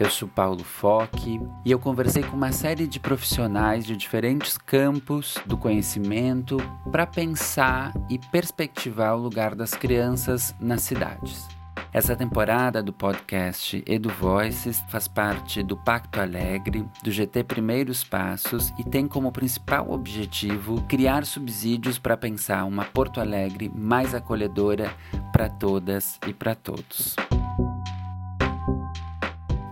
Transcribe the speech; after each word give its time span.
Eu 0.00 0.08
sou 0.08 0.26
Paulo 0.26 0.64
Foque 0.64 1.38
e 1.62 1.70
eu 1.70 1.78
conversei 1.78 2.22
com 2.22 2.34
uma 2.34 2.52
série 2.52 2.86
de 2.86 2.98
profissionais 2.98 3.84
de 3.84 3.94
diferentes 3.94 4.56
campos 4.56 5.36
do 5.44 5.58
conhecimento 5.58 6.56
para 6.90 7.06
pensar 7.06 7.92
e 8.08 8.18
perspectivar 8.18 9.14
o 9.14 9.20
lugar 9.20 9.54
das 9.54 9.74
crianças 9.74 10.54
nas 10.58 10.80
cidades. 10.80 11.46
Essa 11.92 12.16
temporada 12.16 12.82
do 12.82 12.94
podcast 12.94 13.82
Edu 13.86 14.08
Voices 14.08 14.82
faz 14.88 15.06
parte 15.06 15.62
do 15.62 15.76
Pacto 15.76 16.18
Alegre, 16.18 16.88
do 17.02 17.10
GT 17.10 17.44
Primeiros 17.44 18.02
Passos 18.02 18.72
e 18.78 18.84
tem 18.84 19.06
como 19.06 19.30
principal 19.30 19.90
objetivo 19.90 20.80
criar 20.88 21.26
subsídios 21.26 21.98
para 21.98 22.16
pensar 22.16 22.64
uma 22.64 22.86
Porto 22.86 23.20
Alegre 23.20 23.70
mais 23.74 24.14
acolhedora 24.14 24.90
para 25.30 25.50
todas 25.50 26.18
e 26.26 26.32
para 26.32 26.54
todos. 26.54 27.16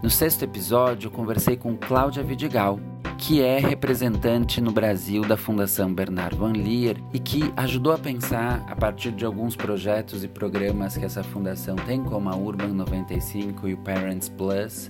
No 0.01 0.09
sexto 0.09 0.45
episódio, 0.45 1.11
conversei 1.11 1.57
com 1.57 1.77
Cláudia 1.77 2.23
Vidigal, 2.23 2.79
que 3.19 3.43
é 3.43 3.59
representante 3.59 4.61
no 4.61 4.71
Brasil 4.71 5.23
da 5.23 5.37
Fundação 5.37 5.93
Bernard 5.93 6.37
Van 6.37 6.53
Leer 6.53 7.03
e 7.13 7.19
que 7.19 7.53
ajudou 7.57 7.93
a 7.93 7.99
pensar, 7.99 8.65
a 8.69 8.77
partir 8.77 9.11
de 9.11 9.25
alguns 9.25 9.57
projetos 9.57 10.23
e 10.23 10.29
programas 10.29 10.97
que 10.97 11.05
essa 11.05 11.25
fundação 11.25 11.75
tem, 11.75 12.05
como 12.05 12.29
a 12.29 12.37
Urban 12.37 12.69
95 12.69 13.67
e 13.69 13.75
o 13.75 13.79
Parents 13.79 14.29
Plus, 14.29 14.89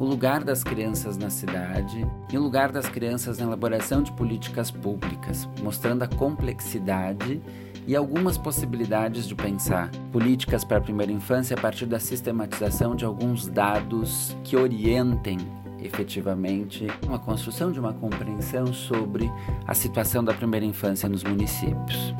o 0.00 0.04
lugar 0.04 0.42
das 0.42 0.64
crianças 0.64 1.16
na 1.16 1.30
cidade 1.30 2.04
e 2.32 2.36
o 2.36 2.42
lugar 2.42 2.72
das 2.72 2.88
crianças 2.88 3.38
na 3.38 3.46
elaboração 3.46 4.02
de 4.02 4.10
políticas 4.10 4.68
públicas, 4.68 5.48
mostrando 5.62 6.02
a 6.02 6.08
complexidade 6.08 7.40
e 7.86 7.96
algumas 7.96 8.38
possibilidades 8.38 9.26
de 9.26 9.34
pensar 9.34 9.90
políticas 10.12 10.64
para 10.64 10.78
a 10.78 10.80
primeira 10.80 11.12
infância 11.12 11.56
a 11.56 11.60
partir 11.60 11.86
da 11.86 11.98
sistematização 11.98 12.94
de 12.94 13.04
alguns 13.04 13.46
dados 13.48 14.36
que 14.44 14.56
orientem 14.56 15.38
efetivamente 15.82 16.86
uma 17.06 17.18
construção 17.18 17.72
de 17.72 17.80
uma 17.80 17.92
compreensão 17.92 18.72
sobre 18.72 19.30
a 19.66 19.74
situação 19.74 20.22
da 20.22 20.34
primeira 20.34 20.66
infância 20.66 21.08
nos 21.08 21.24
municípios. 21.24 22.14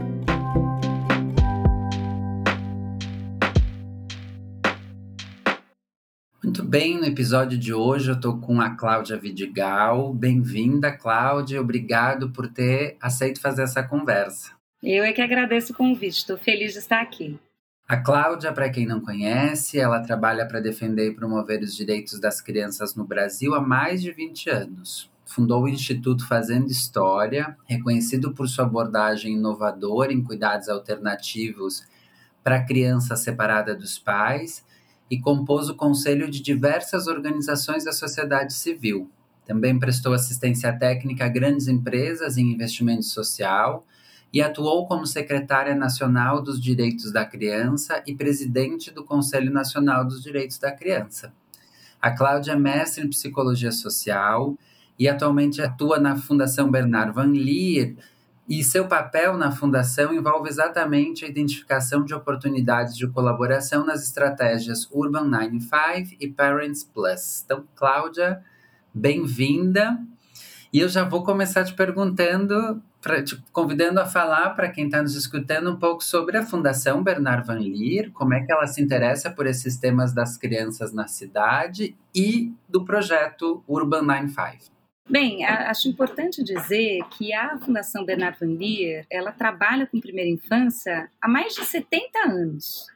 Muito 6.43 6.65
bem, 6.65 6.99
no 6.99 7.05
episódio 7.05 7.59
de 7.59 7.73
hoje 7.73 8.11
eu 8.11 8.15
estou 8.15 8.41
com 8.41 8.61
a 8.61 8.71
Cláudia 8.71 9.17
Vidigal. 9.17 10.13
Bem-vinda, 10.13 10.91
Cláudia. 10.91 11.61
Obrigado 11.61 12.31
por 12.31 12.49
ter 12.49 12.97
aceito 13.01 13.41
fazer 13.41 13.63
essa 13.63 13.83
conversa. 13.83 14.60
Eu 14.83 15.05
é 15.05 15.13
que 15.13 15.21
agradeço 15.21 15.75
o 15.75 15.77
convite, 15.77 16.19
estou 16.19 16.39
feliz 16.39 16.73
de 16.73 16.79
estar 16.79 17.03
aqui. 17.03 17.39
A 17.87 17.99
Cláudia, 17.99 18.51
para 18.51 18.71
quem 18.71 18.87
não 18.87 19.01
conhece, 19.01 19.79
ela 19.79 20.01
trabalha 20.01 20.47
para 20.47 20.61
defender 20.61 21.09
e 21.09 21.15
promover 21.15 21.61
os 21.61 21.77
direitos 21.77 22.19
das 22.19 22.41
crianças 22.41 22.95
no 22.95 23.05
Brasil 23.05 23.55
há 23.55 23.61
mais 23.61 24.01
de 24.01 24.11
20 24.11 24.49
anos. 24.49 25.11
Fundou 25.27 25.65
o 25.65 25.69
Instituto 25.69 26.27
Fazendo 26.27 26.71
História, 26.71 27.57
reconhecido 27.67 28.33
por 28.33 28.49
sua 28.49 28.65
abordagem 28.65 29.35
inovadora 29.35 30.15
em 30.15 30.23
cuidados 30.23 30.69
alternativos 30.69 31.87
para 32.43 32.65
criança 32.65 33.17
separada 33.17 33.75
dos 33.75 33.99
pais 33.99 34.65
e 35.11 35.21
compôs 35.21 35.69
o 35.69 35.77
conselho 35.77 36.31
de 36.31 36.41
diversas 36.41 37.07
organizações 37.07 37.85
da 37.85 37.93
sociedade 37.93 38.55
civil. 38.55 39.11
Também 39.45 39.79
prestou 39.79 40.15
assistência 40.15 40.73
técnica 40.73 41.27
a 41.27 41.29
grandes 41.29 41.69
empresas 41.69 42.39
em 42.39 42.53
investimento 42.53 43.05
social 43.05 43.85
e 44.33 44.41
atuou 44.41 44.87
como 44.87 45.07
secretária 45.07 45.75
nacional 45.75 46.41
dos 46.41 46.61
Direitos 46.61 47.13
da 47.13 47.25
Criança 47.25 48.03
e 48.07 48.15
presidente 48.15 48.91
do 48.91 49.05
Conselho 49.05 49.53
Nacional 49.53 50.05
dos 50.05 50.23
Direitos 50.23 50.59
da 50.59 50.71
Criança. 50.71 51.33
A 52.01 52.11
Cláudia 52.11 52.53
é 52.53 52.57
mestre 52.57 53.05
em 53.05 53.11
psicologia 53.11 53.73
social 53.73 54.57
e 54.99 55.09
atualmente 55.09 55.61
atua 55.61 55.99
na 55.99 56.17
Fundação 56.17 56.71
Bernard 56.71 57.13
Van 57.13 57.33
Leer, 57.33 57.97
e 58.51 58.65
seu 58.65 58.89
papel 58.89 59.37
na 59.37 59.53
fundação 59.53 60.13
envolve 60.13 60.49
exatamente 60.49 61.25
a 61.25 61.29
identificação 61.29 62.05
de 62.05 62.13
oportunidades 62.13 62.97
de 62.97 63.07
colaboração 63.07 63.87
nas 63.87 64.03
estratégias 64.03 64.89
Urban 64.91 65.27
95 65.29 66.17
e 66.19 66.27
Parents 66.27 66.83
Plus. 66.83 67.45
Então, 67.45 67.65
Cláudia, 67.77 68.43
bem-vinda. 68.93 69.97
E 70.73 70.81
eu 70.81 70.89
já 70.89 71.05
vou 71.05 71.23
começar 71.23 71.63
te 71.63 71.75
perguntando, 71.75 72.83
pra, 73.01 73.23
te 73.23 73.41
convidando 73.53 74.01
a 74.01 74.07
falar 74.07 74.51
para 74.51 74.69
quem 74.69 74.87
está 74.87 75.03
nos 75.03 75.15
escutando 75.15 75.71
um 75.71 75.77
pouco 75.77 76.03
sobre 76.03 76.37
a 76.37 76.45
Fundação 76.45 77.03
Bernard 77.03 77.47
Van 77.47 77.59
Leer, 77.59 78.11
como 78.13 78.35
é 78.35 78.45
que 78.45 78.53
ela 78.53 78.67
se 78.67 78.83
interessa 78.83 79.31
por 79.31 79.47
esses 79.47 79.77
temas 79.77 80.13
das 80.13 80.37
crianças 80.37 80.93
na 80.93 81.07
cidade 81.07 81.97
e 82.15 82.53
do 82.69 82.85
projeto 82.85 83.63
Urban 83.67 84.03
95. 84.03 84.71
Bem, 85.09 85.45
acho 85.45 85.89
importante 85.89 86.45
dizer 86.45 87.01
que 87.11 87.33
a 87.33 87.59
Fundação 87.59 88.05
Bernard 88.05 88.39
Van 88.39 88.57
Leer, 88.57 89.05
ela 89.11 89.33
trabalha 89.33 89.87
com 89.87 90.01
primeira 90.01 90.31
infância 90.31 91.11
há 91.21 91.29
mais 91.29 91.55
de 91.55 91.65
70 91.65 92.19
anos 92.29 92.87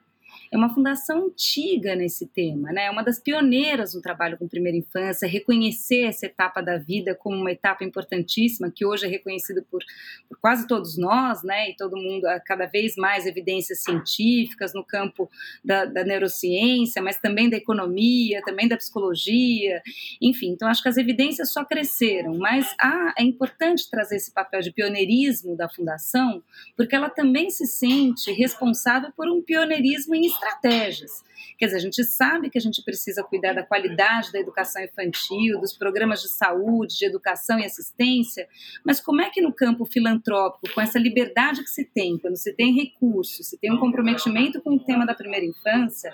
é 0.50 0.56
uma 0.56 0.72
fundação 0.72 1.26
antiga 1.26 1.94
nesse 1.94 2.26
tema, 2.26 2.72
né? 2.72 2.86
É 2.86 2.90
uma 2.90 3.02
das 3.02 3.18
pioneiras 3.18 3.94
no 3.94 4.00
trabalho 4.00 4.36
com 4.38 4.48
primeira 4.48 4.76
infância, 4.76 5.28
reconhecer 5.28 6.04
essa 6.04 6.26
etapa 6.26 6.60
da 6.60 6.76
vida 6.76 7.14
como 7.14 7.36
uma 7.36 7.50
etapa 7.50 7.84
importantíssima, 7.84 8.70
que 8.70 8.84
hoje 8.84 9.06
é 9.06 9.08
reconhecida 9.08 9.64
por, 9.70 9.82
por 10.28 10.38
quase 10.38 10.66
todos 10.66 10.96
nós, 10.96 11.42
né? 11.42 11.70
E 11.70 11.76
todo 11.76 11.96
mundo, 11.96 12.26
cada 12.44 12.66
vez 12.66 12.96
mais 12.96 13.26
evidências 13.26 13.82
científicas 13.82 14.74
no 14.74 14.84
campo 14.84 15.30
da, 15.64 15.84
da 15.84 16.04
neurociência, 16.04 17.02
mas 17.02 17.18
também 17.18 17.48
da 17.48 17.56
economia, 17.56 18.42
também 18.42 18.68
da 18.68 18.76
psicologia, 18.76 19.82
enfim. 20.20 20.50
Então, 20.50 20.68
acho 20.68 20.82
que 20.82 20.88
as 20.88 20.96
evidências 20.96 21.52
só 21.52 21.64
cresceram, 21.64 22.36
mas 22.36 22.74
ah, 22.80 23.14
é 23.18 23.22
importante 23.22 23.88
trazer 23.90 24.16
esse 24.16 24.32
papel 24.32 24.60
de 24.60 24.72
pioneirismo 24.72 25.56
da 25.56 25.68
fundação, 25.68 26.42
porque 26.76 26.94
ela 26.94 27.10
também 27.10 27.50
se 27.50 27.66
sente 27.66 28.30
responsável 28.32 29.10
por 29.16 29.28
um 29.28 29.42
pioneirismo 29.42 30.14
em 30.14 30.26
estratégias. 30.44 31.24
Quer 31.58 31.66
dizer, 31.66 31.76
a 31.76 31.80
gente 31.80 32.04
sabe 32.04 32.50
que 32.50 32.58
a 32.58 32.60
gente 32.60 32.82
precisa 32.82 33.22
cuidar 33.22 33.52
da 33.52 33.62
qualidade 33.62 34.32
da 34.32 34.38
educação 34.38 34.82
infantil, 34.82 35.60
dos 35.60 35.72
programas 35.72 36.20
de 36.20 36.28
saúde, 36.28 36.96
de 36.98 37.06
educação 37.06 37.58
e 37.58 37.64
assistência, 37.64 38.48
mas 38.84 39.00
como 39.00 39.22
é 39.22 39.30
que 39.30 39.40
no 39.40 39.52
campo 39.52 39.84
filantrópico, 39.86 40.74
com 40.74 40.80
essa 40.80 40.98
liberdade 40.98 41.62
que 41.62 41.70
se 41.70 41.84
tem, 41.84 42.18
quando 42.18 42.36
se 42.36 42.52
tem 42.54 42.74
recursos, 42.74 43.46
se 43.46 43.58
tem 43.58 43.72
um 43.72 43.78
comprometimento 43.78 44.60
com 44.60 44.74
o 44.74 44.84
tema 44.84 45.06
da 45.06 45.14
primeira 45.14 45.46
infância, 45.46 46.12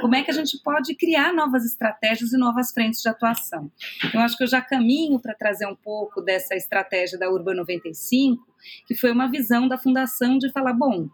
como 0.00 0.14
é 0.14 0.22
que 0.22 0.30
a 0.30 0.34
gente 0.34 0.58
pode 0.62 0.94
criar 0.94 1.32
novas 1.32 1.64
estratégias 1.64 2.32
e 2.32 2.38
novas 2.38 2.72
frentes 2.72 3.00
de 3.00 3.08
atuação? 3.08 3.70
Eu 4.12 4.20
acho 4.20 4.36
que 4.36 4.44
eu 4.44 4.48
já 4.48 4.60
caminho 4.60 5.18
para 5.18 5.34
trazer 5.34 5.66
um 5.66 5.74
pouco 5.74 6.20
dessa 6.20 6.54
estratégia 6.54 7.18
da 7.18 7.30
Urban 7.30 7.54
95, 7.54 8.44
que 8.86 8.94
foi 8.94 9.10
uma 9.10 9.30
visão 9.30 9.66
da 9.68 9.78
fundação 9.78 10.38
de 10.38 10.50
falar, 10.52 10.72
bom, 10.72 11.08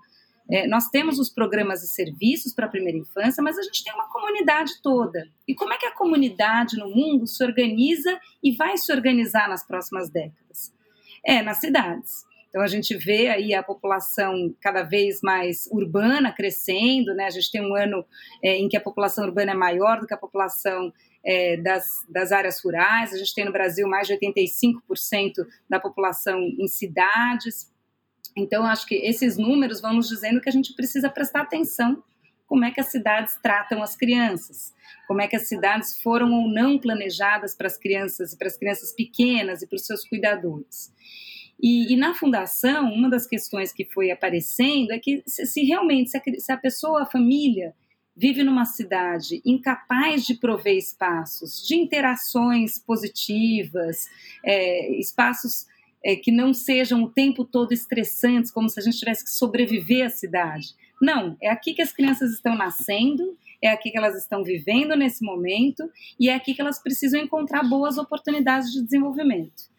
é, 0.51 0.67
nós 0.67 0.89
temos 0.89 1.19
os 1.19 1.31
programas 1.31 1.83
e 1.83 1.89
serviços 1.89 2.53
para 2.53 2.67
a 2.67 2.69
primeira 2.69 2.99
infância, 2.99 3.43
mas 3.43 3.57
a 3.57 3.63
gente 3.63 3.85
tem 3.85 3.95
uma 3.95 4.09
comunidade 4.09 4.73
toda. 4.83 5.29
E 5.47 5.55
como 5.55 5.73
é 5.73 5.79
que 5.79 5.87
a 5.87 5.95
comunidade 5.95 6.77
no 6.77 6.89
mundo 6.89 7.27
se 7.27 7.43
organiza 7.45 8.19
e 8.43 8.57
vai 8.57 8.77
se 8.77 8.93
organizar 8.93 9.49
nas 9.49 9.65
próximas 9.65 10.11
décadas? 10.11 10.75
É 11.25 11.41
nas 11.43 11.59
cidades. 11.59 12.25
Então 12.49 12.63
a 12.63 12.67
gente 12.67 12.97
vê 12.97 13.29
aí 13.29 13.55
a 13.55 13.63
população 13.63 14.53
cada 14.61 14.83
vez 14.83 15.21
mais 15.23 15.69
urbana 15.71 16.33
crescendo, 16.33 17.15
né? 17.15 17.27
A 17.27 17.31
gente 17.31 17.51
tem 17.51 17.63
um 17.63 17.77
ano 17.77 18.05
é, 18.43 18.57
em 18.57 18.69
que 18.69 18.77
a 18.77 18.81
população 18.81 19.25
urbana 19.25 19.53
é 19.53 19.55
maior 19.55 20.01
do 20.01 20.07
que 20.07 20.15
a 20.15 20.19
população 20.19 20.93
é, 21.25 21.57
das, 21.59 22.05
das 22.09 22.33
áreas 22.33 22.61
rurais. 22.63 23.13
A 23.13 23.19
gente 23.19 23.35
tem 23.35 23.45
no 23.45 23.53
Brasil 23.53 23.87
mais 23.89 24.09
de 24.09 24.15
85% 24.15 25.47
da 25.69 25.79
população 25.79 26.41
em 26.41 26.67
cidades. 26.67 27.71
Então, 28.37 28.65
acho 28.65 28.87
que 28.87 28.95
esses 28.95 29.37
números 29.37 29.81
vão 29.81 29.95
nos 29.95 30.09
dizendo 30.09 30.41
que 30.41 30.49
a 30.49 30.53
gente 30.53 30.75
precisa 30.75 31.09
prestar 31.11 31.43
atenção 31.43 32.03
como 32.47 32.65
é 32.65 32.71
que 32.73 32.81
as 32.81 32.91
cidades 32.91 33.39
tratam 33.41 33.81
as 33.81 33.95
crianças, 33.95 34.75
como 35.07 35.21
é 35.21 35.29
que 35.29 35.37
as 35.37 35.49
cidades 35.49 36.03
foram 36.03 36.33
ou 36.33 36.49
não 36.49 36.79
planejadas 36.79 37.55
para 37.55 37.69
as 37.69 37.79
crianças 37.79 38.33
e 38.33 38.39
para 38.39 38.49
as 38.49 38.57
crianças 38.57 38.93
pequenas 38.93 39.63
e 39.63 39.69
para 39.69 39.77
os 39.77 39.87
seus 39.87 40.05
cuidadores. 40.05 40.93
E, 41.63 41.93
e, 41.93 41.97
na 41.97 42.15
fundação, 42.15 42.93
uma 42.93 43.09
das 43.09 43.27
questões 43.27 43.73
que 43.73 43.85
foi 43.85 44.11
aparecendo 44.11 44.91
é 44.93 44.99
que 44.99 45.23
se, 45.27 45.47
se 45.47 45.63
realmente, 45.63 46.11
se 46.11 46.17
a, 46.17 46.23
se 46.39 46.53
a, 46.53 46.57
pessoa, 46.57 47.03
a 47.03 47.07
família, 47.07 47.75
vive 48.17 48.43
numa 48.43 48.65
cidade 48.65 49.41
incapaz 49.47 50.27
de 50.27 50.35
prover 50.35 50.77
espaços 50.77 51.65
de 51.67 51.77
interações 51.77 52.79
positivas, 52.79 54.09
é, 54.45 54.99
espaços 54.99 55.67
é, 56.05 56.17
que 56.17 56.33
não 56.33 56.53
sejam 56.53 57.03
o 57.03 57.11
tempo 57.11 57.45
todo 57.45 57.73
estressantes, 57.73 58.51
como 58.51 58.69
se 58.69 58.79
a 58.81 58.83
gente 58.83 58.99
tivesse 58.99 59.25
que 59.25 59.31
sobreviver 59.31 60.07
à 60.07 60.11
cidade. 60.11 60.75
Não, 61.01 61.37
é 61.41 61.49
aqui 61.49 61.73
que 61.73 61.83
as 61.83 61.93
crianças 61.93 62.33
estão 62.33 62.55
nascendo, 62.55 63.37
é 63.63 63.69
aqui 63.69 63.91
que 63.91 63.99
elas 63.99 64.17
estão 64.17 64.43
vivendo 64.43 64.97
nesse 64.97 65.25
momento 65.25 65.91
e 66.19 66.29
é 66.29 66.35
aqui 66.35 66.55
que 66.55 66.61
elas 66.61 66.83
precisam 66.83 67.21
encontrar 67.21 67.63
boas 67.63 67.99
oportunidades 67.99 68.73
de 68.73 68.83
desenvolvimento. 68.83 69.70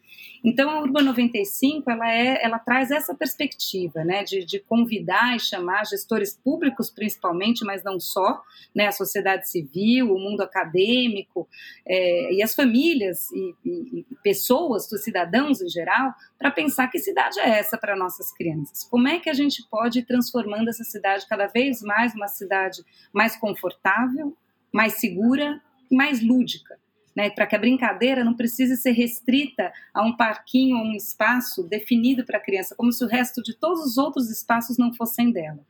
Então, 0.44 0.70
a 0.70 0.80
Urban 0.80 1.02
95, 1.02 1.88
ela, 1.88 2.12
é, 2.12 2.44
ela 2.44 2.58
traz 2.58 2.90
essa 2.90 3.14
perspectiva, 3.14 4.04
né, 4.04 4.24
de, 4.24 4.44
de 4.44 4.58
convidar 4.58 5.36
e 5.36 5.40
chamar 5.40 5.86
gestores 5.86 6.34
públicos, 6.36 6.90
principalmente, 6.90 7.64
mas 7.64 7.84
não 7.84 8.00
só, 8.00 8.42
né, 8.74 8.88
a 8.88 8.92
sociedade 8.92 9.48
civil, 9.48 10.12
o 10.12 10.18
mundo 10.18 10.40
acadêmico 10.40 11.48
é, 11.86 12.34
e 12.34 12.42
as 12.42 12.56
famílias 12.56 13.30
e, 13.30 13.54
e, 13.64 14.06
e 14.10 14.14
pessoas, 14.22 14.90
os 14.90 15.04
cidadãos 15.04 15.62
em 15.62 15.68
geral, 15.68 16.12
para 16.36 16.50
pensar 16.50 16.88
que 16.88 16.98
cidade 16.98 17.38
é 17.38 17.60
essa 17.60 17.78
para 17.78 17.94
nossas 17.94 18.32
crianças. 18.32 18.82
Como 18.90 19.06
é 19.06 19.20
que 19.20 19.30
a 19.30 19.34
gente 19.34 19.62
pode 19.70 20.00
ir 20.00 20.06
transformando 20.06 20.68
essa 20.68 20.82
cidade 20.82 21.26
cada 21.28 21.46
vez 21.46 21.82
mais 21.82 22.14
uma 22.14 22.26
cidade 22.26 22.82
mais 23.12 23.36
confortável, 23.36 24.36
mais 24.72 24.94
segura, 24.94 25.62
mais 25.88 26.20
lúdica 26.20 26.81
né, 27.14 27.30
para 27.30 27.46
que 27.46 27.54
a 27.54 27.58
brincadeira 27.58 28.24
não 28.24 28.34
precise 28.34 28.76
ser 28.76 28.92
restrita 28.92 29.72
a 29.92 30.02
um 30.02 30.16
parquinho 30.16 30.76
ou 30.76 30.84
um 30.84 30.96
espaço 30.96 31.62
definido 31.62 32.24
para 32.24 32.38
a 32.38 32.40
criança, 32.40 32.74
como 32.74 32.92
se 32.92 33.04
o 33.04 33.08
resto 33.08 33.42
de 33.42 33.54
todos 33.54 33.84
os 33.84 33.98
outros 33.98 34.30
espaços 34.30 34.78
não 34.78 34.92
fossem 34.92 35.30
dela. 35.30 35.60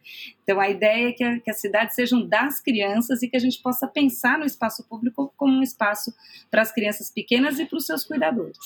Então, 0.42 0.60
a 0.60 0.68
ideia 0.68 1.08
é 1.08 1.12
que 1.12 1.24
a, 1.24 1.40
que 1.40 1.50
a 1.50 1.54
cidade 1.54 1.94
sejam 1.94 2.26
das 2.26 2.60
crianças 2.60 3.22
e 3.22 3.28
que 3.28 3.36
a 3.36 3.40
gente 3.40 3.60
possa 3.60 3.86
pensar 3.86 4.38
no 4.38 4.44
espaço 4.44 4.84
público 4.88 5.32
como 5.36 5.52
um 5.52 5.62
espaço 5.62 6.14
para 6.50 6.62
as 6.62 6.72
crianças 6.72 7.10
pequenas 7.10 7.58
e 7.58 7.66
para 7.66 7.78
os 7.78 7.86
seus 7.86 8.04
cuidadores. 8.04 8.58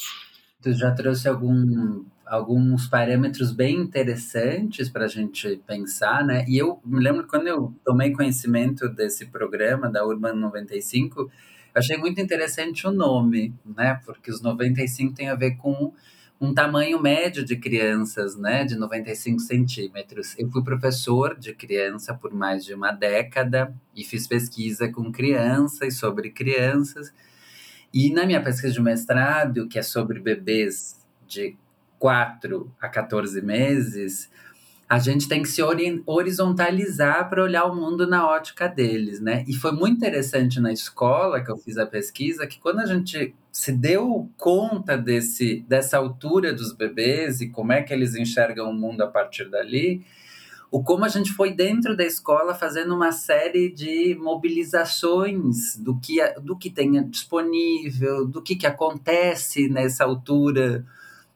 Tu 0.63 0.73
já 0.73 0.91
trouxe 0.91 1.29
algum, 1.29 2.05
alguns 2.25 2.89
parâmetros 2.89 3.53
bem 3.53 3.77
interessantes 3.77 4.89
para 4.89 5.05
a 5.05 5.09
gente 5.09 5.61
pensar, 5.67 6.25
né? 6.25 6.45
E 6.49 6.59
eu 6.59 6.81
me 6.85 6.99
lembro 6.99 7.27
quando 7.27 7.47
eu 7.47 7.75
tomei 7.85 8.13
conhecimento 8.13 8.89
desse 8.89 9.27
programa 9.27 9.89
da 9.89 10.05
Urban 10.05 10.33
95, 10.33 11.31
achei 11.77 11.97
muito 11.97 12.21
interessante 12.21 12.87
o 12.87 12.91
nome, 12.91 13.55
né? 13.65 14.01
Porque 14.05 14.31
os 14.31 14.41
95 14.41 15.15
tem 15.15 15.29
a 15.29 15.35
ver 15.35 15.57
com 15.57 15.93
um 16.41 16.53
tamanho 16.53 17.01
médio 17.01 17.45
de 17.45 17.57
crianças, 17.57 18.37
né? 18.37 18.65
De 18.65 18.77
95 18.77 19.41
centímetros. 19.41 20.35
Eu 20.39 20.51
fui 20.51 20.63
professor 20.63 21.39
de 21.39 21.55
criança 21.55 22.15
por 22.15 22.33
mais 22.33 22.65
de 22.65 22.75
uma 22.75 22.93
década 22.93 23.75
e 23.95 24.05
fiz 24.05 24.27
pesquisa 24.27 24.91
com 24.91 25.11
crianças 25.11 25.99
sobre 25.99 26.31
crianças. 26.31 27.13
E 27.93 28.11
na 28.11 28.27
minha 28.27 28.43
pesquisa 28.43 28.75
de 28.75 28.83
mestrado, 28.83 29.69
que 29.69 29.79
é 29.79 29.83
sobre 29.83 30.21
bebês 30.21 30.97
de 31.27 31.57
4 31.99 32.71
a 32.81 32.89
14 32.89 33.41
meses, 33.43 34.31
a 34.89 35.01
gente 35.01 35.27
tem 35.27 35.43
que 35.43 35.49
se 35.49 35.61
horizontalizar 36.07 37.29
para 37.29 37.43
olhar 37.43 37.65
o 37.65 37.75
mundo 37.75 38.07
na 38.07 38.29
ótica 38.29 38.69
deles, 38.69 39.21
né? 39.21 39.45
E 39.49 39.53
foi 39.53 39.73
muito 39.73 39.97
interessante 39.97 40.61
na 40.61 40.73
escola 40.73 41.43
que 41.43 41.51
eu 41.51 41.57
fiz 41.57 41.77
a 41.77 41.85
pesquisa 41.85 42.47
que 42.47 42.61
quando 42.61 42.79
a 42.79 42.87
gente 42.87 43.35
se 43.51 43.73
deu 43.73 44.31
conta 44.37 44.97
desse 44.97 45.65
dessa 45.69 45.99
altura 45.99 46.53
dos 46.53 46.73
bebês 46.73 47.41
e 47.41 47.49
como 47.49 47.73
é 47.73 47.83
que 47.83 47.93
eles 47.93 48.15
enxergam 48.15 48.71
o 48.71 48.75
mundo 48.75 49.01
a 49.03 49.09
partir 49.09 49.51
dali, 49.51 50.05
o 50.71 50.81
como 50.85 51.05
a 51.05 51.09
gente 51.09 51.33
foi 51.33 51.53
dentro 51.53 51.97
da 51.97 52.05
escola 52.05 52.55
fazendo 52.55 52.95
uma 52.95 53.11
série 53.11 53.69
de 53.69 54.17
mobilizações 54.21 55.77
do 55.79 55.99
que 55.99 56.17
do 56.41 56.57
que 56.57 56.71
tem 56.71 57.03
disponível, 57.09 58.25
do 58.25 58.41
que 58.41 58.55
que 58.55 58.67
acontece 58.69 59.69
nessa 59.69 60.05
altura 60.05 60.87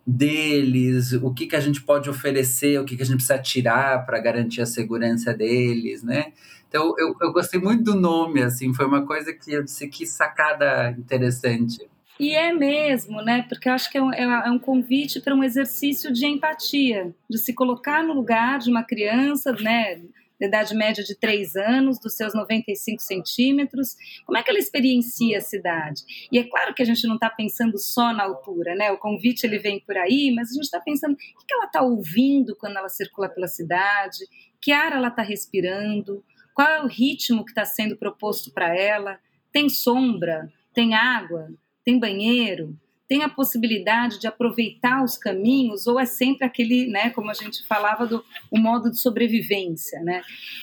deles, 0.06 1.12
o 1.12 1.32
que, 1.32 1.46
que 1.46 1.56
a 1.56 1.60
gente 1.60 1.82
pode 1.82 2.08
oferecer, 2.08 2.80
o 2.80 2.84
que, 2.84 2.96
que 2.96 3.02
a 3.02 3.06
gente 3.06 3.16
precisa 3.16 3.38
tirar 3.38 4.04
para 4.04 4.18
garantir 4.18 4.60
a 4.60 4.66
segurança 4.66 5.32
deles, 5.32 6.02
né? 6.02 6.32
Então, 6.68 6.94
eu, 6.98 7.14
eu 7.20 7.32
gostei 7.32 7.60
muito 7.60 7.82
do 7.82 7.94
nome, 7.94 8.42
assim, 8.42 8.72
foi 8.72 8.86
uma 8.86 9.04
coisa 9.04 9.32
que 9.32 9.52
eu 9.52 9.62
disse 9.62 9.88
que 9.88 10.06
sacada 10.06 10.90
interessante. 10.98 11.78
E 12.18 12.34
é 12.34 12.52
mesmo, 12.52 13.22
né? 13.22 13.46
Porque 13.48 13.68
eu 13.68 13.72
acho 13.72 13.90
que 13.90 13.96
é 13.96 14.02
um, 14.02 14.12
é 14.12 14.50
um 14.50 14.58
convite 14.58 15.20
para 15.20 15.34
um 15.34 15.42
exercício 15.42 16.12
de 16.12 16.26
empatia, 16.26 17.14
de 17.28 17.38
se 17.38 17.54
colocar 17.54 18.04
no 18.04 18.12
lugar 18.12 18.58
de 18.58 18.70
uma 18.70 18.84
criança, 18.84 19.52
né? 19.52 20.00
De 20.40 20.46
idade 20.46 20.74
média 20.74 21.04
de 21.04 21.14
3 21.14 21.54
anos, 21.56 22.00
dos 22.00 22.14
seus 22.16 22.34
95 22.34 23.02
centímetros. 23.02 23.94
Como 24.24 24.38
é 24.38 24.42
que 24.42 24.50
ela 24.50 24.58
experiencia 24.58 25.36
a 25.36 25.40
cidade? 25.42 26.02
E 26.32 26.38
é 26.38 26.44
claro 26.44 26.74
que 26.74 26.82
a 26.82 26.86
gente 26.86 27.06
não 27.06 27.16
está 27.16 27.28
pensando 27.28 27.78
só 27.78 28.12
na 28.14 28.24
altura, 28.24 28.74
né? 28.74 28.90
O 28.90 28.98
convite 28.98 29.44
ele 29.44 29.58
vem 29.58 29.78
por 29.80 29.98
aí, 29.98 30.32
mas 30.34 30.50
a 30.50 30.54
gente 30.54 30.64
está 30.64 30.80
pensando 30.80 31.12
o 31.12 31.46
que 31.46 31.52
ela 31.52 31.66
está 31.66 31.82
ouvindo 31.82 32.56
quando 32.56 32.78
ela 32.78 32.88
circula 32.88 33.28
pela 33.28 33.46
cidade, 33.46 34.18
que 34.60 34.72
ar 34.72 34.92
ela 34.92 35.08
está 35.08 35.22
respirando, 35.22 36.24
qual 36.54 36.68
é 36.68 36.82
o 36.82 36.88
ritmo 36.88 37.44
que 37.44 37.50
está 37.50 37.64
sendo 37.64 37.96
proposto 37.96 38.50
para 38.52 38.74
ela. 38.74 39.18
Tem 39.52 39.68
sombra, 39.68 40.50
tem 40.72 40.94
água, 40.94 41.48
tem 41.84 41.98
banheiro, 41.98 42.78
tem 43.10 43.24
a 43.24 43.28
possibilidade 43.28 44.20
de 44.20 44.28
aproveitar 44.28 45.02
os 45.02 45.18
caminhos 45.18 45.88
ou 45.88 45.98
é 45.98 46.06
sempre 46.06 46.46
aquele, 46.46 46.86
né, 46.86 47.10
como 47.10 47.28
a 47.28 47.34
gente 47.34 47.66
falava 47.66 48.06
do 48.06 48.24
o 48.48 48.56
modo 48.56 48.88
de 48.88 49.00
sobrevivência, 49.00 50.00
né? 50.04 50.22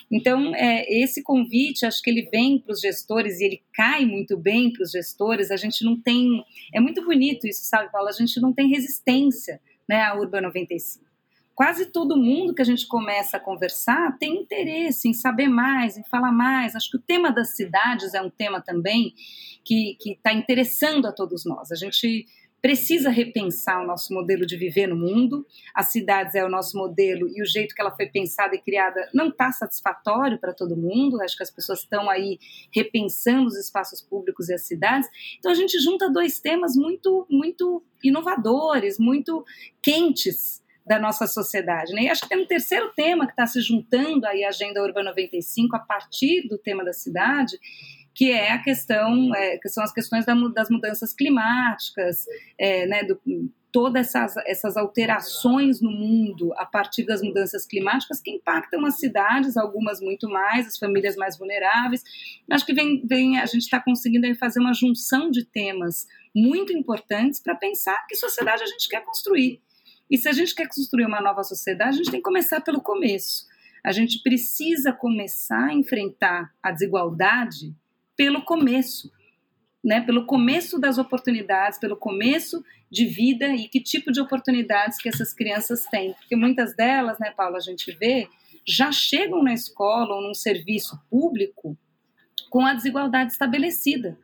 Então, 0.09 0.55
é, 0.55 0.85
esse 0.89 1.21
convite, 1.21 1.85
acho 1.85 2.01
que 2.01 2.09
ele 2.09 2.29
vem 2.31 2.57
para 2.57 2.71
os 2.71 2.79
gestores 2.79 3.41
e 3.41 3.43
ele 3.43 3.61
cai 3.73 4.05
muito 4.05 4.37
bem 4.37 4.71
para 4.71 4.81
os 4.81 4.91
gestores. 4.91 5.51
A 5.51 5.57
gente 5.57 5.83
não 5.83 5.99
tem, 5.99 6.41
é 6.73 6.79
muito 6.79 7.03
bonito 7.03 7.45
isso, 7.45 7.65
sabe, 7.65 7.91
Paulo? 7.91 8.07
A 8.07 8.13
gente 8.13 8.39
não 8.39 8.53
tem 8.53 8.69
resistência, 8.69 9.59
né, 9.85 10.03
à 10.03 10.15
Urban 10.17 10.39
95 10.39 11.06
quase 11.57 11.87
todo 11.87 12.15
mundo 12.15 12.53
que 12.53 12.61
a 12.61 12.65
gente 12.65 12.85
começa 12.85 13.37
a 13.37 13.39
conversar 13.39 14.15
tem 14.19 14.43
interesse 14.43 15.09
em 15.09 15.13
saber 15.13 15.47
mais, 15.47 15.97
em 15.97 16.03
falar 16.03 16.31
mais. 16.31 16.75
Acho 16.75 16.91
que 16.91 16.97
o 16.97 17.01
tema 17.01 17.31
das 17.31 17.55
cidades 17.55 18.13
é 18.13 18.21
um 18.21 18.29
tema 18.29 18.61
também 18.61 19.15
que 19.65 19.97
está 20.05 20.31
interessando 20.31 21.07
a 21.07 21.11
todos 21.11 21.45
nós. 21.45 21.71
A 21.71 21.75
gente 21.75 22.27
precisa 22.61 23.09
repensar 23.09 23.81
o 23.81 23.87
nosso 23.87 24.13
modelo 24.13 24.45
de 24.45 24.55
viver 24.55 24.85
no 24.85 24.95
mundo. 24.95 25.47
As 25.73 25.91
cidades 25.91 26.35
é 26.35 26.45
o 26.45 26.49
nosso 26.49 26.77
modelo 26.77 27.27
e 27.27 27.41
o 27.41 27.45
jeito 27.45 27.73
que 27.73 27.81
ela 27.81 27.95
foi 27.95 28.05
pensada 28.05 28.53
e 28.53 28.61
criada 28.61 29.09
não 29.11 29.29
está 29.29 29.51
satisfatório 29.51 30.37
para 30.37 30.53
todo 30.53 30.77
mundo. 30.77 31.19
Acho 31.23 31.37
que 31.37 31.43
as 31.43 31.49
pessoas 31.49 31.79
estão 31.79 32.07
aí 32.07 32.37
repensando 32.71 33.47
os 33.47 33.57
espaços 33.57 33.99
públicos 33.99 34.47
e 34.49 34.53
as 34.53 34.61
cidades. 34.61 35.09
Então 35.39 35.51
a 35.51 35.55
gente 35.55 35.79
junta 35.79 36.07
dois 36.07 36.39
temas 36.39 36.75
muito, 36.75 37.25
muito 37.27 37.83
inovadores, 38.03 38.99
muito 38.99 39.43
quentes 39.81 40.66
da 40.87 40.99
nossa 40.99 41.27
sociedade. 41.27 41.93
Né? 41.93 42.03
E 42.03 42.09
acho 42.09 42.21
que 42.21 42.29
tem 42.29 42.41
um 42.41 42.47
terceiro 42.47 42.91
tema 42.95 43.25
que 43.25 43.33
está 43.33 43.45
se 43.45 43.61
juntando 43.61 44.25
aí 44.25 44.43
à 44.43 44.49
Agenda 44.49 44.81
Urbana 44.81 45.09
95 45.09 45.75
a 45.75 45.79
partir 45.79 46.47
do 46.47 46.57
tema 46.57 46.83
da 46.83 46.93
cidade, 46.93 47.57
que 48.15 48.31
é 48.31 48.51
a 48.51 48.61
questão, 48.61 49.33
é, 49.35 49.57
que 49.57 49.69
são 49.69 49.83
as 49.83 49.93
questões 49.93 50.25
da, 50.25 50.33
das 50.55 50.69
mudanças 50.69 51.13
climáticas, 51.13 52.25
é, 52.57 52.87
né, 52.87 53.03
do, 53.03 53.19
todas 53.71 54.07
essas, 54.07 54.37
essas 54.47 54.75
alterações 54.75 55.81
no 55.81 55.91
mundo 55.91 56.51
a 56.57 56.65
partir 56.65 57.05
das 57.05 57.21
mudanças 57.21 57.65
climáticas 57.65 58.19
que 58.19 58.31
impactam 58.31 58.83
as 58.85 58.97
cidades, 58.97 59.55
algumas 59.55 59.99
muito 60.01 60.27
mais, 60.27 60.65
as 60.65 60.77
famílias 60.79 61.15
mais 61.15 61.37
vulneráveis. 61.37 62.01
Acho 62.49 62.65
que 62.65 62.73
vem, 62.73 63.05
vem 63.05 63.37
a 63.37 63.45
gente 63.45 63.63
está 63.63 63.79
conseguindo 63.79 64.33
fazer 64.35 64.59
uma 64.59 64.73
junção 64.73 65.29
de 65.29 65.45
temas 65.45 66.07
muito 66.35 66.73
importantes 66.73 67.39
para 67.39 67.53
pensar 67.53 68.03
que 68.07 68.15
sociedade 68.15 68.63
a 68.63 68.67
gente 68.67 68.87
quer 68.87 69.03
construir. 69.03 69.61
E 70.09 70.17
se 70.17 70.29
a 70.29 70.33
gente 70.33 70.55
quer 70.55 70.67
construir 70.67 71.05
uma 71.05 71.21
nova 71.21 71.43
sociedade, 71.43 71.95
a 71.95 71.97
gente 71.97 72.11
tem 72.11 72.19
que 72.19 72.25
começar 72.25 72.61
pelo 72.61 72.81
começo. 72.81 73.45
A 73.83 73.91
gente 73.91 74.21
precisa 74.21 74.91
começar 74.91 75.65
a 75.65 75.73
enfrentar 75.73 76.53
a 76.61 76.71
desigualdade 76.71 77.75
pelo 78.15 78.41
começo, 78.43 79.11
né? 79.83 80.01
Pelo 80.01 80.25
começo 80.25 80.79
das 80.79 80.97
oportunidades, 80.97 81.79
pelo 81.79 81.95
começo 81.95 82.63
de 82.89 83.05
vida 83.05 83.47
e 83.49 83.67
que 83.67 83.81
tipo 83.81 84.11
de 84.11 84.19
oportunidades 84.21 84.97
que 84.97 85.09
essas 85.09 85.33
crianças 85.33 85.83
têm, 85.85 86.13
porque 86.13 86.35
muitas 86.35 86.75
delas, 86.75 87.19
né, 87.19 87.31
Paula, 87.31 87.57
a 87.57 87.61
gente 87.61 87.91
vê 87.91 88.27
já 88.65 88.91
chegam 88.91 89.43
na 89.43 89.53
escola 89.53 90.15
ou 90.15 90.21
num 90.21 90.33
serviço 90.33 90.99
público 91.09 91.77
com 92.49 92.65
a 92.65 92.73
desigualdade 92.73 93.31
estabelecida 93.31 94.17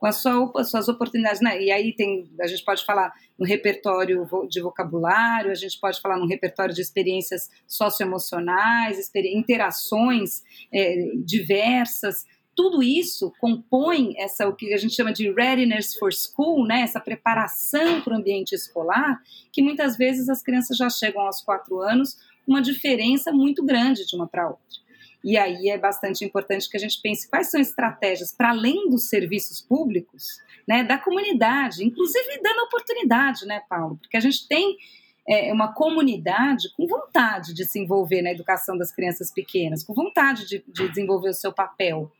com 0.00 0.06
as 0.06 0.16
sua, 0.16 0.64
suas 0.64 0.88
oportunidades, 0.88 1.42
né? 1.42 1.62
E 1.62 1.70
aí 1.70 1.92
tem, 1.94 2.26
a 2.40 2.46
gente 2.46 2.64
pode 2.64 2.86
falar 2.86 3.12
no 3.38 3.44
repertório 3.44 4.26
de 4.48 4.58
vocabulário, 4.62 5.50
a 5.50 5.54
gente 5.54 5.78
pode 5.78 6.00
falar 6.00 6.18
no 6.18 6.26
repertório 6.26 6.74
de 6.74 6.80
experiências 6.80 7.50
socioemocionais, 7.66 9.10
interações 9.14 10.42
é, 10.72 11.04
diversas. 11.22 12.24
Tudo 12.56 12.82
isso 12.82 13.30
compõe 13.38 14.14
essa 14.16 14.48
o 14.48 14.56
que 14.56 14.72
a 14.72 14.78
gente 14.78 14.94
chama 14.94 15.12
de 15.12 15.30
readiness 15.30 15.94
for 15.94 16.10
school, 16.10 16.66
né? 16.66 16.80
Essa 16.80 16.98
preparação 16.98 18.00
para 18.00 18.14
o 18.14 18.16
ambiente 18.16 18.54
escolar, 18.54 19.20
que 19.52 19.60
muitas 19.60 19.98
vezes 19.98 20.30
as 20.30 20.42
crianças 20.42 20.78
já 20.78 20.88
chegam 20.88 21.20
aos 21.20 21.42
quatro 21.42 21.78
anos 21.78 22.16
uma 22.48 22.62
diferença 22.62 23.30
muito 23.30 23.62
grande 23.62 24.06
de 24.06 24.16
uma 24.16 24.26
para 24.26 24.48
outra. 24.48 24.89
E 25.22 25.36
aí 25.36 25.68
é 25.68 25.78
bastante 25.78 26.24
importante 26.24 26.68
que 26.68 26.76
a 26.76 26.80
gente 26.80 27.00
pense 27.00 27.28
quais 27.28 27.50
são 27.50 27.60
estratégias 27.60 28.32
para 28.32 28.50
além 28.50 28.88
dos 28.88 29.08
serviços 29.08 29.60
públicos, 29.60 30.38
né, 30.66 30.82
da 30.84 30.98
comunidade, 30.98 31.84
inclusive 31.84 32.40
dando 32.42 32.64
oportunidade, 32.64 33.44
né, 33.44 33.62
Paulo? 33.68 33.98
Porque 34.00 34.16
a 34.16 34.20
gente 34.20 34.46
tem 34.48 34.76
é, 35.28 35.52
uma 35.52 35.72
comunidade 35.72 36.72
com 36.76 36.86
vontade 36.86 37.54
de 37.54 37.64
se 37.64 37.78
envolver 37.78 38.22
na 38.22 38.32
educação 38.32 38.76
das 38.76 38.92
crianças 38.92 39.30
pequenas, 39.30 39.82
com 39.82 39.94
vontade 39.94 40.46
de, 40.46 40.64
de 40.66 40.88
desenvolver 40.88 41.30
o 41.30 41.34
seu 41.34 41.52
papel. 41.52 42.10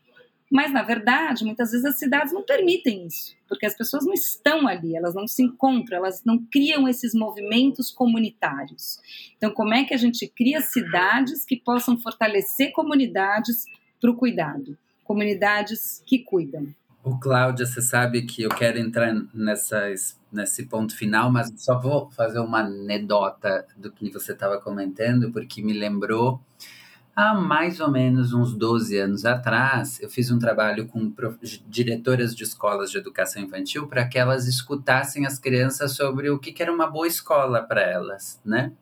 Mas, 0.50 0.72
na 0.72 0.82
verdade, 0.82 1.44
muitas 1.44 1.70
vezes 1.70 1.86
as 1.86 1.98
cidades 1.98 2.32
não 2.32 2.42
permitem 2.42 3.06
isso, 3.06 3.36
porque 3.48 3.64
as 3.64 3.76
pessoas 3.76 4.04
não 4.04 4.12
estão 4.12 4.66
ali, 4.66 4.96
elas 4.96 5.14
não 5.14 5.28
se 5.28 5.44
encontram, 5.44 5.98
elas 5.98 6.24
não 6.24 6.44
criam 6.50 6.88
esses 6.88 7.14
movimentos 7.14 7.92
comunitários. 7.92 8.98
Então, 9.36 9.52
como 9.52 9.72
é 9.72 9.84
que 9.84 9.94
a 9.94 9.96
gente 9.96 10.26
cria 10.26 10.60
cidades 10.60 11.44
que 11.44 11.56
possam 11.56 11.96
fortalecer 11.96 12.72
comunidades 12.72 13.64
para 14.00 14.10
o 14.10 14.16
cuidado? 14.16 14.76
Comunidades 15.04 16.02
que 16.04 16.18
cuidam. 16.18 16.74
O 17.02 17.18
Cláudia, 17.18 17.64
você 17.64 17.80
sabe 17.80 18.22
que 18.22 18.42
eu 18.42 18.50
quero 18.50 18.78
entrar 18.78 19.14
nessas, 19.32 20.20
nesse 20.30 20.66
ponto 20.66 20.94
final, 20.94 21.30
mas 21.30 21.50
só 21.56 21.80
vou 21.80 22.10
fazer 22.10 22.40
uma 22.40 22.58
anedota 22.60 23.66
do 23.76 23.90
que 23.90 24.10
você 24.10 24.32
estava 24.32 24.60
comentando, 24.60 25.32
porque 25.32 25.62
me 25.62 25.72
lembrou 25.72 26.40
Há 27.20 27.34
mais 27.34 27.80
ou 27.80 27.90
menos 27.90 28.32
uns 28.32 28.54
12 28.54 28.96
anos 28.96 29.26
atrás, 29.26 30.00
eu 30.00 30.08
fiz 30.08 30.30
um 30.30 30.38
trabalho 30.38 30.86
com 30.86 31.12
diretoras 31.68 32.34
de 32.34 32.44
escolas 32.44 32.90
de 32.90 32.96
educação 32.96 33.42
infantil 33.42 33.86
para 33.86 34.08
que 34.08 34.18
elas 34.18 34.48
escutassem 34.48 35.26
as 35.26 35.38
crianças 35.38 35.92
sobre 35.92 36.30
o 36.30 36.38
que, 36.38 36.50
que 36.50 36.62
era 36.62 36.72
uma 36.72 36.86
boa 36.86 37.06
escola 37.06 37.60
para 37.60 37.82
elas, 37.82 38.40
né? 38.42 38.72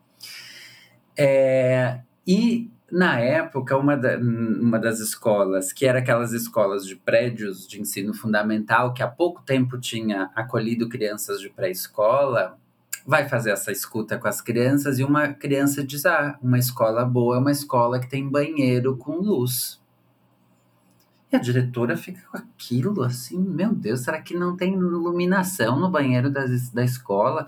É, 1.17 1.99
e 2.25 2.71
na 2.89 3.19
época, 3.19 3.77
uma, 3.77 3.97
da, 3.97 4.17
uma 4.17 4.79
das 4.79 5.01
escolas, 5.01 5.73
que 5.73 5.85
era 5.85 5.99
aquelas 5.99 6.31
escolas 6.31 6.87
de 6.87 6.95
prédios 6.95 7.67
de 7.67 7.81
ensino 7.81 8.13
fundamental, 8.13 8.93
que 8.93 9.03
há 9.03 9.07
pouco 9.09 9.41
tempo 9.41 9.77
tinha 9.77 10.31
acolhido 10.33 10.87
crianças 10.87 11.41
de 11.41 11.49
pré-escola, 11.49 12.57
vai 13.05 13.27
fazer 13.27 13.51
essa 13.51 13.71
escuta 13.71 14.17
com 14.17 14.27
as 14.27 14.41
crianças 14.41 14.99
e 14.99 15.03
uma 15.03 15.29
criança 15.29 15.83
diz: 15.83 16.05
Ah, 16.05 16.37
uma 16.41 16.57
escola 16.57 17.05
boa 17.05 17.35
é 17.35 17.39
uma 17.39 17.51
escola 17.51 17.99
que 17.99 18.09
tem 18.09 18.27
banheiro 18.27 18.97
com 18.97 19.17
luz. 19.17 19.79
E 21.31 21.35
a 21.35 21.39
diretora 21.39 21.95
fica 21.95 22.21
com 22.29 22.37
aquilo 22.37 23.03
assim: 23.03 23.39
Meu 23.39 23.73
Deus, 23.73 24.01
será 24.01 24.21
que 24.21 24.35
não 24.35 24.55
tem 24.55 24.73
iluminação 24.73 25.79
no 25.79 25.89
banheiro 25.89 26.29
da, 26.29 26.45
da 26.73 26.83
escola? 26.83 27.47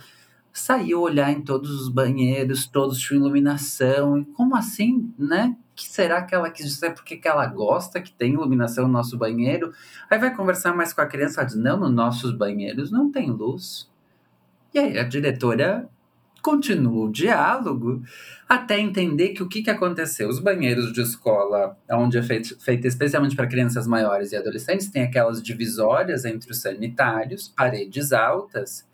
Saiu 0.54 1.02
olhar 1.02 1.32
em 1.32 1.42
todos 1.42 1.82
os 1.82 1.88
banheiros, 1.88 2.68
todos 2.68 3.00
tinham 3.00 3.22
iluminação. 3.22 4.18
E 4.18 4.26
como 4.26 4.56
assim, 4.56 5.14
né? 5.18 5.56
que 5.82 5.90
será 5.90 6.22
que 6.22 6.36
ela 6.36 6.50
quis 6.50 6.66
dizer? 6.66 6.94
Porque 6.94 7.18
que 7.18 7.28
ela 7.28 7.46
gosta 7.48 8.02
que 8.02 8.12
tem 8.12 8.34
iluminação 8.34 8.86
no 8.86 8.94
nosso 8.94 9.18
banheiro? 9.18 9.74
Aí 10.10 10.20
vai 10.20 10.36
conversar 10.36 10.76
mais 10.76 10.94
com 10.94 11.02
a 11.02 11.06
criança, 11.06 11.42
ela 11.42 11.48
diz, 11.48 11.58
não, 11.58 11.78
nos 11.78 11.92
nossos 11.92 12.32
banheiros 12.32 12.92
não 12.92 13.12
tem 13.12 13.32
luz. 13.32 13.91
E 14.74 14.80
aí 14.80 14.98
a 14.98 15.04
diretora 15.04 15.90
continua 16.42 17.06
o 17.06 17.12
diálogo 17.12 18.02
até 18.50 18.80
entender 18.80 19.30
que 19.30 19.44
o 19.44 19.48
que, 19.48 19.62
que 19.62 19.70
aconteceu. 19.70 20.28
Os 20.28 20.40
banheiros 20.40 20.92
de 20.92 21.02
escola, 21.02 21.78
onde 21.90 22.18
é 22.18 22.24
feito, 22.24 22.60
feito 22.60 22.88
especialmente 22.88 23.36
para 23.36 23.48
crianças 23.48 23.88
maiores 23.88 24.32
e 24.32 24.36
adolescentes, 24.36 24.90
tem 24.90 25.04
aquelas 25.04 25.42
divisórias 25.42 26.26
entre 26.26 26.52
os 26.52 26.62
sanitários, 26.62 27.48
paredes 27.48 28.12
altas. 28.12 28.88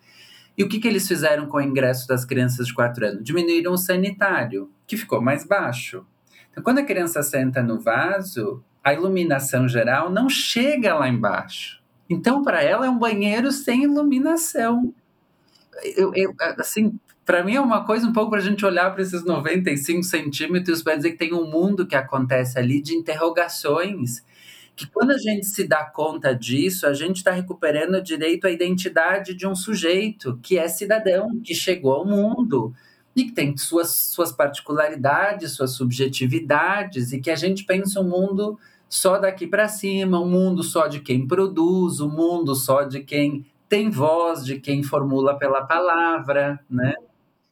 E 0.57 0.63
o 0.63 0.69
que, 0.69 0.79
que 0.79 0.87
eles 0.87 1.07
fizeram 1.07 1.45
com 1.47 1.57
o 1.57 1.61
ingresso 1.61 2.07
das 2.07 2.25
crianças 2.25 2.67
de 2.67 2.73
4 2.73 3.07
anos? 3.07 3.23
Diminuíram 3.23 3.73
o 3.73 3.77
sanitário, 3.77 4.69
que 4.85 4.97
ficou 4.97 5.21
mais 5.21 5.45
baixo. 5.45 6.05
Então, 6.51 6.63
quando 6.63 6.79
a 6.79 6.83
criança 6.83 7.21
senta 7.21 7.61
no 7.61 7.79
vaso, 7.79 8.63
a 8.83 8.93
iluminação 8.93 9.67
geral 9.67 10.09
não 10.09 10.27
chega 10.27 10.95
lá 10.95 11.07
embaixo. 11.07 11.81
Então, 12.09 12.41
para 12.41 12.63
ela, 12.63 12.87
é 12.87 12.89
um 12.89 12.97
banheiro 12.97 13.51
sem 13.51 13.83
iluminação 13.83 14.93
eu, 15.83 16.11
eu 16.15 16.33
assim, 16.57 16.99
para 17.25 17.43
mim 17.43 17.55
é 17.55 17.61
uma 17.61 17.85
coisa 17.85 18.07
um 18.07 18.13
pouco 18.13 18.31
para 18.31 18.39
a 18.39 18.43
gente 18.43 18.65
olhar 18.65 18.91
para 18.93 19.01
esses 19.01 19.23
95 19.23 20.03
centímetros 20.03 20.81
para 20.81 20.95
dizer 20.95 21.11
que 21.11 21.17
tem 21.17 21.33
um 21.33 21.49
mundo 21.49 21.85
que 21.85 21.95
acontece 21.95 22.57
ali 22.57 22.81
de 22.81 22.95
interrogações. 22.95 24.23
Que 24.75 24.87
quando 24.87 25.11
a 25.11 25.17
gente 25.17 25.45
se 25.45 25.67
dá 25.67 25.83
conta 25.83 26.33
disso, 26.33 26.85
a 26.85 26.93
gente 26.93 27.17
está 27.17 27.31
recuperando 27.31 27.95
o 27.95 28.01
direito 28.01 28.45
à 28.45 28.51
identidade 28.51 29.33
de 29.33 29.47
um 29.47 29.55
sujeito 29.55 30.39
que 30.41 30.57
é 30.57 30.67
cidadão, 30.67 31.41
que 31.43 31.53
chegou 31.53 31.93
ao 31.93 32.05
mundo 32.05 32.73
e 33.15 33.25
que 33.25 33.31
tem 33.31 33.57
suas, 33.57 33.89
suas 33.89 34.31
particularidades, 34.31 35.53
suas 35.53 35.71
subjetividades, 35.71 37.11
e 37.11 37.19
que 37.19 37.31
a 37.31 37.35
gente 37.35 37.65
pensa 37.65 37.99
um 37.99 38.07
mundo 38.07 38.59
só 38.87 39.17
daqui 39.17 39.47
para 39.47 39.67
cima, 39.67 40.21
um 40.21 40.29
mundo 40.29 40.63
só 40.63 40.87
de 40.87 40.99
quem 40.99 41.27
produz, 41.27 41.99
um 41.99 42.09
mundo 42.09 42.55
só 42.55 42.83
de 42.83 43.01
quem 43.01 43.45
tem 43.69 43.89
voz 43.89 44.45
de 44.45 44.59
quem 44.59 44.83
formula 44.83 45.37
pela 45.37 45.65
palavra, 45.65 46.59
né? 46.69 46.93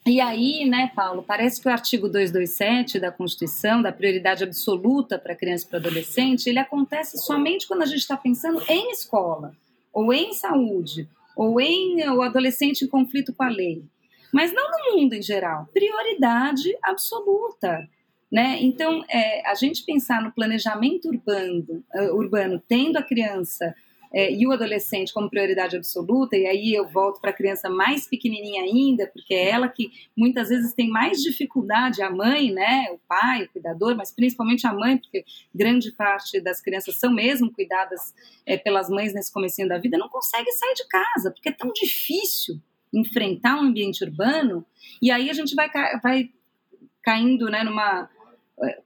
E 0.07 0.21
aí, 0.21 0.69
né, 0.69 0.91
Paulo, 0.95 1.23
parece 1.23 1.59
que 1.59 1.67
o 1.67 1.71
artigo 1.71 2.07
227 2.07 2.99
da 2.99 3.11
Constituição, 3.11 3.81
da 3.81 3.91
prioridade 3.91 4.43
absoluta 4.43 5.17
para 5.17 5.35
criança 5.35 5.65
e 5.65 5.69
para 5.69 5.79
adolescente, 5.79 6.47
ele 6.47 6.59
acontece 6.59 7.17
somente 7.17 7.67
quando 7.67 7.81
a 7.81 7.87
gente 7.87 8.01
está 8.01 8.15
pensando 8.15 8.61
em 8.69 8.91
escola, 8.91 9.53
ou 9.91 10.13
em 10.13 10.31
saúde, 10.31 11.09
ou 11.35 11.59
em 11.59 12.07
o 12.07 12.21
adolescente 12.21 12.85
em 12.85 12.87
conflito 12.87 13.33
com 13.33 13.43
a 13.43 13.49
lei. 13.49 13.83
Mas 14.31 14.53
não 14.53 14.69
no 14.69 14.95
mundo 14.95 15.13
em 15.13 15.23
geral. 15.23 15.67
Prioridade 15.73 16.77
absoluta. 16.83 17.89
Né? 18.31 18.59
Então, 18.61 19.03
é, 19.09 19.49
a 19.49 19.55
gente 19.55 19.83
pensar 19.83 20.21
no 20.21 20.31
planejamento 20.31 21.07
urbano, 21.07 21.83
uh, 21.95 22.15
urbano 22.15 22.61
tendo 22.67 22.97
a 22.97 23.03
criança 23.03 23.73
é, 24.13 24.31
e 24.31 24.47
o 24.47 24.51
adolescente 24.51 25.13
como 25.13 25.29
prioridade 25.29 25.75
absoluta, 25.75 26.35
e 26.35 26.45
aí 26.45 26.73
eu 26.73 26.87
volto 26.87 27.19
para 27.19 27.31
a 27.31 27.33
criança 27.33 27.69
mais 27.69 28.07
pequenininha 28.07 28.63
ainda, 28.63 29.07
porque 29.07 29.33
é 29.33 29.49
ela 29.49 29.67
que 29.67 29.91
muitas 30.15 30.49
vezes 30.49 30.73
tem 30.73 30.89
mais 30.89 31.21
dificuldade, 31.21 32.01
a 32.01 32.09
mãe, 32.09 32.51
né, 32.51 32.87
o 32.91 32.99
pai, 33.07 33.43
o 33.43 33.49
cuidador, 33.49 33.95
mas 33.95 34.11
principalmente 34.11 34.65
a 34.65 34.73
mãe, 34.73 34.97
porque 34.97 35.25
grande 35.53 35.91
parte 35.91 36.39
das 36.39 36.61
crianças 36.61 36.97
são 36.97 37.13
mesmo 37.13 37.51
cuidadas 37.51 38.13
é, 38.45 38.57
pelas 38.57 38.89
mães 38.89 39.13
nesse 39.13 39.31
comecinho 39.31 39.67
da 39.67 39.77
vida, 39.77 39.97
não 39.97 40.09
consegue 40.09 40.51
sair 40.51 40.73
de 40.73 40.87
casa, 40.87 41.31
porque 41.31 41.49
é 41.49 41.51
tão 41.51 41.71
difícil 41.73 42.59
enfrentar 42.93 43.57
um 43.57 43.65
ambiente 43.65 44.03
urbano, 44.03 44.65
e 45.01 45.11
aí 45.11 45.29
a 45.29 45.33
gente 45.33 45.53
vai, 45.55 45.69
vai 46.01 46.29
caindo 47.03 47.45
né, 47.49 47.63
numa 47.63 48.09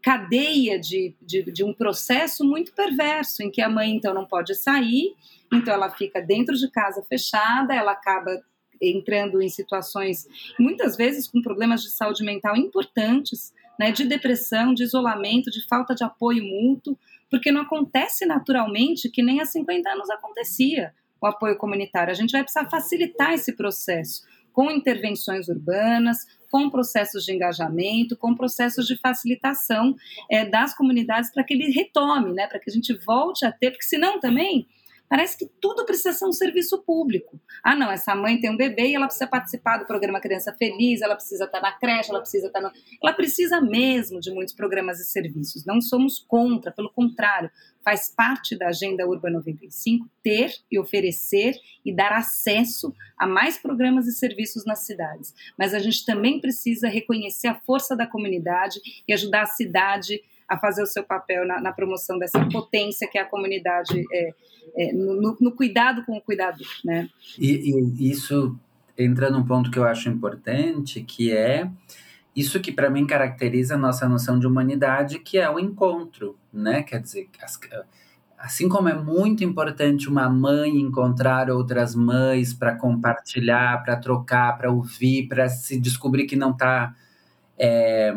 cadeia 0.02 0.80
de, 0.80 1.16
de, 1.22 1.44
de, 1.44 1.64
um 1.64 1.74
processo 1.74 2.44
muito 2.44 2.74
perverso, 2.74 3.44
em 3.44 3.52
que 3.52 3.62
a 3.62 3.70
mãe 3.70 3.92
então 3.92 4.14
não 4.14 4.26
pode 4.26 4.56
sair, 4.56 5.14
então 5.54 5.74
ela 5.74 5.90
fica 5.92 6.22
dentro 6.22 6.56
de 6.56 6.70
casa 6.72 7.04
fechada, 7.04 7.74
ela 7.74 7.92
acaba 7.92 8.42
entrando 8.82 9.42
em 9.42 9.50
situações, 9.50 10.28
muitas 10.60 10.96
vezes 10.96 11.28
com 11.28 11.42
problemas 11.42 11.84
de 11.84 11.92
saúde 11.92 12.24
mental 12.24 12.56
importantes, 12.56 13.54
né, 13.78 13.92
de 13.92 14.06
depressão, 14.06 14.74
de 14.74 14.84
isolamento, 14.84 15.52
de 15.52 15.66
falta 15.68 15.94
de 15.94 16.04
apoio 16.04 16.44
mútuo, 16.44 16.98
porque 17.30 17.52
não 17.52 17.62
acontece 17.62 18.26
naturalmente 18.26 19.10
que 19.10 19.22
nem 19.22 19.40
há 19.40 19.46
50 19.46 19.90
anos 19.90 20.10
acontecia 20.10 20.94
o 21.22 21.28
apoio 21.28 21.58
comunitário. 21.58 22.12
A 22.12 22.16
gente 22.16 22.32
vai 22.32 22.42
precisar 22.42 22.70
facilitar 22.70 23.34
esse 23.34 23.54
processo 23.56 24.24
com 24.60 24.70
intervenções 24.70 25.48
urbanas, 25.48 26.28
com 26.52 26.70
processos 26.70 27.24
de 27.24 27.32
engajamento, 27.32 28.18
com 28.18 28.36
processos 28.36 28.88
de 28.88 28.98
facilitação 28.98 29.96
é, 30.30 30.44
das 30.44 30.76
comunidades 30.76 31.32
para 31.32 31.46
que 31.46 31.54
ele 31.54 31.72
retome, 31.72 32.34
né, 32.34 32.46
para 32.46 32.60
que 32.60 32.70
a 32.70 32.74
gente 32.74 32.94
volte 33.06 33.46
a 33.46 33.54
ter, 33.54 33.72
porque 33.72 33.86
senão 33.86 34.20
também 34.20 34.68
Parece 35.10 35.36
que 35.40 35.48
tudo 35.60 35.86
precisa 35.86 36.14
ser 36.14 36.26
um 36.26 36.32
serviço 36.32 36.84
público. 36.84 37.42
Ah, 37.64 37.76
não, 37.76 37.92
essa 37.92 38.14
mãe 38.14 38.40
tem 38.40 38.52
um 38.52 38.56
bebê 38.56 38.90
e 38.90 38.96
ela 38.96 39.08
precisa 39.08 39.26
participar 39.26 39.78
do 39.78 39.88
programa 39.88 40.22
Criança 40.22 40.54
Feliz, 40.54 41.02
ela 41.02 41.16
precisa 41.16 41.46
estar 41.46 41.60
na 41.60 41.72
creche, 41.72 42.12
ela 42.12 42.20
precisa 42.20 42.46
estar 42.46 42.62
no... 42.62 42.72
Ela 43.02 43.14
precisa 43.14 43.60
mesmo 43.60 44.20
de 44.20 44.30
muitos 44.30 44.54
programas 44.54 45.00
e 45.00 45.06
serviços. 45.06 45.66
Não 45.66 45.82
somos 45.82 46.20
contra, 46.20 46.72
pelo 46.72 46.92
contrário, 46.92 47.50
faz 47.90 48.14
parte 48.16 48.56
da 48.56 48.68
Agenda 48.68 49.08
Urba 49.08 49.32
95 49.32 50.08
ter 50.22 50.52
e 50.72 50.78
oferecer 50.78 51.56
e 51.84 51.92
dar 51.92 52.12
acesso 52.12 52.94
a 53.18 53.26
mais 53.26 53.58
programas 53.58 54.06
e 54.06 54.12
serviços 54.12 54.64
nas 54.64 54.86
cidades. 54.86 55.34
Mas 55.58 55.74
a 55.74 55.80
gente 55.80 56.06
também 56.06 56.40
precisa 56.40 56.88
reconhecer 56.88 57.48
a 57.48 57.56
força 57.56 57.98
da 57.98 58.06
comunidade 58.06 58.80
e 59.08 59.14
ajudar 59.14 59.42
a 59.42 59.48
cidade 59.48 60.22
a 60.48 60.56
fazer 60.56 60.84
o 60.84 60.86
seu 60.86 61.04
papel 61.04 61.48
na, 61.48 61.60
na 61.60 61.72
promoção 61.72 62.20
dessa 62.20 62.46
potência 62.50 63.08
que 63.08 63.18
é 63.18 63.22
a 63.22 63.26
comunidade 63.26 64.04
é, 64.14 64.34
é, 64.78 64.94
no, 64.94 65.36
no, 65.40 65.52
cuidado 65.52 66.06
com 66.06 66.16
o 66.16 66.22
cuidador, 66.22 66.68
né? 66.86 67.10
E, 67.40 67.72
e, 67.72 68.12
isso 68.12 68.56
entra 68.96 69.32
num 69.32 69.46
ponto 69.46 69.72
que 69.72 69.80
eu 69.80 69.84
acho 69.84 70.10
importante, 70.10 71.02
que 71.02 71.32
é 71.32 71.68
isso 72.40 72.60
que 72.60 72.72
para 72.72 72.90
mim 72.90 73.06
caracteriza 73.06 73.76
a 73.76 73.78
nossa 73.78 74.08
noção 74.08 74.40
de 74.40 74.48
humanidade, 74.48 75.20
que 75.20 75.38
é 75.38 75.50
o 75.50 75.60
encontro, 75.60 76.38
né? 76.52 76.84
Quer 76.84 77.02
dizer, 77.02 77.30
as, 77.42 77.60
assim 78.38 78.70
como 78.70 78.88
é 78.88 78.96
muito 78.96 79.44
importante 79.44 80.08
uma 80.08 80.30
mãe 80.30 80.80
encontrar 80.80 81.50
outras 81.50 81.94
mães 81.94 82.54
para 82.54 82.76
compartilhar, 82.76 83.84
para 83.84 83.98
trocar, 83.98 84.58
para 84.58 84.72
ouvir, 84.72 85.28
para 85.28 85.50
se 85.50 85.80
descobrir 85.80 86.26
que 86.26 86.36
não 86.36 86.52
está 86.52 86.96
é, 87.58 88.14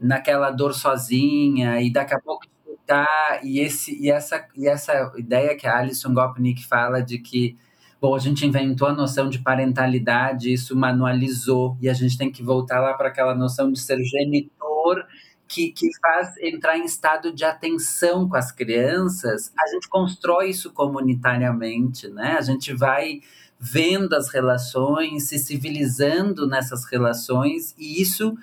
naquela 0.00 0.50
dor 0.50 0.74
sozinha 0.74 1.80
e 1.80 1.92
daqui 1.92 2.14
a 2.14 2.20
pouco 2.20 2.44
escutar 2.44 3.40
e 3.44 3.60
esse 3.60 3.96
e 4.02 4.10
essa 4.10 4.44
e 4.56 4.66
essa 4.66 5.12
ideia 5.16 5.56
que 5.56 5.66
a 5.66 5.78
Alison 5.78 6.12
Gopnik 6.12 6.66
fala 6.66 7.00
de 7.00 7.18
que 7.18 7.56
bom, 8.02 8.16
a 8.16 8.18
gente 8.18 8.44
inventou 8.44 8.88
a 8.88 8.92
noção 8.92 9.30
de 9.30 9.38
parentalidade, 9.38 10.52
isso 10.52 10.74
manualizou 10.74 11.78
e 11.80 11.88
a 11.88 11.94
gente 11.94 12.18
tem 12.18 12.32
que 12.32 12.42
voltar 12.42 12.80
lá 12.80 12.94
para 12.94 13.06
aquela 13.06 13.32
noção 13.32 13.70
de 13.70 13.78
ser 13.78 14.02
genitor 14.02 15.06
que, 15.46 15.70
que 15.70 15.88
faz 16.00 16.36
entrar 16.38 16.76
em 16.76 16.84
estado 16.84 17.32
de 17.32 17.44
atenção 17.44 18.28
com 18.28 18.34
as 18.34 18.50
crianças, 18.50 19.52
a 19.56 19.68
gente 19.68 19.88
constrói 19.88 20.50
isso 20.50 20.72
comunitariamente, 20.72 22.08
né? 22.08 22.34
A 22.36 22.40
gente 22.40 22.72
vai 22.72 23.20
vendo 23.60 24.14
as 24.14 24.30
relações, 24.30 25.28
se 25.28 25.38
civilizando 25.38 26.48
nessas 26.48 26.84
relações, 26.90 27.72
e 27.78 28.02
isso 28.02 28.36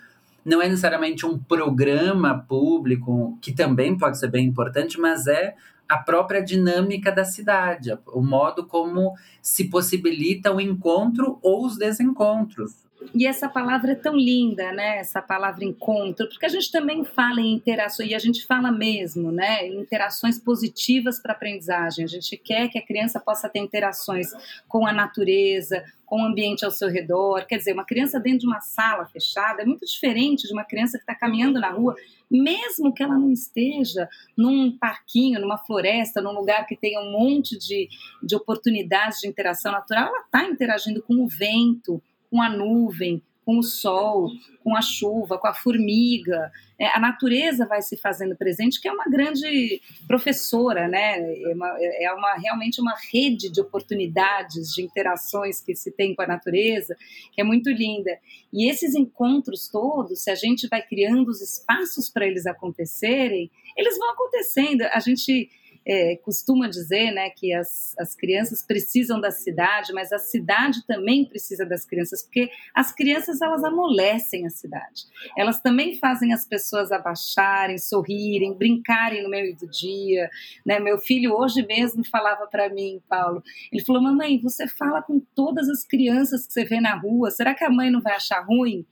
não 0.46 0.62
é 0.62 0.70
necessariamente 0.70 1.26
um 1.26 1.38
programa 1.38 2.46
público, 2.48 3.38
que 3.42 3.52
também 3.52 3.98
pode 3.98 4.18
ser 4.20 4.30
bem 4.30 4.46
importante, 4.46 4.98
mas 4.98 5.28
é 5.28 5.54
a 5.90 5.98
própria 5.98 6.42
dinâmica 6.42 7.12
da 7.12 7.26
cidade, 7.26 7.98
o 8.06 8.22
modo 8.22 8.68
como 8.68 9.16
se 9.42 9.68
possibilita 9.70 10.54
o 10.54 10.62
encontro 10.62 11.40
ou 11.42 11.66
os 11.66 11.78
desencontros. 11.78 12.88
E 13.14 13.26
essa 13.26 13.48
palavra 13.48 13.94
é 13.94 13.96
tão 13.96 14.16
linda, 14.16 14.72
né? 14.72 14.98
Essa 14.98 15.22
palavra 15.22 15.64
encontro, 15.64 16.28
porque 16.28 16.46
a 16.46 16.50
gente 16.50 16.72
também 16.72 17.04
fala 17.04 17.40
em 17.40 17.54
interações, 17.54 18.10
e 18.10 18.16
a 18.16 18.20
gente 18.20 18.46
fala 18.46 18.72
mesmo, 18.72 19.32
né? 19.32 19.68
Interações 19.68 20.38
positivas 20.38 21.20
para 21.20 21.34
a 21.34 21.36
aprendizagem. 21.36 22.04
A 22.04 22.08
gente 22.08 22.36
quer 22.38 22.68
que 22.68 22.78
a 22.78 22.86
criança 22.86 23.20
possa 23.20 23.48
ter 23.48 23.60
interações 23.60 24.28
com 24.68 24.86
a 24.86 24.92
natureza, 24.92 25.84
com 26.06 26.22
o 26.22 26.26
ambiente 26.26 26.66
ao 26.66 26.72
seu 26.72 26.90
redor. 26.90 27.46
Quer 27.46 27.58
dizer, 27.58 27.74
uma 27.74 27.86
criança 27.86 28.20
dentro 28.20 28.40
de 28.40 28.48
uma 28.48 28.60
sala 28.60 29.06
fechada 29.06 29.62
é 29.62 29.66
muito 29.66 29.86
diferente 29.86 30.48
de 30.48 30.54
uma 30.54 30.66
criança 30.66 30.98
que 30.98 31.04
está 31.04 31.16
caminhando 31.16 31.60
na 31.60 31.70
rua, 31.70 31.96
mesmo 32.30 32.94
que 32.94 33.02
ela 33.02 33.18
não 33.18 33.32
esteja 33.32 34.10
num 34.38 34.78
parquinho, 34.78 35.40
numa 35.40 35.58
floresta, 35.58 36.22
num 36.22 36.34
lugar 36.34 36.68
que 36.68 36.76
tenha 36.76 37.00
um 37.00 37.12
monte 37.12 37.58
de, 37.58 37.88
de 38.22 38.36
oportunidades 38.36 39.20
de 39.20 39.28
interação 39.28 39.72
natural, 39.72 40.08
ela 40.08 40.26
está 40.26 40.44
interagindo 40.44 41.02
com 41.02 41.16
o 41.16 41.28
vento 41.28 42.02
com 42.30 42.42
a 42.42 42.50
nuvem, 42.50 43.22
com 43.50 43.58
o 43.58 43.64
sol, 43.64 44.30
com 44.64 44.76
a 44.76 44.82
chuva, 44.82 45.40
com 45.40 45.48
a 45.48 45.54
formiga. 45.56 46.52
É, 46.78 46.86
a 46.96 47.00
natureza 47.00 47.66
vai 47.66 47.82
se 47.82 47.98
fazendo 47.98 48.36
presente, 48.36 48.80
que 48.80 48.88
é 48.88 48.92
uma 48.92 49.06
grande 49.06 49.82
professora, 50.08 50.88
né? 50.88 51.18
É, 51.18 51.54
uma, 51.56 51.78
é 51.80 52.14
uma, 52.14 52.36
realmente 52.36 52.80
uma 52.80 52.94
rede 53.12 53.52
de 53.52 53.60
oportunidades, 53.60 54.72
de 54.76 54.84
interações 54.84 55.62
que 55.62 55.76
se 55.76 55.92
tem 55.92 56.14
com 56.14 56.22
a 56.22 56.28
natureza, 56.28 56.96
que 57.32 57.42
é 57.42 57.44
muito 57.44 57.72
linda. 57.72 58.12
E 58.54 58.70
esses 58.70 58.94
encontros 58.94 59.68
todos, 59.68 60.22
se 60.22 60.30
a 60.30 60.36
gente 60.36 60.68
vai 60.68 60.84
criando 60.84 61.30
os 61.30 61.42
espaços 61.42 62.08
para 62.08 62.28
eles 62.28 62.46
acontecerem, 62.46 63.50
eles 63.76 63.98
vão 63.98 64.12
acontecendo. 64.12 64.84
A 64.84 65.00
gente 65.00 65.50
é, 65.90 66.16
costuma 66.18 66.68
dizer 66.68 67.10
né, 67.12 67.32
que 67.32 67.52
as, 67.52 67.96
as 67.98 68.14
crianças 68.14 68.62
precisam 68.62 69.20
da 69.20 69.32
cidade, 69.32 69.92
mas 69.92 70.12
a 70.12 70.20
cidade 70.20 70.86
também 70.86 71.26
precisa 71.26 71.66
das 71.66 71.84
crianças, 71.84 72.22
porque 72.22 72.48
as 72.76 72.94
crianças 72.94 73.42
elas 73.42 73.64
amolecem 73.64 74.46
a 74.46 74.52
cidade. 74.52 75.06
Elas 75.36 75.60
também 75.60 75.96
fazem 75.96 76.32
as 76.32 76.46
pessoas 76.46 76.92
abaixarem, 76.92 77.80
sorrirem, 77.80 78.54
brincarem 78.56 79.24
no 79.24 79.30
meio 79.32 79.56
do 79.56 79.68
dia. 79.68 80.30
Né? 80.64 80.80
Meu 80.80 81.00
filho 81.00 81.34
hoje 81.36 81.66
mesmo 81.66 82.06
falava 82.06 82.46
para 82.46 82.70
mim, 82.70 83.02
Paulo, 83.10 83.42
ele 83.72 83.84
falou: 83.84 84.00
Mamãe, 84.00 84.40
você 84.40 84.68
fala 84.68 85.02
com 85.02 85.20
todas 85.34 85.68
as 85.70 85.84
crianças 85.84 86.46
que 86.46 86.54
você 86.54 86.66
vê 86.66 86.80
na 86.80 86.96
rua, 86.96 87.32
será 87.32 87.56
que 87.56 87.64
a 87.64 87.70
mãe 87.70 87.90
não 87.90 88.02
vai 88.02 88.14
achar 88.14 88.46
ruim? 88.46 88.86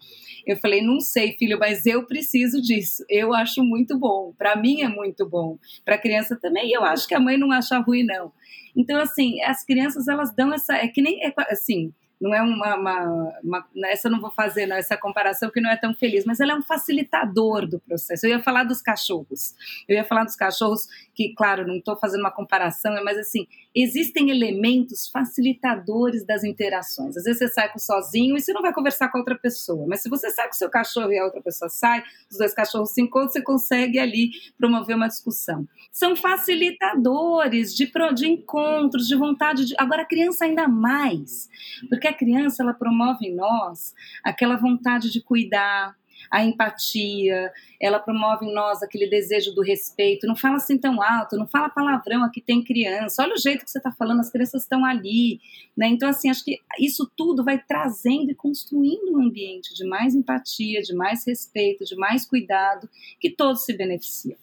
Eu 0.48 0.58
falei: 0.58 0.82
Não 0.82 1.00
sei, 1.00 1.34
filho, 1.34 1.60
mas 1.60 1.86
eu 1.86 2.08
preciso 2.08 2.60
disso. 2.60 3.06
Eu 3.08 3.36
acho 3.36 3.62
muito 3.64 4.00
bom. 4.00 4.34
Para 4.36 4.56
mim 4.56 4.82
é 4.82 4.88
muito 4.88 5.30
bom. 5.30 5.60
Para 5.86 5.96
a 5.96 6.00
criança 6.00 6.36
também. 6.36 6.72
Eu 6.72 6.87
acho 6.88 7.08
que 7.08 7.16
a 7.16 7.20
mãe 7.20 7.38
não 7.38 7.52
acha 7.52 7.78
ruim, 7.80 8.04
não. 8.04 8.32
Então, 8.76 9.00
assim, 9.00 9.42
as 9.42 9.64
crianças, 9.64 10.08
elas 10.08 10.34
dão 10.36 10.54
essa. 10.54 10.76
É 10.76 10.88
que 10.88 11.02
nem. 11.02 11.24
É, 11.26 11.34
assim, 11.50 11.94
não 12.20 12.34
é 12.34 12.42
uma, 12.42 12.76
uma, 12.76 13.40
uma, 13.44 13.68
essa 13.86 14.08
eu 14.08 14.12
não 14.12 14.20
vou 14.20 14.32
fazer 14.32 14.66
não, 14.66 14.76
essa 14.76 14.98
comparação 14.98 15.52
que 15.52 15.62
não 15.62 15.70
é 15.70 15.78
tão 15.78 15.94
feliz, 15.94 16.26
mas 16.26 16.40
ela 16.40 16.54
é 16.54 16.56
um 16.56 16.64
facilitador 16.64 17.68
do 17.68 17.80
processo. 17.80 18.26
Eu 18.26 18.32
ia 18.32 18.40
falar 18.44 18.64
dos 18.64 18.82
cachorros, 18.82 19.54
eu 19.88 19.96
ia 19.96 20.04
falar 20.04 20.24
dos 20.24 20.36
cachorros 20.36 20.88
que, 21.14 21.34
claro, 21.36 21.68
não 21.68 21.78
estou 21.78 21.96
fazendo 21.98 22.22
uma 22.22 22.32
comparação, 22.32 22.92
mas 23.04 23.18
assim 23.18 23.48
existem 23.84 24.32
elementos 24.32 25.08
facilitadores 25.08 26.26
das 26.26 26.44
interações. 26.44 27.16
Às 27.16 27.24
vezes 27.24 27.40
você 27.40 27.48
sai 27.48 27.72
com 27.72 27.78
sozinho 27.78 28.36
e 28.36 28.42
você 28.42 28.52
não 28.52 28.62
vai 28.62 28.74
conversar 28.74 29.10
com 29.10 29.20
outra 29.20 29.38
pessoa, 29.38 29.86
mas 29.88 30.02
se 30.02 30.10
você 30.10 30.32
sai 30.32 30.48
com 30.48 30.54
seu 30.54 30.70
cachorro 30.70 31.12
e 31.12 31.20
a 31.20 31.24
outra 31.24 31.42
pessoa 31.42 31.70
sai, 31.70 32.04
os 32.30 32.38
dois 32.38 32.54
cachorros 32.54 32.92
se 32.92 33.02
encontram, 33.02 33.30
você 33.30 33.42
consegue 33.42 34.00
ali 34.00 34.32
promover 34.58 34.96
uma 34.96 35.08
discussão. 35.08 35.68
São 35.92 36.16
facilitadores 36.16 37.76
de, 37.76 37.92
de 38.16 38.28
encontros, 38.28 39.08
de 39.08 39.16
vontade 39.16 39.66
de. 39.66 39.76
Agora, 39.78 40.02
a 40.02 40.08
criança 40.08 40.46
ainda 40.46 40.68
mais, 40.68 41.48
porque 41.90 42.08
a 42.08 42.14
criança 42.14 42.64
ela 42.64 42.74
promove 42.74 43.28
em 43.28 43.36
nós 43.36 43.94
aquela 44.24 44.56
vontade 44.56 45.12
de 45.12 45.22
cuidar, 45.22 45.96
a 46.32 46.44
empatia, 46.44 47.52
ela 47.82 48.00
promove 48.00 48.46
em 48.46 48.54
nós 48.54 48.82
aquele 48.82 49.10
desejo 49.10 49.54
do 49.54 49.62
respeito. 49.62 50.28
Não 50.28 50.36
fala 50.36 50.58
assim 50.58 50.78
tão 50.78 51.02
alto, 51.02 51.38
não 51.38 51.48
fala 51.48 51.70
palavrão, 51.70 52.24
aqui 52.24 52.42
tem 52.42 52.64
criança. 52.64 53.24
Olha 53.24 53.34
o 53.34 53.40
jeito 53.40 53.64
que 53.64 53.72
você 53.72 53.78
está 53.78 53.92
falando, 53.92 54.20
as 54.20 54.32
crianças 54.32 54.64
estão 54.64 54.86
ali. 54.86 55.40
Né? 55.76 55.88
Então, 55.88 56.10
assim, 56.10 56.30
acho 56.30 56.44
que 56.44 56.60
isso 56.80 57.10
tudo 57.16 57.44
vai 57.44 57.58
trazendo 57.60 58.32
e 58.32 58.36
construindo 58.36 59.14
um 59.14 59.22
ambiente 59.22 59.74
de 59.74 59.86
mais 59.88 60.16
empatia, 60.16 60.82
de 60.82 60.94
mais 60.94 61.26
respeito, 61.26 61.86
de 61.86 61.96
mais 61.96 62.26
cuidado, 62.26 62.90
que 63.20 63.30
todos 63.30 63.64
se 63.64 63.76
beneficiam. 63.76 64.38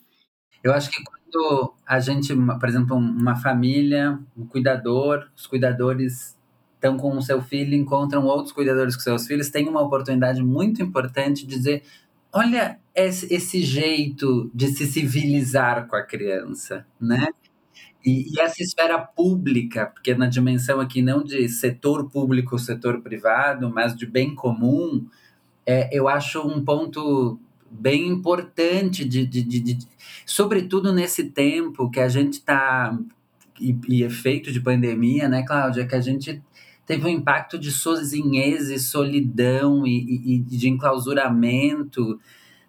Eu 0.63 0.73
acho 0.73 0.91
que 0.91 1.03
quando 1.05 1.75
a 1.87 2.01
gente, 2.01 2.35
por 2.35 2.69
exemplo, 2.69 2.97
uma 2.97 3.37
família, 3.37 4.19
um 4.37 4.47
cuidador, 4.47 5.29
os 5.37 5.47
cuidadores 5.47 6.35
estão 6.85 6.99
com 6.99 7.17
o 7.17 7.23
seu 7.23 7.41
filho, 7.41 7.75
encontram 7.75 8.25
outros 8.27 8.53
cuidadores 8.53 8.95
com 8.95 9.01
seus 9.01 9.27
filhos, 9.27 9.49
tem 9.49 9.67
uma 9.67 9.81
oportunidade 9.81 10.43
muito 10.43 10.83
importante 10.83 11.47
de 11.47 11.57
dizer: 11.57 11.83
olha 12.31 12.79
esse, 12.95 13.33
esse 13.33 13.63
jeito 13.63 14.51
de 14.55 14.69
se 14.69 14.87
civilizar 14.87 15.89
com 15.89 15.97
a 15.97 16.03
criança, 16.03 16.87
né? 17.01 17.29
E, 18.05 18.35
e, 18.35 18.41
essa 18.41 18.63
esfera 18.63 18.99
pública, 18.99 19.87
porque 19.87 20.15
na 20.15 20.27
dimensão 20.27 20.79
aqui 20.79 21.01
não 21.01 21.25
de 21.25 21.49
setor 21.49 22.11
público, 22.11 22.59
setor 22.59 23.01
privado, 23.01 23.71
mas 23.71 23.97
de 23.97 24.05
bem 24.05 24.35
comum, 24.35 25.07
é, 25.65 25.89
eu 25.91 26.07
acho 26.07 26.47
um 26.47 26.63
ponto 26.63 27.41
bem 27.71 28.09
importante, 28.09 29.07
de, 29.07 29.25
de, 29.25 29.43
de, 29.43 29.59
de 29.59 29.79
sobretudo 30.27 30.93
nesse 30.93 31.31
tempo 31.31 31.91
que 31.91 31.99
a 31.99 32.09
gente 32.09 32.35
está, 32.35 32.97
e, 33.59 33.75
e 33.89 34.03
efeito 34.03 34.53
de 34.53 34.61
pandemia, 34.61 35.27
né, 35.27 35.43
Cláudia, 35.43 35.87
que 35.87 35.95
a 35.95 36.01
gente 36.01 36.43
teve 36.87 37.07
um 37.07 37.11
impacto 37.11 37.59
de 37.59 37.71
sozinhez 37.71 38.71
e 38.71 38.79
solidão 38.79 39.87
e, 39.87 39.91
e, 39.91 40.35
e 40.35 40.39
de 40.39 40.69
enclausuramento 40.69 42.21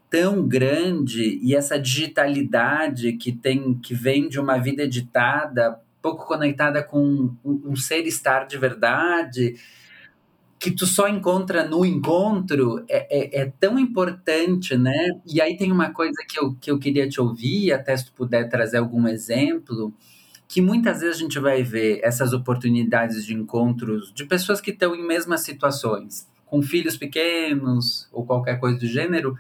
tão 0.09 0.47
grande 0.47 1.39
e 1.41 1.55
essa 1.55 1.79
digitalidade 1.79 3.13
que 3.13 3.31
tem 3.31 3.73
que 3.75 3.93
vem 3.93 4.29
de 4.29 4.39
uma 4.39 4.57
vida 4.57 4.83
editada 4.83 5.79
pouco 6.01 6.25
conectada 6.25 6.83
com 6.83 7.35
um 7.43 7.75
ser 7.75 8.05
estar 8.05 8.45
de 8.45 8.57
verdade 8.57 9.55
que 10.59 10.71
tu 10.71 10.85
só 10.85 11.07
encontra 11.07 11.63
no 11.63 11.85
encontro 11.85 12.83
é, 12.89 13.07
é, 13.09 13.41
é, 13.41 13.53
tão 13.59 13.77
importante, 13.77 14.75
né? 14.77 15.09
E 15.25 15.41
aí 15.41 15.57
tem 15.57 15.71
uma 15.71 15.91
coisa 15.91 16.15
que 16.27 16.39
eu, 16.39 16.55
que 16.59 16.71
eu 16.71 16.79
queria 16.79 17.07
te 17.07 17.19
ouvir, 17.21 17.71
até 17.71 17.95
se 17.95 18.05
tu 18.05 18.13
puder 18.13 18.49
trazer 18.49 18.77
algum 18.77 19.07
exemplo, 19.07 19.93
que 20.55 20.61
muitas 20.61 21.01
vezes 21.01 21.17
a 21.17 21.19
gente 21.19 21.37
vai 21.37 21.63
ver 21.63 21.99
essas 22.01 22.31
oportunidades 22.31 23.25
de 23.25 23.33
encontros 23.33 24.13
de 24.13 24.23
pessoas 24.23 24.61
que 24.61 24.71
estão 24.71 24.95
em 24.95 25.05
mesmas 25.05 25.41
situações, 25.41 26.31
com 26.45 26.61
filhos 26.61 26.95
pequenos 26.95 28.07
ou 28.09 28.25
qualquer 28.25 28.57
coisa 28.57 28.79
do 28.79 28.87
gênero, 28.87 29.37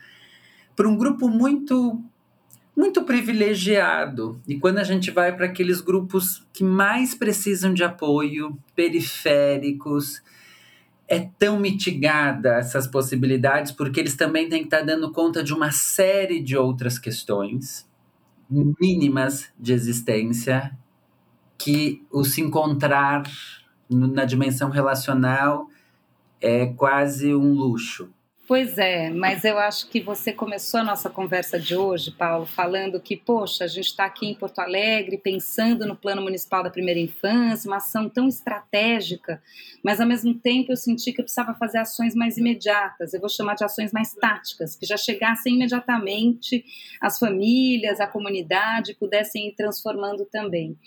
para 0.75 0.89
um 0.89 0.97
grupo 0.97 1.29
muito 1.29 2.03
muito 2.75 3.05
privilegiado. 3.05 4.41
E 4.45 4.59
quando 4.59 4.79
a 4.79 4.83
gente 4.83 5.09
vai 5.09 5.33
para 5.33 5.45
aqueles 5.45 5.79
grupos 5.79 6.45
que 6.51 6.65
mais 6.65 7.15
precisam 7.15 7.73
de 7.73 7.85
apoio, 7.85 8.59
periféricos, 8.75 10.21
é 11.07 11.29
tão 11.39 11.57
mitigada 11.57 12.55
essas 12.55 12.87
possibilidades 12.87 13.71
porque 13.71 14.01
eles 14.01 14.17
também 14.17 14.49
têm 14.49 14.63
que 14.63 14.67
estar 14.67 14.81
dando 14.81 15.09
conta 15.13 15.41
de 15.41 15.53
uma 15.53 15.71
série 15.71 16.41
de 16.41 16.57
outras 16.57 16.99
questões 16.99 17.89
mínimas 18.49 19.49
de 19.57 19.71
existência 19.71 20.77
que 21.57 22.03
o 22.11 22.23
se 22.23 22.41
encontrar 22.41 23.23
na 23.89 24.25
dimensão 24.25 24.69
relacional 24.69 25.69
é 26.41 26.67
quase 26.67 27.33
um 27.33 27.53
luxo. 27.53 28.09
Pois 28.47 28.77
é, 28.77 29.09
mas 29.09 29.43
eu 29.43 29.57
acho 29.57 29.89
que 29.89 29.99
você 29.99 30.31
começou 30.31 30.79
a 30.79 30.83
nossa 30.83 31.09
conversa 31.09 31.59
de 31.59 31.75
hoje, 31.75 32.11
Paulo, 32.11 32.45
falando 32.45 33.01
que, 33.01 33.17
poxa, 33.17 33.63
a 33.63 33.67
gente 33.67 33.87
está 33.87 34.05
aqui 34.05 34.27
em 34.27 34.35
Porto 34.35 34.59
Alegre 34.59 35.17
pensando 35.17 35.83
no 35.87 35.95
Plano 35.95 36.21
Municipal 36.21 36.61
da 36.61 36.69
Primeira 36.69 36.99
Infância, 36.99 37.67
uma 37.67 37.77
ação 37.77 38.07
tão 38.07 38.27
estratégica, 38.27 39.41
mas 39.83 39.99
ao 39.99 40.05
mesmo 40.05 40.35
tempo 40.35 40.71
eu 40.71 40.77
senti 40.77 41.11
que 41.11 41.21
eu 41.21 41.25
precisava 41.25 41.55
fazer 41.55 41.79
ações 41.79 42.13
mais 42.13 42.37
imediatas, 42.37 43.15
eu 43.15 43.19
vou 43.19 43.29
chamar 43.29 43.55
de 43.55 43.63
ações 43.63 43.91
mais 43.91 44.13
táticas, 44.13 44.75
que 44.75 44.85
já 44.85 44.95
chegassem 44.95 45.55
imediatamente 45.55 46.63
às 47.01 47.17
famílias, 47.17 47.99
à 47.99 48.05
comunidade, 48.05 48.93
pudessem 48.93 49.47
ir 49.47 49.55
transformando 49.55 50.23
também. 50.23 50.77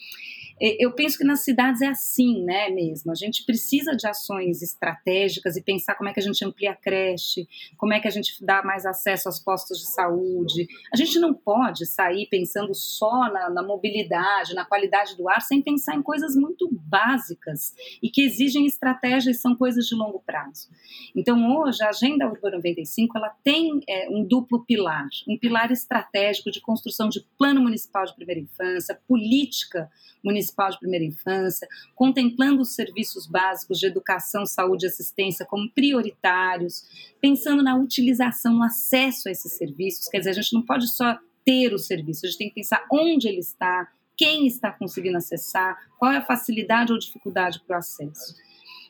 Eu 0.61 0.93
penso 0.93 1.19
que 1.19 1.25
nas 1.25 1.45
cidades 1.45 1.81
é 1.83 1.87
assim, 1.87 2.43
né, 2.43 2.69
mesmo. 2.71 3.13
A 3.13 3.15
gente 3.15 3.45
precisa 3.45 3.97
de 3.97 4.07
ações 4.07 4.63
estratégicas 4.63 5.57
e 5.57 5.63
pensar 5.63 5.95
como 5.95 6.09
é 6.09 6.13
que 6.13 6.21
a 6.21 6.23
gente 6.23 6.45
amplia 6.45 6.73
a 6.73 6.77
creche, 6.77 7.49
como 7.77 7.93
é 7.93 8.01
que 8.01 8.09
a 8.09 8.11
gente 8.11 8.45
dá 8.45 8.63
mais 8.63 8.85
acesso 8.85 9.29
aos 9.29 9.39
postos 9.39 9.79
de 9.79 9.93
saúde. 9.93 10.67
A 10.93 10.97
gente 10.97 11.19
não 11.19 11.33
pode 11.33 11.87
sair 11.87 12.27
pensando 12.31 12.75
só 12.75 13.31
na, 13.33 13.51
na 13.51 13.63
mobilidade, 13.63 14.55
na 14.55 14.65
qualidade 14.65 15.17
do 15.17 15.29
ar, 15.29 15.41
sem 15.41 15.63
pensar 15.63 15.95
em 15.95 16.03
coisas 16.03 16.35
muito 16.35 16.69
básicas 16.73 17.75
e 18.03 18.11
que 18.11 18.23
exigem 18.23 18.67
estratégias 18.67 19.37
e 19.37 19.41
são 19.41 19.55
coisas 19.55 19.87
de 19.87 19.95
longo 19.95 20.21
prazo. 20.21 20.69
Então, 21.15 21.59
hoje, 21.59 21.83
a 21.83 21.89
Agenda 21.89 22.27
Urbana 22.27 22.57
95 22.57 23.17
ela 23.17 23.31
tem 23.43 23.81
é, 23.89 24.09
um 24.11 24.25
duplo 24.25 24.65
pilar, 24.65 25.07
um 25.27 25.39
pilar 25.39 25.71
estratégico 25.71 26.51
de 26.51 26.61
construção 26.61 27.09
de 27.09 27.25
plano 27.39 27.61
municipal 27.61 28.05
de 28.05 28.15
primeira 28.15 28.41
infância, 28.41 28.99
política 29.07 29.91
municipal 30.23 30.48
de 30.71 30.79
primeira 30.79 31.05
infância, 31.05 31.69
contemplando 31.95 32.63
os 32.63 32.75
serviços 32.75 33.27
básicos 33.27 33.79
de 33.79 33.87
educação, 33.87 34.47
saúde 34.47 34.87
e 34.87 34.89
assistência 34.89 35.47
como 35.47 35.71
prioritários, 35.71 36.85
pensando 37.21 37.63
na 37.63 37.77
utilização, 37.77 38.55
no 38.55 38.63
acesso 38.63 39.29
a 39.29 39.33
esses 39.33 39.53
serviços. 39.53 40.09
Quer 40.09 40.19
dizer, 40.19 40.31
a 40.31 40.35
gente 40.35 40.55
não 40.55 40.63
pode 40.63 40.89
só 40.89 41.19
ter 41.45 41.73
o 41.73 41.79
serviço, 41.79 42.27
a 42.27 42.29
gente 42.29 42.39
tem 42.39 42.49
que 42.49 42.57
pensar 42.57 42.85
onde 42.93 43.29
ele 43.29 43.41
está, 43.41 43.89
quem 44.17 44.47
está 44.47 44.71
conseguindo 44.71 45.17
acessar, 45.17 45.77
qual 45.99 46.13
é 46.13 46.19
a 46.19 46.25
facilidade 46.25 46.93
ou 46.93 46.99
dificuldade 46.99 47.61
para 47.67 47.77
o 47.77 47.79
acesso. 47.79 48.35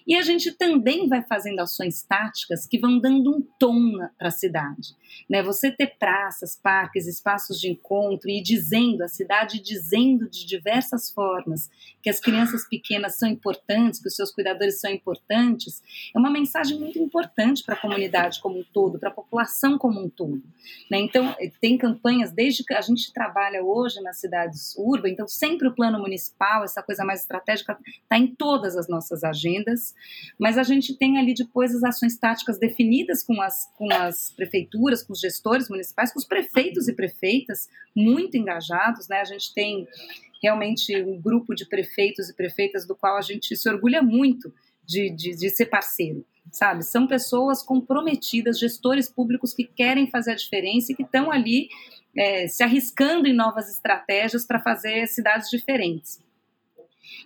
E 0.08 0.16
a 0.16 0.22
gente 0.22 0.52
também 0.52 1.06
vai 1.06 1.22
fazendo 1.22 1.60
ações 1.60 2.02
táticas 2.02 2.66
que 2.66 2.78
vão 2.78 2.98
dando 2.98 3.30
um 3.30 3.42
tom 3.58 3.98
para 4.16 4.28
a 4.28 4.30
cidade. 4.30 4.96
Né? 5.28 5.42
Você 5.42 5.70
ter 5.70 5.98
praças, 5.98 6.56
parques, 6.56 7.06
espaços 7.06 7.60
de 7.60 7.68
encontro 7.68 8.30
e 8.30 8.42
dizendo, 8.42 9.02
a 9.02 9.08
cidade 9.08 9.60
dizendo 9.60 10.28
de 10.30 10.46
diversas 10.46 11.10
formas 11.10 11.68
que 12.02 12.08
as 12.08 12.20
crianças 12.20 12.66
pequenas 12.66 13.18
são 13.18 13.28
importantes, 13.28 14.00
que 14.00 14.08
os 14.08 14.16
seus 14.16 14.30
cuidadores 14.30 14.80
são 14.80 14.90
importantes, 14.90 15.82
é 16.14 16.18
uma 16.18 16.30
mensagem 16.30 16.78
muito 16.78 16.98
importante 16.98 17.62
para 17.62 17.74
a 17.74 17.80
comunidade 17.80 18.40
como 18.40 18.60
um 18.60 18.64
todo, 18.72 18.98
para 18.98 19.10
a 19.10 19.12
população 19.12 19.76
como 19.76 20.00
um 20.00 20.08
todo. 20.08 20.42
Né? 20.90 21.00
Então, 21.00 21.36
tem 21.60 21.76
campanhas, 21.76 22.32
desde 22.32 22.64
que 22.64 22.72
a 22.72 22.80
gente 22.80 23.12
trabalha 23.12 23.62
hoje 23.62 24.00
nas 24.00 24.18
cidades 24.18 24.74
urbanas, 24.76 25.12
então 25.12 25.28
sempre 25.28 25.68
o 25.68 25.74
plano 25.74 25.98
municipal, 25.98 26.64
essa 26.64 26.82
coisa 26.82 27.04
mais 27.04 27.20
estratégica, 27.20 27.78
está 28.02 28.16
em 28.16 28.34
todas 28.34 28.74
as 28.74 28.88
nossas 28.88 29.22
agendas. 29.22 29.94
Mas 30.38 30.58
a 30.58 30.62
gente 30.62 30.96
tem 30.96 31.18
ali 31.18 31.34
depois 31.34 31.74
as 31.74 31.82
ações 31.82 32.16
táticas 32.16 32.58
definidas 32.58 33.22
com 33.22 33.40
as, 33.40 33.70
com 33.76 33.92
as 33.92 34.30
prefeituras, 34.30 35.02
com 35.02 35.12
os 35.12 35.20
gestores 35.20 35.68
municipais, 35.68 36.12
com 36.12 36.18
os 36.18 36.26
prefeitos 36.26 36.88
e 36.88 36.94
prefeitas 36.94 37.68
muito 37.94 38.36
engajados, 38.36 39.08
né? 39.08 39.20
A 39.20 39.24
gente 39.24 39.52
tem 39.54 39.86
realmente 40.42 40.94
um 41.02 41.20
grupo 41.20 41.54
de 41.54 41.66
prefeitos 41.66 42.28
e 42.28 42.34
prefeitas 42.34 42.86
do 42.86 42.94
qual 42.94 43.16
a 43.16 43.22
gente 43.22 43.56
se 43.56 43.68
orgulha 43.68 44.02
muito 44.02 44.52
de, 44.86 45.10
de, 45.10 45.36
de 45.36 45.50
ser 45.50 45.66
parceiro 45.66 46.24
sabe? 46.50 46.82
São 46.82 47.06
pessoas 47.06 47.62
comprometidas, 47.62 48.58
gestores 48.58 49.08
públicos 49.08 49.52
que 49.52 49.64
querem 49.64 50.10
fazer 50.10 50.32
a 50.32 50.36
diferença 50.36 50.92
e 50.92 50.94
que 50.94 51.02
estão 51.02 51.30
ali 51.30 51.68
é, 52.16 52.48
se 52.48 52.62
arriscando 52.62 53.28
em 53.28 53.34
novas 53.34 53.70
estratégias 53.70 54.46
para 54.46 54.60
fazer 54.60 55.06
cidades 55.06 55.50
diferentes. 55.50 56.20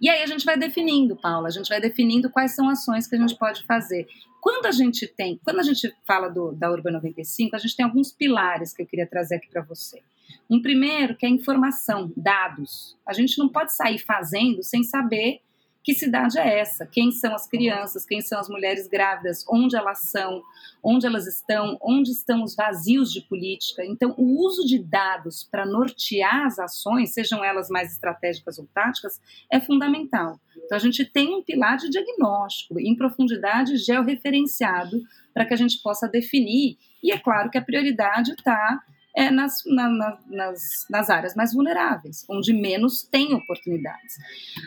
E 0.01 0.09
aí 0.09 0.23
a 0.23 0.27
gente 0.27 0.45
vai 0.45 0.57
definindo, 0.57 1.17
Paula, 1.17 1.49
a 1.49 1.51
gente 1.51 1.69
vai 1.69 1.81
definindo 1.81 2.31
quais 2.31 2.55
são 2.55 2.69
ações 2.69 3.07
que 3.07 3.15
a 3.15 3.19
gente 3.19 3.37
pode 3.37 3.65
fazer. 3.67 4.07
Quando 4.41 4.67
a 4.67 4.73
gente 4.73 5.07
tem, 5.07 5.41
quando 5.45 5.61
a 5.61 5.63
gente 5.63 5.95
fala 6.05 6.29
do, 6.29 6.53
da 6.53 6.71
Urban 6.71 6.93
95, 6.93 7.55
a 7.55 7.59
gente 7.59 7.77
tem 7.77 7.85
alguns 7.85 8.13
pilares 8.13 8.73
que 8.73 8.83
eu 8.83 8.87
queria 8.87 9.07
trazer 9.07 9.37
aqui 9.37 9.49
para 9.49 9.63
você. 9.63 10.03
Um 10.51 10.61
primeiro 10.61 11.17
que 11.17 11.25
é 11.25 11.29
informação, 11.29 12.13
dados. 12.17 12.97
A 13.07 13.13
gente 13.13 13.39
não 13.39 13.49
pode 13.49 13.75
sair 13.75 13.99
fazendo 13.99 14.63
sem 14.63 14.83
saber 14.83 15.41
que 15.83 15.95
cidade 15.95 16.39
é 16.39 16.61
essa? 16.61 16.87
Quem 16.87 17.11
são 17.11 17.35
as 17.35 17.49
crianças? 17.49 18.07
Quem 18.07 18.21
são 18.21 18.39
as 18.39 18.49
mulheres 18.49 18.87
grávidas? 18.87 19.45
Onde 19.49 19.77
elas 19.77 20.11
são? 20.11 20.43
Onde 20.83 21.07
elas 21.07 21.27
estão? 21.27 21.77
Onde 21.83 22.11
estão 22.11 22.43
os 22.43 22.55
vazios 22.55 23.13
de 23.13 23.21
política? 23.23 23.85
Então, 23.85 24.15
o 24.17 24.45
uso 24.45 24.65
de 24.65 24.79
dados 24.79 25.43
para 25.43 25.67
nortear 25.67 26.47
as 26.47 26.59
ações, 26.59 27.13
sejam 27.13 27.45
elas 27.45 27.69
mais 27.69 27.93
estratégicas 27.93 28.59
ou 28.59 28.69
táticas, 28.73 29.21
é 29.51 29.61
fundamental. 29.61 30.41
Então, 30.57 30.77
a 30.77 30.81
gente 30.81 31.05
tem 31.05 31.35
um 31.35 31.43
pilar 31.43 31.77
de 31.77 31.91
diagnóstico 31.91 32.79
em 32.79 32.97
profundidade 32.97 33.77
georreferenciado 33.77 35.01
para 35.35 35.45
que 35.45 35.55
a 35.55 35.57
gente 35.57 35.83
possa 35.83 36.09
definir. 36.09 36.79
E 37.03 37.11
é 37.11 37.19
claro 37.19 37.51
que 37.51 37.59
a 37.59 37.63
prioridade 37.63 38.33
está 38.33 38.81
é 39.15 39.31
nas, 39.31 39.63
na, 39.67 39.89
na, 39.89 40.19
nas, 40.27 40.87
nas 40.89 41.11
áreas 41.11 41.35
mais 41.35 41.53
vulneráveis, 41.53 42.25
onde 42.29 42.53
menos 42.53 43.03
tem 43.03 43.35
oportunidades. 43.35 44.17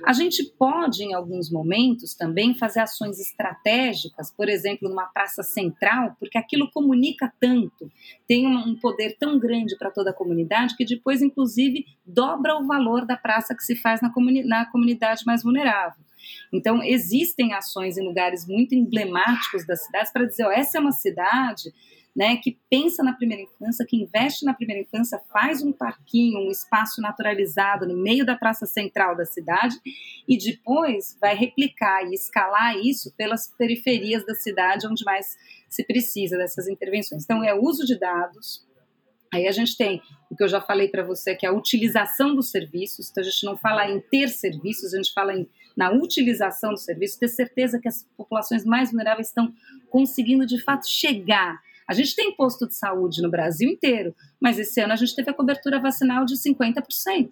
A 0.05 0.13
gente 0.13 0.43
pode, 0.57 1.03
em 1.03 1.13
alguns 1.13 1.49
momentos, 1.49 2.13
também 2.13 2.55
fazer 2.55 2.81
ações 2.81 3.19
estratégicas, 3.19 4.31
por 4.31 4.47
exemplo, 4.47 4.87
numa 4.87 5.07
praça 5.07 5.41
central, 5.41 6.15
porque 6.19 6.37
aquilo 6.37 6.69
comunica 6.71 7.33
tanto, 7.39 7.91
tem 8.27 8.45
um 8.45 8.75
poder 8.79 9.17
tão 9.17 9.39
grande 9.39 9.75
para 9.77 9.89
toda 9.89 10.11
a 10.11 10.13
comunidade, 10.13 10.75
que 10.75 10.85
depois, 10.85 11.21
inclusive, 11.21 11.85
dobra 12.05 12.55
o 12.55 12.67
valor 12.67 13.05
da 13.05 13.17
praça 13.17 13.55
que 13.55 13.63
se 13.63 13.75
faz 13.75 14.01
na, 14.01 14.11
comuni 14.11 14.43
na 14.43 14.65
comunidade 14.67 15.23
mais 15.25 15.41
vulnerável. 15.41 16.05
Então, 16.51 16.83
existem 16.83 17.53
ações 17.53 17.97
em 17.97 18.05
lugares 18.05 18.47
muito 18.47 18.73
emblemáticos 18.73 19.65
das 19.65 19.83
cidades 19.85 20.11
para 20.11 20.25
dizer: 20.25 20.45
ó, 20.45 20.51
essa 20.51 20.77
é 20.77 20.81
uma 20.81 20.91
cidade 20.91 21.71
né, 22.15 22.37
que 22.37 22.57
pensa 22.69 23.03
na 23.03 23.13
primeira 23.13 23.43
infância, 23.43 23.85
que 23.85 23.97
investe 23.97 24.45
na 24.45 24.53
primeira 24.53 24.81
infância, 24.81 25.19
faz 25.31 25.61
um 25.61 25.73
parquinho, 25.73 26.47
um 26.47 26.49
espaço 26.49 27.01
naturalizado 27.01 27.85
no 27.85 27.97
meio 27.97 28.25
da 28.25 28.37
praça 28.37 28.65
central 28.65 29.17
da 29.17 29.25
cidade 29.25 29.75
e 30.25 30.37
depois 30.37 31.17
vai 31.19 31.35
replicar 31.35 32.03
e 32.05 32.13
escalar 32.13 32.77
isso 32.77 33.13
pelas 33.17 33.53
periferias 33.57 34.25
da 34.25 34.33
cidade 34.33 34.87
onde 34.87 35.03
mais 35.03 35.35
se 35.69 35.83
precisa 35.83 36.37
dessas 36.37 36.69
intervenções. 36.69 37.25
Então, 37.25 37.43
é 37.43 37.53
uso 37.53 37.85
de 37.85 37.99
dados. 37.99 38.65
Aí 39.33 39.45
a 39.45 39.51
gente 39.51 39.75
tem 39.75 40.01
o 40.31 40.35
que 40.37 40.43
eu 40.43 40.47
já 40.47 40.61
falei 40.61 40.87
para 40.87 41.03
você, 41.03 41.35
que 41.35 41.45
é 41.45 41.49
a 41.49 41.53
utilização 41.53 42.33
dos 42.33 42.49
serviços. 42.49 43.09
Então, 43.11 43.21
a 43.21 43.25
gente 43.25 43.45
não 43.45 43.57
fala 43.57 43.91
em 43.91 43.99
ter 43.99 44.29
serviços, 44.29 44.93
a 44.93 44.97
gente 44.97 45.11
fala 45.11 45.33
em, 45.33 45.49
na 45.75 45.91
utilização 45.91 46.69
dos 46.69 46.85
serviços, 46.85 47.17
ter 47.17 47.27
certeza 47.27 47.77
que 47.77 47.89
as 47.89 48.07
populações 48.15 48.63
mais 48.63 48.91
vulneráveis 48.91 49.27
estão 49.27 49.53
conseguindo, 49.89 50.45
de 50.45 50.63
fato, 50.63 50.87
chegar 50.87 51.61
a 51.87 51.93
gente 51.93 52.15
tem 52.15 52.35
posto 52.35 52.67
de 52.67 52.75
saúde 52.75 53.21
no 53.21 53.29
Brasil 53.29 53.69
inteiro, 53.69 54.15
mas 54.39 54.57
esse 54.57 54.79
ano 54.81 54.93
a 54.93 54.95
gente 54.95 55.15
teve 55.15 55.29
a 55.29 55.33
cobertura 55.33 55.79
vacinal 55.79 56.25
de 56.25 56.35
50%. 56.35 57.29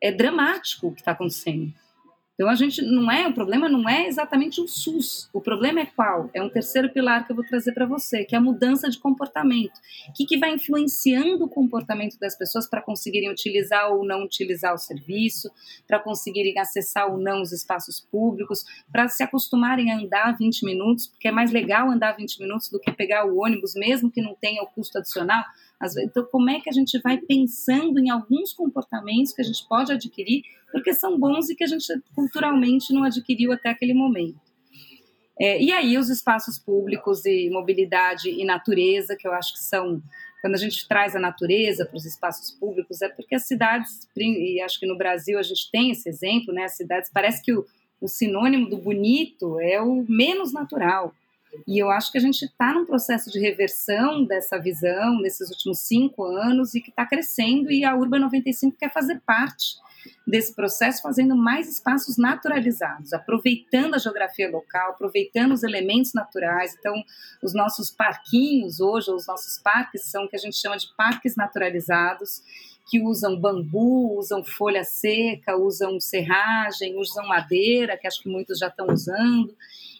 É 0.00 0.12
dramático 0.12 0.88
o 0.88 0.94
que 0.94 1.00
está 1.00 1.12
acontecendo. 1.12 1.72
Então 2.38 2.48
a 2.48 2.54
gente 2.54 2.80
não 2.82 3.10
é, 3.10 3.26
o 3.26 3.34
problema 3.34 3.68
não 3.68 3.88
é 3.88 4.06
exatamente 4.06 4.60
o 4.60 4.68
SUS. 4.68 5.28
O 5.32 5.40
problema 5.40 5.80
é 5.80 5.86
qual? 5.86 6.30
É 6.32 6.40
um 6.40 6.48
terceiro 6.48 6.88
pilar 6.88 7.26
que 7.26 7.32
eu 7.32 7.36
vou 7.36 7.44
trazer 7.44 7.72
para 7.72 7.84
você, 7.84 8.24
que 8.24 8.32
é 8.32 8.38
a 8.38 8.40
mudança 8.40 8.88
de 8.88 8.96
comportamento. 8.96 9.76
O 10.08 10.12
que, 10.12 10.24
que 10.24 10.38
vai 10.38 10.54
influenciando 10.54 11.44
o 11.44 11.48
comportamento 11.48 12.16
das 12.16 12.38
pessoas 12.38 12.70
para 12.70 12.80
conseguirem 12.80 13.28
utilizar 13.28 13.90
ou 13.90 14.06
não 14.06 14.22
utilizar 14.22 14.72
o 14.72 14.78
serviço, 14.78 15.50
para 15.84 15.98
conseguirem 15.98 16.56
acessar 16.56 17.10
ou 17.10 17.18
não 17.18 17.42
os 17.42 17.50
espaços 17.50 17.98
públicos, 17.98 18.64
para 18.92 19.08
se 19.08 19.24
acostumarem 19.24 19.90
a 19.90 19.98
andar 19.98 20.36
20 20.38 20.64
minutos, 20.64 21.08
porque 21.08 21.26
é 21.26 21.32
mais 21.32 21.50
legal 21.50 21.90
andar 21.90 22.12
20 22.12 22.38
minutos 22.38 22.68
do 22.68 22.78
que 22.78 22.92
pegar 22.92 23.26
o 23.26 23.38
ônibus, 23.42 23.74
mesmo 23.74 24.12
que 24.12 24.22
não 24.22 24.36
tenha 24.36 24.62
o 24.62 24.66
custo 24.68 24.98
adicional. 24.98 25.42
Então, 25.98 26.24
como 26.30 26.50
é 26.50 26.60
que 26.60 26.68
a 26.68 26.72
gente 26.72 26.98
vai 27.00 27.18
pensando 27.18 27.98
em 27.98 28.10
alguns 28.10 28.52
comportamentos 28.52 29.32
que 29.32 29.40
a 29.40 29.44
gente 29.44 29.66
pode 29.68 29.92
adquirir, 29.92 30.42
porque 30.72 30.92
são 30.92 31.18
bons 31.18 31.48
e 31.48 31.54
que 31.54 31.62
a 31.62 31.68
gente 31.68 31.86
culturalmente 32.14 32.92
não 32.92 33.04
adquiriu 33.04 33.52
até 33.52 33.70
aquele 33.70 33.94
momento? 33.94 34.40
É, 35.40 35.62
e 35.62 35.70
aí, 35.70 35.96
os 35.96 36.10
espaços 36.10 36.58
públicos 36.58 37.24
e 37.24 37.48
mobilidade 37.48 38.28
e 38.28 38.44
natureza, 38.44 39.16
que 39.16 39.26
eu 39.26 39.32
acho 39.32 39.52
que 39.52 39.60
são. 39.60 40.02
Quando 40.40 40.54
a 40.54 40.58
gente 40.58 40.86
traz 40.86 41.16
a 41.16 41.20
natureza 41.20 41.84
para 41.84 41.96
os 41.96 42.04
espaços 42.04 42.52
públicos, 42.52 43.02
é 43.02 43.08
porque 43.08 43.34
as 43.34 43.44
cidades, 43.44 44.08
e 44.16 44.60
acho 44.60 44.78
que 44.78 44.86
no 44.86 44.96
Brasil 44.96 45.36
a 45.38 45.42
gente 45.42 45.68
tem 45.70 45.90
esse 45.90 46.08
exemplo, 46.08 46.52
né? 46.52 46.64
As 46.64 46.76
cidades, 46.76 47.10
parece 47.12 47.42
que 47.42 47.52
o, 47.52 47.64
o 48.00 48.08
sinônimo 48.08 48.68
do 48.68 48.76
bonito 48.76 49.58
é 49.60 49.80
o 49.80 50.04
menos 50.08 50.52
natural. 50.52 51.12
E 51.66 51.78
eu 51.78 51.90
acho 51.90 52.10
que 52.10 52.18
a 52.18 52.20
gente 52.20 52.44
está 52.44 52.72
num 52.72 52.86
processo 52.86 53.30
de 53.30 53.38
reversão 53.38 54.24
dessa 54.24 54.58
visão 54.58 55.20
nesses 55.20 55.50
últimos 55.50 55.80
cinco 55.80 56.24
anos 56.24 56.74
e 56.74 56.80
que 56.80 56.90
está 56.90 57.06
crescendo, 57.06 57.70
e 57.70 57.84
a 57.84 57.94
Urba 57.96 58.18
95 58.18 58.76
quer 58.76 58.92
fazer 58.92 59.20
parte 59.26 59.76
desse 60.26 60.54
processo, 60.54 61.02
fazendo 61.02 61.34
mais 61.34 61.68
espaços 61.68 62.16
naturalizados, 62.16 63.12
aproveitando 63.12 63.94
a 63.94 63.98
geografia 63.98 64.50
local, 64.50 64.90
aproveitando 64.90 65.52
os 65.52 65.62
elementos 65.62 66.12
naturais. 66.12 66.76
Então, 66.78 67.02
os 67.42 67.54
nossos 67.54 67.90
parquinhos 67.90 68.80
hoje, 68.80 69.10
os 69.10 69.26
nossos 69.26 69.58
parques, 69.58 70.04
são 70.04 70.24
o 70.24 70.28
que 70.28 70.36
a 70.36 70.38
gente 70.38 70.56
chama 70.56 70.76
de 70.76 70.86
parques 70.96 71.34
naturalizados, 71.34 72.42
que 72.90 73.00
usam 73.00 73.38
bambu, 73.38 74.18
usam 74.18 74.42
folha 74.44 74.84
seca, 74.84 75.56
usam 75.56 76.00
serragem, 76.00 76.96
usam 76.96 77.26
madeira, 77.26 77.96
que 77.98 78.06
acho 78.06 78.22
que 78.22 78.28
muitos 78.28 78.58
já 78.58 78.68
estão 78.68 78.86
usando 78.86 79.54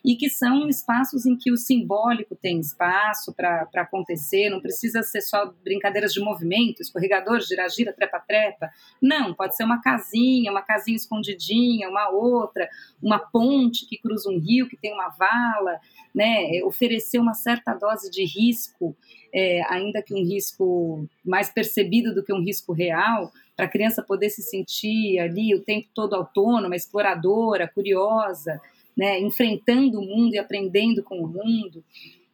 e 0.04 0.16
que 0.16 0.28
são 0.28 0.68
espaços 0.68 1.26
em 1.26 1.36
que 1.36 1.50
o 1.50 1.56
simbólico 1.56 2.36
tem 2.36 2.60
espaço 2.60 3.34
para 3.34 3.68
acontecer, 3.74 4.50
não 4.50 4.60
precisa 4.60 5.02
ser 5.02 5.20
só 5.20 5.52
brincadeiras 5.64 6.12
de 6.12 6.20
movimento, 6.20 6.80
escorregador, 6.80 7.40
gira-gira, 7.40 7.92
trepa-trepa. 7.92 8.70
Não, 9.00 9.34
pode 9.34 9.56
ser 9.56 9.64
uma 9.64 9.80
casinha, 9.80 10.50
uma 10.50 10.62
casinha 10.62 10.96
escondidinha, 10.96 11.88
uma 11.88 12.10
outra, 12.10 12.68
uma 13.02 13.18
ponte 13.18 13.86
que 13.86 13.98
cruza 13.98 14.30
um 14.30 14.38
rio, 14.38 14.68
que 14.68 14.76
tem 14.76 14.92
uma 14.92 15.08
vala, 15.08 15.80
né? 16.14 16.62
oferecer 16.64 17.18
uma 17.18 17.34
certa 17.34 17.74
dose 17.74 18.10
de 18.10 18.24
risco, 18.24 18.96
é, 19.32 19.62
ainda 19.68 20.02
que 20.02 20.14
um 20.14 20.24
risco 20.24 21.06
mais 21.24 21.50
percebido 21.50 22.14
do 22.14 22.24
que 22.24 22.32
um 22.32 22.42
risco 22.42 22.72
real, 22.72 23.32
para 23.56 23.66
a 23.66 23.68
criança 23.68 24.02
poder 24.02 24.30
se 24.30 24.40
sentir 24.40 25.18
ali 25.18 25.52
o 25.52 25.60
tempo 25.60 25.88
todo 25.92 26.14
autônoma, 26.14 26.76
exploradora, 26.76 27.66
curiosa, 27.66 28.60
né, 28.98 29.20
enfrentando 29.20 30.00
o 30.00 30.04
mundo 30.04 30.34
e 30.34 30.38
aprendendo 30.38 31.04
com 31.04 31.22
o 31.22 31.28
mundo. 31.28 31.84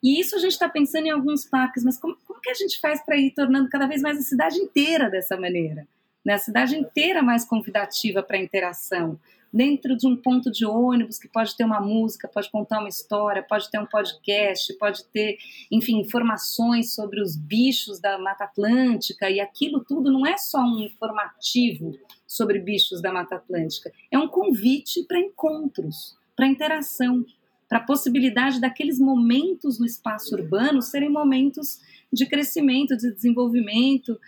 E 0.03 0.19
isso 0.19 0.35
a 0.35 0.39
gente 0.39 0.53
está 0.53 0.69
pensando 0.69 1.07
em 1.07 1.11
alguns 1.11 1.45
parques, 1.45 1.85
mas 1.85 1.99
como, 1.99 2.17
como 2.27 2.41
que 2.41 2.51
a 2.51 2.55
gente 2.55 2.81
faz 2.81 3.05
para 3.05 3.19
ir 3.19 3.33
tornando 3.33 3.69
cada 3.69 3.87
vez 3.87 4.01
mais 4.01 4.19
a 4.19 4.23
cidade 4.23 4.57
inteira 4.57 5.11
dessa 5.11 5.37
maneira? 5.37 5.87
Né? 6.25 6.33
A 6.33 6.39
cidade 6.39 6.75
inteira 6.75 7.23
mais 7.23 7.45
convidativa 7.45 8.23
para 8.23 8.39
interação 8.39 9.21
dentro 9.55 9.97
de 9.97 10.05
um 10.05 10.17
ponto 10.17 10.51
de 10.51 10.67
ônibus 10.67 11.17
que 11.17 11.29
pode 11.29 11.57
ter 11.57 11.63
uma 11.63 11.81
música, 11.81 12.27
pode 12.27 12.51
contar 12.51 12.81
uma 12.81 12.89
história, 12.89 13.41
pode 13.41 13.71
ter 13.71 13.79
um 13.79 13.87
podcast, 13.87 14.75
pode 14.75 15.05
ter, 15.05 15.39
enfim, 15.71 16.01
informações 16.01 16.93
sobre 16.93 17.23
os 17.23 17.37
bichos 17.37 18.01
da 18.01 18.19
Mata 18.19 18.45
Atlântica 18.45 19.31
e 19.31 19.39
aquilo 19.39 19.85
tudo 19.85 20.11
não 20.11 20.27
é 20.27 20.37
só 20.37 20.59
um 20.59 20.81
informativo 20.81 21.97
sobre 22.27 22.59
bichos 22.59 23.01
da 23.01 23.13
Mata 23.13 23.37
Atlântica, 23.37 23.93
é 24.11 24.19
um 24.19 24.27
convite 24.27 25.05
para 25.05 25.21
encontros, 25.21 26.17
para 26.37 26.47
interação, 26.47 27.25
para 27.69 27.79
a 27.79 27.83
possibilidade 27.83 28.61
daqueles 28.61 28.99
momentos 28.99 29.79
no 29.79 29.87
espaço 29.87 30.35
urbano 30.35 30.83
serem 30.83 31.11
momentos 31.11 31.81
de 32.13 32.27
crescimento, 32.27 32.97
de 32.97 33.13
desenvolvimento, 33.13 34.19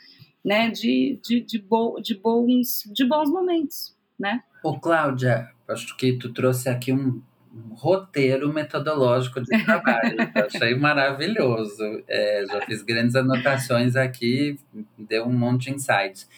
né, 0.44 0.70
de, 0.70 1.18
de, 1.22 1.40
de, 1.40 1.58
bo, 1.58 2.00
de, 2.00 2.14
bons, 2.14 2.82
de 2.92 3.04
bons 3.04 3.30
momentos, 3.30 3.96
né? 4.18 4.42
Ô, 4.62 4.78
Cláudia, 4.78 5.50
acho 5.68 5.96
que 5.96 6.12
tu 6.14 6.32
trouxe 6.32 6.68
aqui 6.68 6.92
um, 6.92 7.20
um 7.52 7.74
roteiro 7.74 8.52
metodológico 8.52 9.40
de 9.40 9.64
trabalho. 9.64 10.16
achei 10.34 10.74
maravilhoso. 10.74 11.82
É, 12.08 12.44
já 12.46 12.60
fiz 12.62 12.82
grandes 12.82 13.14
anotações 13.16 13.96
aqui, 13.96 14.58
deu 14.96 15.24
um 15.24 15.32
monte 15.32 15.70
de 15.70 15.76
insights. 15.76 16.28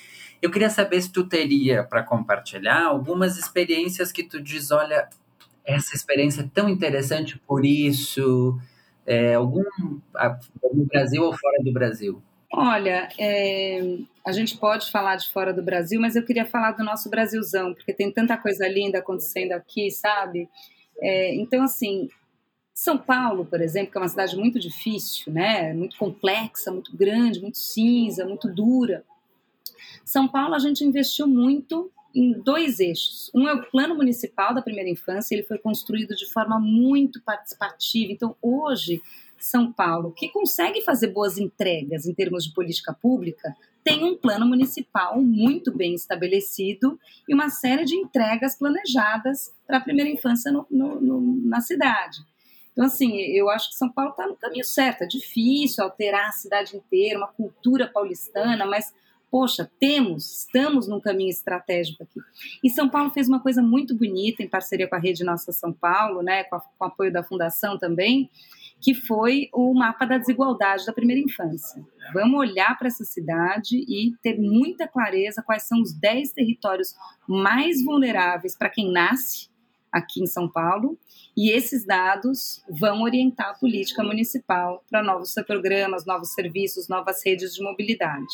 Eu 0.41 0.51
queria 0.51 0.71
saber 0.71 1.01
se 1.03 1.13
tu 1.13 1.25
teria 1.25 1.83
para 1.83 2.03
compartilhar 2.03 2.85
algumas 2.85 3.37
experiências 3.37 4.13
que 4.13 4.23
tu 4.23 4.41
diz, 4.41 4.71
olha, 4.71 5.09
essa 5.69 5.95
experiência 5.95 6.43
é 6.43 6.51
tão 6.53 6.69
interessante 6.69 7.39
por 7.47 7.65
isso, 7.65 8.59
é, 9.07 9.35
algum 9.35 9.63
no 10.73 10.85
Brasil 10.87 11.23
ou 11.23 11.37
fora 11.37 11.63
do 11.63 11.73
Brasil? 11.73 12.23
Olha, 12.51 13.09
é, 13.19 13.99
a 14.27 14.33
gente 14.33 14.57
pode 14.57 14.91
falar 14.91 15.17
de 15.17 15.29
fora 15.29 15.53
do 15.53 15.63
Brasil, 15.63 16.01
mas 16.01 16.17
eu 16.17 16.25
queria 16.25 16.47
falar 16.47 16.73
do 16.73 16.83
nosso 16.83 17.11
Brasilzão, 17.11 17.75
porque 17.75 17.93
tem 17.93 18.11
tanta 18.11 18.37
coisa 18.39 18.67
linda 18.67 18.99
acontecendo 18.99 19.53
aqui, 19.53 19.91
sabe? 19.91 20.49
É, 21.01 21.35
então, 21.35 21.63
assim, 21.63 22.09
São 22.75 22.97
Paulo, 22.97 23.45
por 23.45 23.61
exemplo, 23.61 23.93
que 23.93 23.99
é 23.99 24.01
uma 24.01 24.09
cidade 24.09 24.35
muito 24.37 24.59
difícil, 24.59 25.31
né? 25.31 25.75
Muito 25.75 25.99
complexa, 25.99 26.73
muito 26.73 26.97
grande, 26.97 27.41
muito 27.41 27.59
cinza, 27.59 28.25
muito 28.25 28.49
dura. 28.49 29.05
São 30.03 30.27
Paulo, 30.27 30.55
a 30.55 30.59
gente 30.59 30.83
investiu 30.83 31.27
muito 31.27 31.91
em 32.15 32.33
dois 32.33 32.81
eixos. 32.81 33.31
Um 33.35 33.49
é 33.49 33.55
o 33.55 33.71
plano 33.71 33.95
municipal 33.95 34.55
da 34.55 34.63
primeira 34.63 34.89
infância, 34.89 35.35
ele 35.35 35.43
foi 35.43 35.59
construído 35.59 36.15
de 36.15 36.31
forma 36.33 36.59
muito 36.59 37.23
participativa. 37.23 38.13
Então, 38.13 38.37
hoje, 38.43 39.01
são 39.39 39.73
Paulo, 39.73 40.13
que 40.13 40.29
consegue 40.31 40.83
fazer 40.83 41.09
boas 41.09 41.39
entregas 41.39 42.07
em 42.07 42.15
termos 42.15 42.45
de 42.45 42.53
política 42.53 42.93
pública, 42.93 43.55
tem 43.85 44.05
um 44.05 44.17
plano 44.17 44.47
municipal 44.47 45.21
muito 45.21 45.75
bem 45.75 45.95
estabelecido 45.95 46.99
e 47.29 47.35
uma 47.35 47.49
série 47.49 47.85
de 47.85 47.97
entregas 47.97 48.57
planejadas 48.59 49.55
para 49.67 49.79
a 49.79 49.81
primeira 49.81 50.11
infância 50.11 50.53
no, 50.53 50.67
no, 50.71 51.01
no, 51.01 51.21
na 51.49 51.61
cidade. 51.61 52.19
Então, 52.73 52.87
assim, 52.87 53.17
eu 53.17 53.49
acho 53.49 53.71
que 53.71 53.77
São 53.77 53.91
Paulo 53.91 54.11
está 54.11 54.27
no 54.27 54.37
caminho 54.37 54.65
certo. 54.65 55.03
É 55.03 55.07
difícil 55.07 55.83
alterar 55.83 56.29
a 56.29 56.33
cidade 56.33 56.77
inteira, 56.77 57.19
uma 57.19 57.27
cultura 57.27 57.89
paulistana, 57.89 58.65
mas, 58.67 58.93
poxa, 59.31 59.71
temos, 59.79 60.41
estamos 60.41 60.89
num 60.89 61.01
caminho 61.01 61.31
estratégico 61.31 62.03
aqui. 62.03 62.21
E 62.63 62.71
São 62.71 62.89
Paulo 62.89 63.11
fez 63.11 63.29
uma 63.29 63.41
coisa 63.41 63.63
muito 63.63 63.95
bonita, 63.95 64.43
em 64.43 64.49
parceria 64.49 64.89
com 64.89 64.95
a 64.95 64.99
Rede 64.99 65.25
Nossa 65.25 65.53
São 65.53 65.73
Paulo, 65.73 66.23
né, 66.23 66.45
com, 66.45 66.57
a, 66.57 66.61
com 66.61 66.85
apoio 66.85 67.13
da 67.13 67.23
Fundação 67.23 67.79
também, 67.79 68.31
que 68.81 68.95
foi 68.95 69.49
o 69.53 69.75
mapa 69.75 70.07
da 70.07 70.19
desigualdade 70.19 70.87
da 70.87 70.93
primeira 70.93 71.21
infância. 71.21 71.85
Vamos 72.13 72.39
olhar 72.39 72.79
para 72.79 72.89
essa 72.89 73.05
cidade 73.05 73.77
e 73.77 74.15
ter 74.23 74.39
muita 74.39 74.87
clareza 74.87 75.43
quais 75.43 75.65
são 75.65 75.81
os 75.83 75.93
10 75.93 76.33
territórios 76.33 76.95
mais 77.27 77.85
vulneráveis 77.85 78.57
para 78.57 78.71
quem 78.71 78.91
nasce 78.91 79.49
aqui 79.91 80.23
em 80.23 80.27
São 80.27 80.49
Paulo, 80.49 80.99
e 81.37 81.51
esses 81.51 81.85
dados 81.85 82.63
vão 82.69 83.03
orientar 83.03 83.51
a 83.51 83.55
política 83.55 84.03
municipal 84.03 84.85
para 84.89 85.03
novos 85.03 85.35
programas, 85.47 86.05
novos 86.05 86.33
serviços, 86.35 86.89
novas 86.89 87.25
redes 87.25 87.55
de 87.55 87.63
mobilidade. 87.63 88.27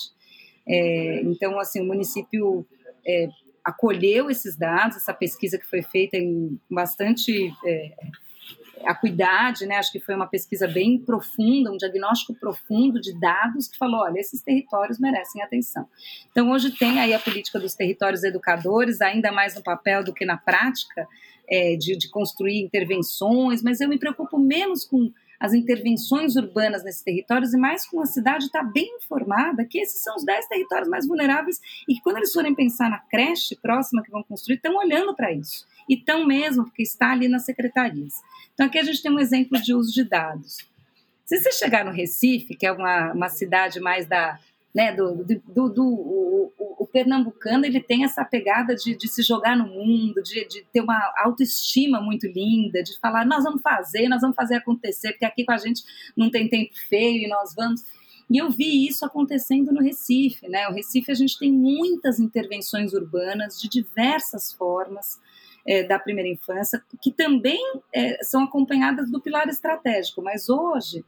É, 0.66 1.20
então, 1.22 1.58
assim, 1.58 1.80
o 1.80 1.84
município 1.84 2.66
é, 3.06 3.28
acolheu 3.64 4.30
esses 4.30 4.56
dados, 4.56 4.96
essa 4.96 5.14
pesquisa 5.14 5.58
que 5.58 5.66
foi 5.66 5.82
feita 5.82 6.16
em 6.16 6.58
bastante 6.70 7.52
é, 7.64 7.92
acuidade, 8.86 9.66
né? 9.66 9.76
Acho 9.76 9.92
que 9.92 10.00
foi 10.00 10.14
uma 10.14 10.26
pesquisa 10.26 10.68
bem 10.68 10.98
profunda, 10.98 11.72
um 11.72 11.76
diagnóstico 11.76 12.34
profundo 12.34 13.00
de 13.00 13.18
dados 13.18 13.68
que 13.68 13.78
falou, 13.78 14.00
olha, 14.00 14.18
esses 14.18 14.42
territórios 14.42 14.98
merecem 14.98 15.42
atenção. 15.42 15.88
Então 16.30 16.50
hoje 16.50 16.70
tem 16.70 17.00
aí 17.00 17.14
a 17.14 17.18
política 17.18 17.58
dos 17.58 17.74
territórios 17.74 18.22
educadores, 18.22 19.00
ainda 19.00 19.32
mais 19.32 19.54
no 19.54 19.62
papel 19.62 20.04
do 20.04 20.12
que 20.12 20.24
na 20.24 20.36
prática, 20.36 21.06
é, 21.48 21.76
de, 21.76 21.96
de 21.96 22.08
construir 22.10 22.60
intervenções, 22.60 23.62
mas 23.62 23.80
eu 23.80 23.88
me 23.88 23.98
preocupo 23.98 24.38
menos 24.38 24.84
com 24.84 25.12
as 25.38 25.52
intervenções 25.52 26.36
urbanas 26.36 26.84
nesses 26.84 27.02
territórios 27.02 27.52
e 27.52 27.56
mais 27.56 27.86
com 27.86 28.00
a 28.00 28.06
cidade 28.06 28.46
estar 28.46 28.64
tá 28.64 28.70
bem 28.70 28.96
informada 28.96 29.64
que 29.64 29.78
esses 29.78 30.02
são 30.02 30.16
os 30.16 30.24
10 30.24 30.48
territórios 30.48 30.88
mais 30.88 31.06
vulneráveis 31.06 31.60
e 31.88 31.94
que 31.94 32.00
quando 32.00 32.18
eles 32.18 32.32
forem 32.32 32.54
pensar 32.54 32.88
na 32.90 32.98
creche 32.98 33.56
próxima 33.56 34.02
que 34.02 34.10
vão 34.10 34.22
construir, 34.22 34.56
estão 34.56 34.76
olhando 34.76 35.14
para 35.14 35.32
isso. 35.32 35.66
E 35.88 35.94
estão 35.94 36.26
mesmo, 36.26 36.64
porque 36.64 36.82
está 36.82 37.12
ali 37.12 37.28
nas 37.28 37.44
secretarias. 37.44 38.14
Então, 38.54 38.66
aqui 38.66 38.78
a 38.78 38.82
gente 38.82 39.02
tem 39.02 39.12
um 39.12 39.18
exemplo 39.18 39.60
de 39.60 39.74
uso 39.74 39.92
de 39.92 40.04
dados. 40.04 40.58
Se 41.24 41.38
você 41.38 41.52
chegar 41.52 41.84
no 41.84 41.90
Recife, 41.90 42.54
que 42.54 42.66
é 42.66 42.72
uma, 42.72 43.12
uma 43.12 43.28
cidade 43.28 43.80
mais 43.80 44.06
da. 44.06 44.38
Né, 44.74 44.92
do, 44.92 45.24
do, 45.24 45.68
do, 45.68 45.84
o, 45.84 46.52
o, 46.58 46.82
o, 46.82 46.86
pernambucano 46.88 47.64
ele 47.64 47.80
tem 47.80 48.02
essa 48.02 48.24
pegada 48.24 48.74
de, 48.74 48.96
de 48.96 49.06
se 49.06 49.22
jogar 49.22 49.56
no 49.56 49.68
mundo, 49.68 50.20
de, 50.20 50.48
de, 50.48 50.66
ter 50.72 50.80
uma 50.80 51.14
autoestima 51.18 52.00
muito 52.00 52.26
linda, 52.26 52.82
de 52.82 52.98
falar 52.98 53.24
nós 53.24 53.44
vamos 53.44 53.62
fazer, 53.62 54.08
nós 54.08 54.20
vamos 54.20 54.34
fazer 54.34 54.56
acontecer, 54.56 55.12
porque 55.12 55.24
aqui 55.24 55.44
com 55.44 55.52
a 55.52 55.58
gente 55.58 55.84
não 56.16 56.28
tem 56.28 56.48
tempo 56.48 56.72
feio 56.88 57.24
e 57.24 57.28
nós 57.28 57.54
vamos. 57.54 57.84
E 58.28 58.38
eu 58.38 58.50
vi 58.50 58.86
isso 58.88 59.04
acontecendo 59.04 59.70
no 59.70 59.80
Recife, 59.80 60.48
né? 60.48 60.66
O 60.68 60.72
Recife 60.72 61.12
a 61.12 61.14
gente 61.14 61.38
tem 61.38 61.52
muitas 61.52 62.18
intervenções 62.18 62.92
urbanas 62.92 63.60
de 63.60 63.68
diversas 63.68 64.52
formas 64.52 65.20
é, 65.66 65.82
da 65.82 65.98
primeira 65.98 66.28
infância, 66.28 66.82
que 67.00 67.12
também 67.12 67.60
é, 67.92 68.22
são 68.22 68.44
acompanhadas 68.44 69.10
do 69.10 69.20
pilar 69.20 69.48
estratégico. 69.48 70.22
Mas 70.22 70.48
hoje, 70.48 71.04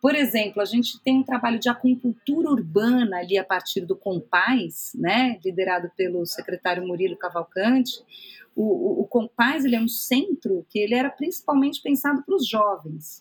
por 0.00 0.14
exemplo, 0.14 0.62
a 0.62 0.64
gente 0.64 0.98
tem 1.00 1.18
um 1.18 1.22
trabalho 1.22 1.58
de 1.58 1.68
acupuntura 1.68 2.50
urbana 2.50 3.18
ali 3.18 3.36
a 3.36 3.44
partir 3.44 3.82
do 3.82 3.94
Compaz, 3.94 4.92
né, 4.94 5.38
liderado 5.44 5.90
pelo 5.94 6.24
secretário 6.24 6.86
Murilo 6.86 7.16
Cavalcante. 7.16 8.02
O, 8.56 8.62
o, 8.62 9.00
o 9.02 9.06
Compaz 9.06 9.64
ele 9.64 9.76
é 9.76 9.80
um 9.80 9.88
centro 9.88 10.66
que 10.70 10.78
ele 10.78 10.94
era 10.94 11.10
principalmente 11.10 11.82
pensado 11.82 12.22
para 12.22 12.34
os 12.34 12.48
jovens, 12.48 13.20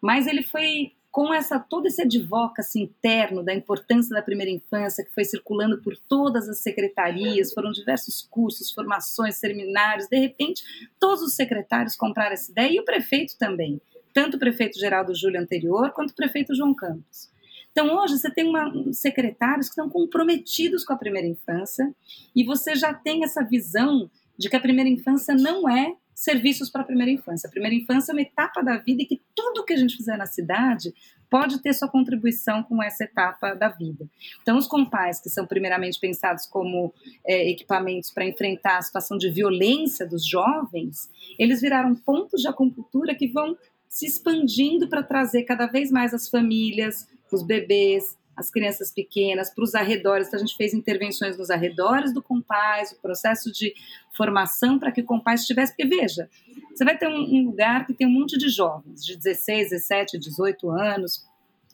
mas 0.00 0.26
ele 0.26 0.42
foi 0.42 0.92
com 1.10 1.32
essa 1.32 1.58
todo 1.58 1.86
esse 1.86 2.02
advocacy 2.02 2.80
interno 2.80 3.42
da 3.42 3.54
importância 3.54 4.14
da 4.14 4.22
primeira 4.22 4.50
infância 4.50 5.04
que 5.04 5.14
foi 5.14 5.24
circulando 5.24 5.80
por 5.80 5.96
todas 5.96 6.48
as 6.48 6.58
secretarias, 6.58 7.52
foram 7.52 7.70
diversos 7.70 8.26
cursos, 8.30 8.70
formações, 8.70 9.36
seminários, 9.36 10.08
de 10.08 10.18
repente 10.18 10.62
todos 11.00 11.22
os 11.22 11.34
secretários 11.34 11.96
compraram 11.96 12.34
essa 12.34 12.50
ideia 12.50 12.72
e 12.72 12.80
o 12.80 12.84
prefeito 12.84 13.36
também, 13.38 13.80
tanto 14.12 14.36
o 14.36 14.40
prefeito 14.40 14.78
Geraldo 14.78 15.14
Júlio 15.14 15.40
anterior 15.40 15.90
quanto 15.92 16.10
o 16.10 16.14
prefeito 16.14 16.54
João 16.54 16.74
Campos. 16.74 17.30
Então 17.70 17.96
hoje 17.96 18.18
você 18.18 18.30
tem 18.30 18.48
uma, 18.48 18.72
secretários 18.92 19.66
que 19.66 19.72
estão 19.72 19.88
comprometidos 19.88 20.84
com 20.84 20.92
a 20.92 20.96
primeira 20.96 21.28
infância 21.28 21.94
e 22.34 22.44
você 22.44 22.74
já 22.74 22.92
tem 22.92 23.24
essa 23.24 23.42
visão 23.44 24.10
de 24.36 24.48
que 24.48 24.56
a 24.56 24.60
primeira 24.60 24.88
infância 24.88 25.34
não 25.34 25.68
é 25.68 25.94
serviços 26.14 26.68
para 26.68 26.82
a 26.82 26.84
primeira 26.84 27.12
infância. 27.12 27.46
A 27.46 27.50
primeira 27.50 27.76
infância 27.76 28.10
é 28.10 28.14
uma 28.14 28.22
etapa 28.22 28.60
da 28.60 28.76
vida 28.76 29.02
e 29.02 29.06
que 29.06 29.20
tudo 29.36 29.64
que 29.64 29.72
a 29.72 29.76
gente 29.76 29.96
fizer 29.96 30.16
na 30.16 30.26
cidade 30.26 30.92
pode 31.30 31.62
ter 31.62 31.72
sua 31.72 31.88
contribuição 31.88 32.62
com 32.64 32.82
essa 32.82 33.04
etapa 33.04 33.54
da 33.54 33.68
vida. 33.68 34.04
Então, 34.42 34.56
os 34.56 34.66
compais, 34.66 35.20
que 35.20 35.28
são 35.28 35.46
primeiramente 35.46 36.00
pensados 36.00 36.44
como 36.46 36.92
é, 37.24 37.48
equipamentos 37.48 38.10
para 38.10 38.24
enfrentar 38.24 38.78
a 38.78 38.82
situação 38.82 39.16
de 39.16 39.30
violência 39.30 40.06
dos 40.06 40.26
jovens, 40.26 41.08
eles 41.38 41.60
viraram 41.60 41.94
pontos 41.94 42.40
de 42.42 42.48
acupuntura 42.48 43.14
que 43.14 43.28
vão 43.28 43.56
se 43.88 44.06
expandindo 44.06 44.88
para 44.88 45.02
trazer 45.02 45.44
cada 45.44 45.66
vez 45.66 45.90
mais 45.90 46.12
as 46.12 46.28
famílias, 46.28 47.08
os 47.32 47.42
bebês, 47.42 48.16
as 48.38 48.50
crianças 48.50 48.92
pequenas, 48.92 49.50
para 49.50 49.64
os 49.64 49.74
arredores. 49.74 50.28
Então, 50.28 50.38
a 50.38 50.40
gente 50.40 50.56
fez 50.56 50.72
intervenções 50.72 51.36
nos 51.36 51.50
arredores 51.50 52.14
do 52.14 52.22
compás, 52.22 52.92
o 52.92 53.00
processo 53.00 53.50
de 53.50 53.74
formação 54.16 54.78
para 54.78 54.92
que 54.92 55.00
o 55.00 55.04
compás 55.04 55.40
estivesse. 55.40 55.72
Porque, 55.72 55.88
veja, 55.88 56.30
você 56.72 56.84
vai 56.84 56.96
ter 56.96 57.08
um, 57.08 57.20
um, 57.20 57.46
lugar 57.46 57.84
que 57.84 57.92
tem 57.92 58.06
um 58.06 58.12
monte 58.12 58.38
de 58.38 58.48
jovens, 58.48 59.04
de 59.04 59.16
16, 59.16 59.70
17, 59.70 60.18
18 60.18 60.70
anos, 60.70 61.26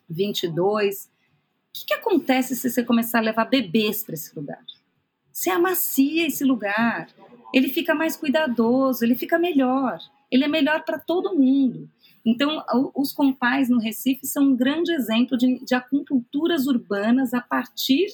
22. 0.08 1.04
O 1.04 1.08
que, 1.74 1.86
que 1.86 1.94
acontece 1.94 2.56
se 2.56 2.70
você 2.70 2.82
começar 2.82 3.18
a 3.18 3.22
levar 3.22 3.44
bebês 3.44 4.02
para 4.02 4.14
esse 4.14 4.34
lugar? 4.34 4.64
Você 5.30 5.50
amacia 5.50 6.26
esse 6.26 6.44
lugar, 6.44 7.08
ele 7.52 7.68
fica 7.68 7.94
mais 7.94 8.16
cuidadoso, 8.16 9.04
ele 9.04 9.16
fica 9.16 9.38
melhor, 9.38 9.98
ele 10.30 10.44
é 10.44 10.48
melhor 10.48 10.84
para 10.84 10.98
todo 10.98 11.36
mundo. 11.36 11.90
Então, 12.24 12.64
os 12.94 13.12
compais 13.12 13.68
no 13.68 13.78
Recife 13.78 14.26
são 14.26 14.44
um 14.44 14.56
grande 14.56 14.92
exemplo 14.92 15.36
de, 15.36 15.62
de 15.62 15.74
acupunturas 15.74 16.66
urbanas 16.66 17.34
a 17.34 17.40
partir 17.40 18.06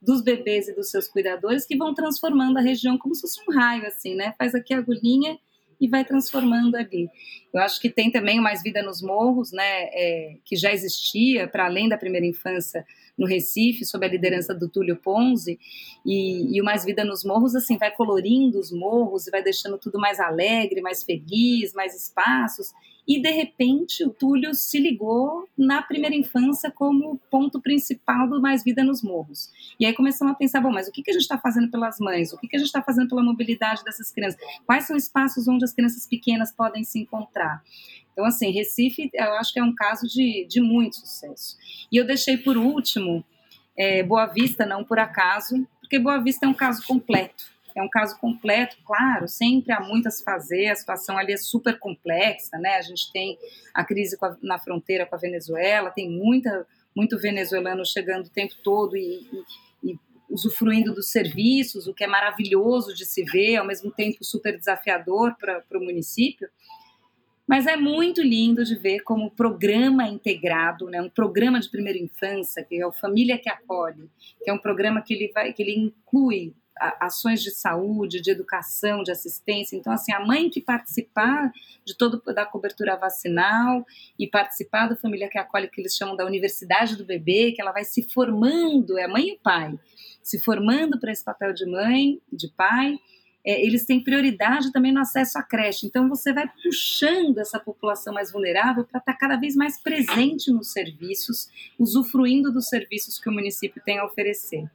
dos 0.00 0.22
bebês 0.22 0.68
e 0.68 0.74
dos 0.74 0.90
seus 0.90 1.08
cuidadores 1.08 1.66
que 1.66 1.76
vão 1.76 1.92
transformando 1.92 2.58
a 2.58 2.62
região 2.62 2.96
como 2.96 3.14
se 3.14 3.22
fosse 3.22 3.40
um 3.48 3.52
raio, 3.52 3.84
assim, 3.86 4.14
né? 4.14 4.32
Faz 4.38 4.54
aqui 4.54 4.72
a 4.72 4.78
agulhinha 4.78 5.36
e 5.80 5.88
vai 5.88 6.04
transformando 6.04 6.76
ali. 6.76 7.10
Eu 7.52 7.60
acho 7.60 7.80
que 7.80 7.88
tem 7.88 8.10
também 8.10 8.40
Mais 8.40 8.62
Vida 8.62 8.82
nos 8.82 9.00
Morros, 9.00 9.52
né, 9.52 9.84
é, 9.92 10.36
que 10.44 10.56
já 10.56 10.72
existia 10.72 11.48
para 11.48 11.66
além 11.66 11.88
da 11.88 11.96
primeira 11.96 12.26
infância 12.26 12.84
no 13.16 13.26
Recife, 13.26 13.84
sob 13.84 14.06
a 14.06 14.08
liderança 14.08 14.54
do 14.54 14.68
Túlio 14.68 14.96
Ponzi, 14.96 15.58
e, 16.06 16.56
e 16.56 16.60
o 16.60 16.64
Mais 16.64 16.84
Vida 16.84 17.04
nos 17.04 17.24
Morros, 17.24 17.54
assim, 17.54 17.76
vai 17.76 17.90
colorindo 17.90 18.58
os 18.58 18.70
morros 18.70 19.26
e 19.26 19.30
vai 19.30 19.42
deixando 19.42 19.78
tudo 19.78 19.98
mais 19.98 20.20
alegre, 20.20 20.80
mais 20.80 21.02
feliz, 21.02 21.72
mais 21.72 21.96
espaços, 21.96 22.72
e 23.08 23.22
de 23.22 23.30
repente 23.30 24.04
o 24.04 24.10
Túlio 24.10 24.54
se 24.54 24.78
ligou 24.78 25.48
na 25.56 25.80
primeira 25.80 26.14
infância 26.14 26.70
como 26.70 27.18
ponto 27.30 27.58
principal 27.58 28.28
do 28.28 28.38
Mais 28.38 28.62
Vida 28.62 28.84
nos 28.84 29.02
Morros. 29.02 29.50
E 29.80 29.86
aí 29.86 29.94
começamos 29.94 30.34
a 30.34 30.36
pensar, 30.36 30.60
bom, 30.60 30.70
mas 30.70 30.88
o 30.88 30.92
que, 30.92 31.02
que 31.02 31.10
a 31.10 31.14
gente 31.14 31.22
está 31.22 31.38
fazendo 31.38 31.70
pelas 31.70 31.98
mães? 31.98 32.34
O 32.34 32.38
que, 32.38 32.46
que 32.46 32.56
a 32.56 32.58
gente 32.58 32.66
está 32.66 32.82
fazendo 32.82 33.08
pela 33.08 33.22
mobilidade 33.22 33.82
dessas 33.82 34.10
crianças? 34.10 34.38
Quais 34.66 34.86
são 34.86 34.94
espaços 34.94 35.48
onde 35.48 35.64
as 35.64 35.72
crianças 35.72 36.06
pequenas 36.06 36.52
podem 36.52 36.84
se 36.84 36.98
encontrar? 36.98 37.37
Então, 38.12 38.24
assim, 38.24 38.50
Recife, 38.50 39.10
eu 39.14 39.32
acho 39.34 39.52
que 39.52 39.60
é 39.60 39.62
um 39.62 39.74
caso 39.74 40.06
de, 40.06 40.46
de 40.48 40.60
muito 40.60 40.96
sucesso. 40.96 41.56
E 41.90 41.96
eu 41.96 42.06
deixei 42.06 42.36
por 42.36 42.56
último 42.56 43.24
é, 43.76 44.02
Boa 44.02 44.26
Vista, 44.26 44.66
não 44.66 44.82
por 44.84 44.98
acaso, 44.98 45.66
porque 45.80 45.98
Boa 45.98 46.18
Vista 46.18 46.46
é 46.46 46.48
um 46.48 46.54
caso 46.54 46.84
completo 46.86 47.58
é 47.78 47.82
um 47.82 47.88
caso 47.88 48.18
completo, 48.18 48.76
claro, 48.84 49.28
sempre 49.28 49.72
há 49.72 49.80
se 50.10 50.24
fazer, 50.24 50.68
a 50.68 50.74
situação 50.74 51.16
ali 51.16 51.32
é 51.32 51.36
super 51.36 51.78
complexa, 51.78 52.58
né? 52.58 52.76
A 52.76 52.82
gente 52.82 53.10
tem 53.12 53.38
a 53.72 53.84
crise 53.84 54.16
a, 54.20 54.36
na 54.42 54.58
fronteira 54.58 55.06
com 55.06 55.14
a 55.14 55.18
Venezuela, 55.18 55.90
tem 55.90 56.10
muita, 56.10 56.66
muito 56.94 57.18
venezuelano 57.18 57.84
chegando 57.86 58.26
o 58.26 58.30
tempo 58.30 58.54
todo 58.62 58.96
e, 58.96 59.28
e, 59.82 59.92
e 59.92 59.98
usufruindo 60.28 60.94
dos 60.94 61.10
serviços, 61.10 61.86
o 61.86 61.94
que 61.94 62.04
é 62.04 62.06
maravilhoso 62.06 62.94
de 62.94 63.06
se 63.06 63.22
ver, 63.24 63.56
ao 63.56 63.66
mesmo 63.66 63.90
tempo 63.90 64.24
super 64.24 64.56
desafiador 64.56 65.36
para 65.36 65.78
o 65.78 65.84
município. 65.84 66.48
Mas 67.48 67.66
é 67.66 67.76
muito 67.76 68.20
lindo 68.20 68.62
de 68.62 68.76
ver 68.76 69.00
como 69.00 69.26
o 69.26 69.30
programa 69.30 70.06
integrado, 70.06 70.90
né, 70.90 71.00
um 71.00 71.08
programa 71.08 71.58
de 71.58 71.70
primeira 71.70 71.98
infância, 71.98 72.62
que 72.62 72.76
é 72.76 72.86
o 72.86 72.92
Família 72.92 73.38
que 73.38 73.48
Acolhe, 73.48 74.10
que 74.44 74.50
é 74.50 74.52
um 74.52 74.58
programa 74.58 75.00
que 75.00 75.14
ele, 75.14 75.32
vai, 75.32 75.52
que 75.54 75.62
ele 75.62 75.74
inclui 75.74 76.54
ações 77.00 77.42
de 77.42 77.50
saúde, 77.50 78.20
de 78.20 78.30
educação, 78.30 79.02
de 79.02 79.10
assistência. 79.10 79.76
Então, 79.76 79.92
assim, 79.92 80.12
a 80.12 80.20
mãe 80.20 80.48
que 80.48 80.60
participar 80.60 81.50
de 81.84 81.96
todo 81.96 82.22
da 82.32 82.44
cobertura 82.44 82.96
vacinal 82.96 83.84
e 84.18 84.26
participar 84.26 84.88
da 84.88 84.96
família 84.96 85.28
que 85.28 85.38
acolhe, 85.38 85.68
que 85.68 85.80
eles 85.80 85.96
chamam 85.96 86.16
da 86.16 86.24
universidade 86.24 86.96
do 86.96 87.04
bebê, 87.04 87.52
que 87.52 87.60
ela 87.60 87.72
vai 87.72 87.84
se 87.84 88.02
formando, 88.02 88.98
é 88.98 89.04
a 89.04 89.08
mãe 89.08 89.28
e 89.28 89.32
o 89.32 89.38
pai, 89.38 89.78
se 90.22 90.38
formando 90.38 91.00
para 91.00 91.10
esse 91.10 91.24
papel 91.24 91.52
de 91.52 91.66
mãe, 91.66 92.20
de 92.32 92.48
pai, 92.48 92.98
é, 93.48 93.64
eles 93.64 93.86
têm 93.86 94.04
prioridade 94.04 94.70
também 94.70 94.92
no 94.92 95.00
acesso 95.00 95.38
à 95.38 95.42
creche. 95.42 95.86
Então, 95.86 96.06
você 96.06 96.34
vai 96.34 96.46
puxando 96.62 97.38
essa 97.38 97.58
população 97.58 98.12
mais 98.12 98.30
vulnerável 98.30 98.84
para 98.84 98.98
estar 98.98 99.14
tá 99.14 99.18
cada 99.18 99.36
vez 99.36 99.56
mais 99.56 99.80
presente 99.82 100.52
nos 100.52 100.70
serviços, 100.70 101.48
usufruindo 101.78 102.52
dos 102.52 102.68
serviços 102.68 103.18
que 103.18 103.26
o 103.26 103.32
município 103.32 103.80
tem 103.82 104.00
a 104.00 104.04
oferecer. 104.04 104.68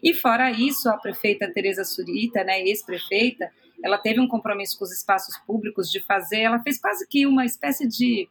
E, 0.00 0.14
fora 0.14 0.48
isso, 0.48 0.88
a 0.88 0.96
prefeita 0.96 1.52
Tereza 1.52 1.82
Surita, 1.82 2.44
né, 2.44 2.62
ex-prefeita, 2.62 3.50
ela 3.82 3.98
teve 3.98 4.20
um 4.20 4.28
compromisso 4.28 4.78
com 4.78 4.84
os 4.84 4.92
espaços 4.92 5.36
públicos 5.38 5.90
de 5.90 5.98
fazer, 5.98 6.42
ela 6.42 6.60
fez 6.60 6.78
quase 6.78 7.08
que 7.08 7.26
uma 7.26 7.44
espécie 7.44 7.88
de 7.88 8.28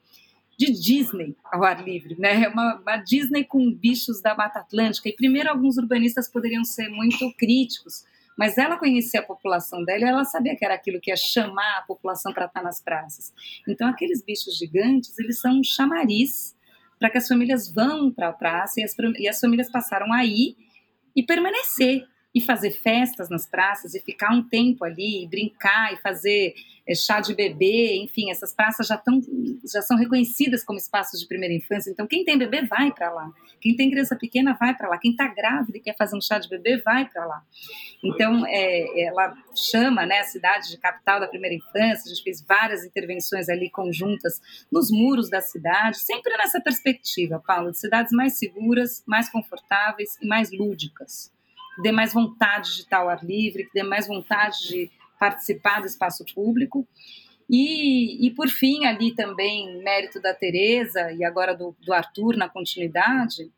de 0.58 0.74
Disney 0.74 1.38
ao 1.46 1.64
ar 1.64 1.82
livre, 1.82 2.18
né? 2.20 2.50
Uma, 2.50 2.76
uma, 2.82 2.98
Disney 2.98 3.46
com 3.46 3.74
bichos 3.74 4.22
da 4.22 4.36
Mata 4.36 4.60
Atlântica. 4.60 5.08
E 5.08 5.16
primeiro 5.16 5.50
alguns 5.50 5.78
urbanistas 5.78 6.28
poderiam 6.28 6.66
ser 6.66 6.90
muito 6.90 7.34
críticos, 7.38 8.04
mas 8.40 8.58
ela 8.58 8.78
conhecia 8.78 9.20
a 9.20 9.24
população 9.24 9.84
dela 9.84 10.00
e 10.00 10.08
ela 10.08 10.24
sabia 10.24 10.56
que 10.56 10.64
era 10.64 10.74
aquilo 10.74 11.02
que 11.02 11.12
ia 11.12 11.18
chamar 11.18 11.80
a 11.80 11.82
população 11.82 12.32
para 12.32 12.46
estar 12.46 12.64
nas 12.64 12.80
praças. 12.80 13.34
Então, 13.68 13.86
aqueles 13.86 14.24
bichos 14.24 14.58
gigantes, 14.58 15.20
eles 15.20 15.42
são 15.42 15.60
um 15.60 15.62
chamariz 15.62 16.56
para 16.98 17.10
que 17.10 17.18
as 17.18 17.28
famílias 17.28 17.70
vão 17.70 18.10
para 18.10 18.30
a 18.30 18.32
praça 18.32 18.80
e 18.80 18.84
as, 18.86 18.96
e 19.18 19.28
as 19.28 19.42
famílias 19.42 19.70
passaram 19.70 20.14
aí 20.14 20.56
e 21.14 21.22
permanecer 21.22 22.08
e 22.40 22.46
fazer 22.46 22.72
festas 22.72 23.30
nas 23.30 23.46
praças 23.46 23.94
e 23.94 24.00
ficar 24.00 24.34
um 24.34 24.42
tempo 24.42 24.86
ali, 24.86 25.24
e 25.24 25.28
brincar 25.28 25.94
e 25.94 25.98
fazer 25.98 26.54
é, 26.88 26.96
chá 26.96 27.20
de 27.20 27.36
bebê, 27.36 27.98
enfim, 27.98 28.32
essas 28.32 28.54
praças 28.54 28.88
já, 28.88 28.98
tão, 28.98 29.22
já 29.72 29.82
são 29.82 29.98
reconhecidas 29.98 30.64
como 30.64 30.80
espaços 30.80 31.20
de 31.20 31.28
primeira 31.28 31.54
infância. 31.54 31.92
Então, 31.92 32.08
quem 32.08 32.24
tem 32.24 32.38
bebê 32.38 32.66
vai 32.66 32.92
para 32.92 33.12
lá, 33.12 33.30
quem 33.60 33.76
tem 33.76 33.92
criança 33.92 34.16
pequena 34.16 34.58
vai 34.60 34.74
para 34.74 34.88
lá, 34.88 34.98
quem 34.98 35.12
está 35.12 35.28
grávida 35.28 35.78
e 35.78 35.82
quer 35.82 35.96
fazer 35.98 36.18
um 36.18 36.22
chá 36.22 36.40
de 36.40 36.50
bebê 36.50 36.78
vai 36.78 37.08
para 37.08 37.26
lá. 37.26 37.44
Então, 38.04 38.46
é, 38.48 39.08
ela 39.08 39.36
chama 39.54 40.06
né, 40.06 40.20
a 40.20 40.24
cidade 40.24 40.70
de 40.70 40.78
capital 40.78 41.20
da 41.20 41.28
primeira 41.28 41.56
infância. 41.56 42.04
A 42.06 42.10
gente 42.10 42.24
fez 42.24 42.42
várias 42.42 42.86
intervenções 42.86 43.50
ali 43.50 43.70
conjuntas 43.70 44.40
nos 44.72 44.90
muros 44.90 45.30
da 45.30 45.42
cidade, 45.42 46.00
sempre 46.00 46.36
nessa 46.38 46.62
perspectiva, 46.62 47.44
Paulo, 47.46 47.72
de 47.72 47.80
cidades 47.80 48.14
mais 48.14 48.40
seguras, 48.40 49.04
mais 49.06 49.30
confortáveis 49.30 50.18
e 50.22 50.28
mais 50.28 50.50
lúdicas 50.52 51.32
que 51.80 51.84
dê 51.84 51.94
mais 51.94 52.12
vontade 52.14 52.76
de 52.76 52.82
estar 52.82 52.98
ao 52.98 53.10
ar 53.10 53.24
livre, 53.24 53.64
que 53.64 53.74
dê 53.74 53.84
mais 53.84 54.06
vontade 54.06 54.68
de 54.68 54.92
participar 55.18 55.80
do 55.80 55.88
espaço 55.88 56.26
público. 56.36 56.86
E, 57.50 58.28
e 58.28 58.32
por 58.32 58.50
fim, 58.50 58.86
ali 58.86 59.16
também, 59.16 59.82
mérito 59.82 60.22
da 60.22 60.34
Tereza 60.34 61.14
e 61.14 61.24
agora 61.24 61.56
do, 61.56 61.74
do 61.80 61.94
Arthur 61.94 62.36
na 62.36 62.50
continuidade, 62.50 63.50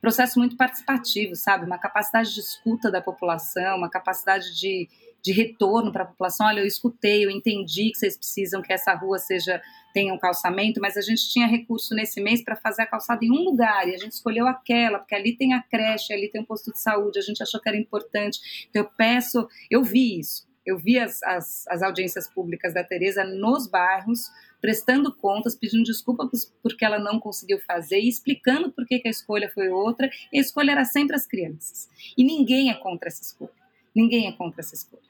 processo 0.00 0.38
muito 0.38 0.56
participativo, 0.56 1.36
sabe? 1.36 1.66
Uma 1.66 1.78
capacidade 1.78 2.32
de 2.34 2.40
escuta 2.40 2.90
da 2.90 3.02
população, 3.02 3.76
uma 3.76 3.90
capacidade 3.90 4.58
de 4.58 4.88
de 5.22 5.32
retorno 5.32 5.92
para 5.92 6.04
a 6.04 6.06
população. 6.06 6.46
Olha, 6.46 6.60
eu 6.60 6.66
escutei, 6.66 7.24
eu 7.24 7.30
entendi 7.30 7.90
que 7.90 7.98
vocês 7.98 8.16
precisam 8.16 8.62
que 8.62 8.72
essa 8.72 8.94
rua 8.94 9.18
seja 9.18 9.60
tenha 9.92 10.14
um 10.14 10.18
calçamento, 10.18 10.80
mas 10.80 10.96
a 10.96 11.00
gente 11.00 11.28
tinha 11.30 11.46
recurso 11.46 11.94
nesse 11.94 12.20
mês 12.20 12.44
para 12.44 12.56
fazer 12.56 12.82
a 12.82 12.86
calçada 12.86 13.24
em 13.24 13.30
um 13.30 13.42
lugar 13.42 13.88
e 13.88 13.94
a 13.94 13.98
gente 13.98 14.12
escolheu 14.12 14.46
aquela, 14.46 14.98
porque 14.98 15.14
ali 15.14 15.36
tem 15.36 15.52
a 15.52 15.62
creche, 15.62 16.12
ali 16.12 16.28
tem 16.30 16.40
um 16.40 16.44
posto 16.44 16.72
de 16.72 16.80
saúde, 16.80 17.18
a 17.18 17.22
gente 17.22 17.42
achou 17.42 17.60
que 17.60 17.68
era 17.68 17.76
importante. 17.76 18.66
Então 18.68 18.82
eu 18.82 18.90
peço, 18.96 19.48
eu 19.70 19.82
vi 19.82 20.20
isso, 20.20 20.48
eu 20.64 20.78
vi 20.78 20.98
as, 20.98 21.22
as, 21.22 21.66
as 21.68 21.82
audiências 21.82 22.28
públicas 22.28 22.72
da 22.72 22.84
Tereza 22.84 23.24
nos 23.24 23.66
bairros, 23.66 24.30
prestando 24.60 25.12
contas, 25.12 25.56
pedindo 25.56 25.82
desculpa 25.82 26.28
porque 26.62 26.84
ela 26.84 26.98
não 26.98 27.18
conseguiu 27.18 27.58
fazer 27.66 27.98
e 27.98 28.08
explicando 28.08 28.70
por 28.70 28.86
que, 28.86 28.98
que 28.98 29.08
a 29.08 29.10
escolha 29.10 29.50
foi 29.52 29.68
outra. 29.70 30.08
E 30.32 30.38
a 30.38 30.40
escolha 30.40 30.72
era 30.72 30.84
sempre 30.84 31.16
as 31.16 31.26
crianças. 31.26 31.88
E 32.16 32.22
ninguém 32.22 32.70
é 32.70 32.74
contra 32.74 33.08
essa 33.08 33.22
escolha. 33.22 33.50
Ninguém 33.94 34.28
é 34.28 34.32
contra 34.32 34.60
essa 34.60 34.74
escolha. 34.74 35.09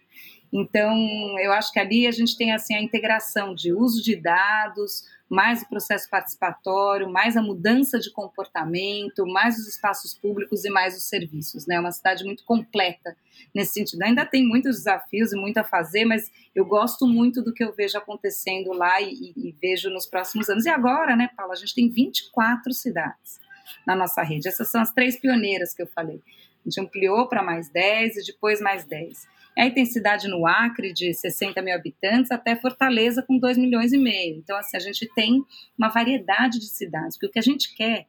Então, 0.52 1.38
eu 1.38 1.52
acho 1.52 1.72
que 1.72 1.78
ali 1.78 2.06
a 2.06 2.10
gente 2.10 2.36
tem 2.36 2.52
assim 2.52 2.74
a 2.74 2.82
integração 2.82 3.54
de 3.54 3.72
uso 3.72 4.02
de 4.02 4.16
dados, 4.16 5.04
mais 5.28 5.62
o 5.62 5.68
processo 5.68 6.10
participatório, 6.10 7.08
mais 7.08 7.36
a 7.36 7.42
mudança 7.42 8.00
de 8.00 8.10
comportamento, 8.10 9.24
mais 9.28 9.56
os 9.58 9.68
espaços 9.68 10.12
públicos 10.12 10.64
e 10.64 10.70
mais 10.70 10.96
os 10.96 11.04
serviços. 11.04 11.68
Né? 11.68 11.76
É 11.76 11.80
uma 11.80 11.92
cidade 11.92 12.24
muito 12.24 12.44
completa 12.44 13.16
nesse 13.54 13.74
sentido. 13.74 14.02
Ainda 14.02 14.26
tem 14.26 14.44
muitos 14.44 14.78
desafios 14.78 15.32
e 15.32 15.36
muito 15.36 15.58
a 15.58 15.64
fazer, 15.64 16.04
mas 16.04 16.32
eu 16.52 16.64
gosto 16.64 17.06
muito 17.06 17.40
do 17.42 17.54
que 17.54 17.62
eu 17.62 17.72
vejo 17.72 17.96
acontecendo 17.96 18.72
lá 18.72 19.00
e, 19.00 19.32
e 19.36 19.54
vejo 19.62 19.88
nos 19.88 20.04
próximos 20.04 20.48
anos. 20.48 20.66
E 20.66 20.68
agora, 20.68 21.14
né, 21.14 21.30
Paula, 21.36 21.52
a 21.52 21.56
gente 21.56 21.76
tem 21.76 21.88
24 21.88 22.72
cidades 22.72 23.38
na 23.86 23.94
nossa 23.94 24.22
rede. 24.22 24.48
Essas 24.48 24.68
são 24.68 24.80
as 24.80 24.92
três 24.92 25.16
pioneiras 25.16 25.72
que 25.72 25.82
eu 25.82 25.86
falei. 25.86 26.20
A 26.66 26.68
gente 26.68 26.80
ampliou 26.80 27.28
para 27.28 27.40
mais 27.40 27.70
10 27.70 28.16
e 28.16 28.26
depois 28.32 28.60
mais 28.60 28.84
10. 28.84 29.28
Aí 29.58 29.70
tem 29.72 29.84
cidade 29.84 30.28
no 30.28 30.46
Acre 30.46 30.92
de 30.92 31.12
60 31.12 31.60
mil 31.62 31.74
habitantes 31.74 32.30
até 32.30 32.56
Fortaleza 32.56 33.22
com 33.26 33.38
2 33.38 33.58
milhões 33.58 33.92
e 33.92 33.98
meio. 33.98 34.38
Então, 34.38 34.56
assim, 34.56 34.76
a 34.76 34.80
gente 34.80 35.08
tem 35.14 35.42
uma 35.76 35.88
variedade 35.88 36.58
de 36.58 36.68
cidades, 36.68 37.16
porque 37.16 37.26
o 37.26 37.30
que 37.30 37.38
a 37.38 37.42
gente 37.42 37.74
quer 37.74 38.06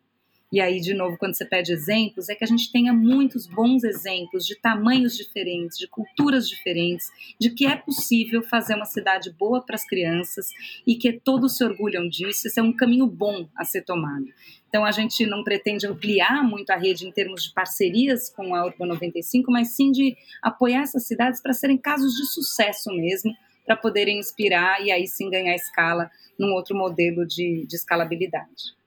e 0.52 0.60
aí, 0.60 0.82
de 0.82 0.94
novo, 0.94 1.18
quando 1.18 1.34
você 1.34 1.46
pede 1.46 1.72
exemplos, 1.72 2.28
é 2.28 2.36
que 2.36 2.44
a 2.44 2.48
gente 2.48 2.70
tenha 2.74 2.92
muitos 2.92 3.48
bons 3.48 3.86
exemplos 3.86 4.46
de 4.46 4.60
tamanhos 4.60 5.16
diferentes, 5.16 5.78
de 5.78 5.88
culturas 5.88 6.46
diferentes, 6.50 7.10
de 7.40 7.52
que 7.52 7.66
é 7.66 7.78
possível 7.78 8.44
fazer 8.44 8.76
uma 8.76 8.84
cidade 8.84 9.32
boa 9.32 9.66
para 9.66 9.76
as 9.76 9.86
crianças 9.86 10.50
e 10.86 10.96
que 10.96 11.14
todos 11.14 11.56
se 11.56 11.64
orgulham 11.64 12.06
disso. 12.10 12.48
Esse 12.48 12.60
é 12.60 12.64
um 12.64 12.76
caminho 12.76 13.08
bom 13.08 13.48
a 13.56 13.64
ser 13.64 13.84
tomado. 13.84 14.26
Então, 14.68 14.84
a 14.84 14.92
gente 14.92 15.26
não 15.26 15.42
pretende 15.42 15.88
ampliar 15.88 16.44
muito 16.44 16.70
a 16.72 16.76
rede 16.76 17.08
em 17.08 17.12
termos 17.14 17.46
de 17.46 17.54
parcerias 17.54 18.30
com 18.30 18.54
a 18.54 18.66
Urban 18.66 18.88
95, 18.88 19.50
mas 19.50 19.70
sim 19.70 19.90
de 19.90 20.18
apoiar 20.42 20.82
essas 20.82 21.08
cidades 21.08 21.42
para 21.42 21.54
serem 21.54 21.78
casos 21.78 22.14
de 22.14 22.26
sucesso 22.26 22.90
mesmo, 22.92 23.34
para 23.66 23.78
poderem 23.78 24.20
inspirar 24.20 24.84
e 24.86 24.92
aí 24.92 25.08
sim 25.08 25.30
ganhar 25.30 25.56
escala 25.56 26.12
num 26.38 26.52
outro 26.52 26.76
modelo 26.76 27.26
de, 27.26 27.66
de 27.66 27.76
escalabilidade. 27.78 28.81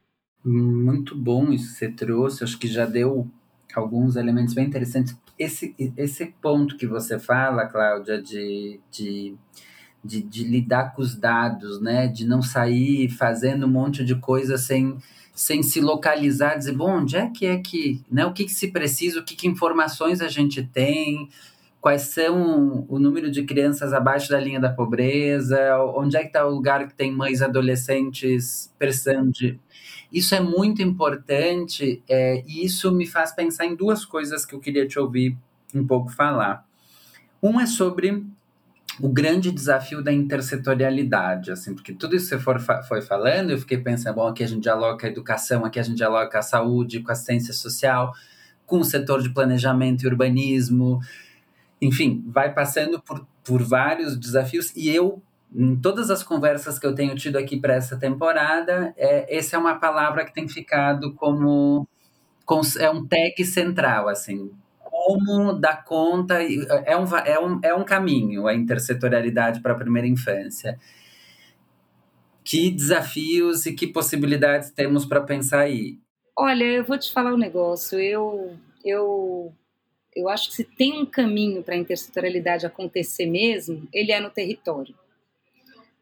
Muito 0.45 1.17
bom 1.17 1.51
isso 1.51 1.73
que 1.73 1.79
você 1.79 1.89
trouxe, 1.89 2.45
acho 2.45 2.59
que 2.59 2.69
já 2.69 2.85
deu 2.85 3.27
alguns 3.75 4.15
elementos 4.15 4.53
bem 4.53 4.67
interessantes. 4.67 5.17
Esse, 5.39 5.75
esse 5.97 6.27
ponto 6.41 6.77
que 6.77 6.87
você 6.87 7.19
fala, 7.19 7.67
Cláudia, 7.67 8.21
de, 8.21 8.79
de, 8.91 9.35
de, 10.05 10.23
de 10.23 10.45
lidar 10.45 10.95
com 10.95 11.01
os 11.01 11.17
dados, 11.17 11.81
né? 11.81 12.07
de 12.07 12.27
não 12.27 12.43
sair 12.43 13.09
fazendo 13.09 13.67
um 13.67 13.71
monte 13.71 14.05
de 14.05 14.15
coisa 14.17 14.59
sem, 14.59 14.99
sem 15.33 15.63
se 15.63 15.81
localizar, 15.81 16.57
dizer, 16.57 16.77
bom, 16.77 16.99
onde 16.99 17.17
é 17.17 17.31
que 17.31 17.47
é 17.47 17.57
que, 17.57 18.03
né? 18.11 18.27
o 18.27 18.33
que, 18.33 18.45
que 18.45 18.53
se 18.53 18.71
precisa, 18.71 19.21
o 19.21 19.25
que, 19.25 19.35
que 19.35 19.49
informações 19.49 20.21
a 20.21 20.29
gente 20.29 20.63
tem, 20.63 21.29
quais 21.81 22.03
são 22.03 22.85
o 22.89 22.99
número 22.99 23.31
de 23.31 23.45
crianças 23.45 23.93
abaixo 23.93 24.29
da 24.31 24.39
linha 24.39 24.61
da 24.61 24.71
pobreza, 24.71 25.59
onde 25.97 26.17
é 26.17 26.21
que 26.21 26.29
está 26.29 26.47
o 26.47 26.51
lugar 26.51 26.87
que 26.87 26.95
tem 26.95 27.11
mães 27.11 27.43
adolescentes 27.43 28.73
precisando 28.79 29.33
de 29.33 29.59
isso 30.15 30.35
é 30.35 30.41
muito 30.41 30.81
importante 30.81 32.01
é, 32.09 32.45
e 32.47 32.65
isso 32.65 32.93
me 32.93 33.05
faz 33.05 33.33
pensar 33.33 33.67
em 33.67 33.75
duas 33.75 34.05
coisas 34.05 34.47
que 34.47 34.55
eu 34.55 34.61
queria 34.61 34.87
te 34.87 34.97
ouvir 34.97 35.37
um 35.75 35.85
pouco 35.85 36.09
falar. 36.09 36.65
Um 37.43 37.61
é 37.61 37.67
sobre 37.67 38.25
o 39.01 39.09
grande 39.09 39.51
desafio 39.51 40.01
da 40.01 40.13
intersetorialidade, 40.13 41.51
assim, 41.51 41.75
porque 41.75 41.93
tudo 41.93 42.15
isso 42.15 42.29
que 42.29 42.37
você 42.37 42.41
for, 42.41 42.61
foi 42.87 43.03
falando, 43.03 43.51
eu 43.51 43.59
fiquei 43.59 43.77
pensando, 43.77 44.15
bom, 44.15 44.29
aqui 44.29 44.45
a 44.45 44.47
gente 44.47 44.63
dialoga 44.63 45.05
a 45.05 45.11
educação, 45.11 45.65
aqui 45.65 45.81
a 45.81 45.83
gente 45.83 45.97
dialoga 45.97 46.39
a 46.39 46.43
saúde, 46.43 47.01
com 47.01 47.11
a 47.11 47.13
assistência 47.13 47.53
social, 47.53 48.15
com 48.65 48.79
o 48.79 48.85
setor 48.85 49.21
de 49.21 49.31
planejamento 49.31 50.05
e 50.05 50.07
urbanismo, 50.07 51.01
enfim, 51.83 52.25
vai 52.29 52.55
passando 52.55 53.03
por, 53.03 53.27
por 53.43 53.63
vários 53.63 54.17
desafios 54.17 54.73
e 54.77 54.89
eu 54.89 55.21
em 55.55 55.77
todas 55.77 56.11
as 56.11 56.25
conversas 56.25 56.79
que 56.79 56.87
eu 56.87 56.95
tenho 56.95 57.15
tido 57.15 57.37
aqui 57.37 57.59
para 57.59 57.75
essa 57.75 57.97
temporada, 57.97 58.93
é, 58.97 59.37
essa 59.37 59.55
é 59.55 59.59
uma 59.59 59.77
palavra 59.77 60.25
que 60.25 60.35
tem 60.35 60.49
ficado 60.49 61.15
como, 61.15 61.87
é 62.81 62.91
um 62.91 63.07
tag 63.07 63.45
central, 63.45 64.09
assim, 64.09 64.51
como 64.81 65.53
dar 65.53 65.85
conta, 65.85 66.43
é 66.43 66.97
um, 66.97 67.17
é 67.17 67.39
um, 67.39 67.61
é 67.63 67.75
um 67.75 67.85
caminho 67.85 68.49
a 68.49 68.55
intersetorialidade 68.55 69.61
para 69.61 69.73
a 69.73 69.79
primeira 69.79 70.09
infância. 70.09 70.79
Que 72.43 72.71
desafios 72.71 73.65
e 73.65 73.73
que 73.73 73.87
possibilidades 73.87 74.71
temos 74.71 75.07
para 75.07 75.21
pensar 75.21 75.61
aí? 75.61 75.99
Olha, 76.37 76.65
eu 76.65 76.85
vou 76.85 76.99
te 76.99 77.13
falar 77.13 77.33
um 77.33 77.39
negócio. 77.39 77.99
Eu, 77.99 78.55
eu, 78.85 79.53
eu 80.15 80.29
acho 80.29 80.51
que 80.51 80.57
se 80.57 80.65
tem 80.65 81.01
um 81.01 81.07
caminho 81.07 81.63
para 81.63 81.75
a 81.75 81.79
intersetorialidade 81.79 82.67
acontecer 82.67 83.25
mesmo, 83.25 83.89
ele 83.93 84.13
é 84.13 84.21
no 84.21 84.29
território 84.29 84.95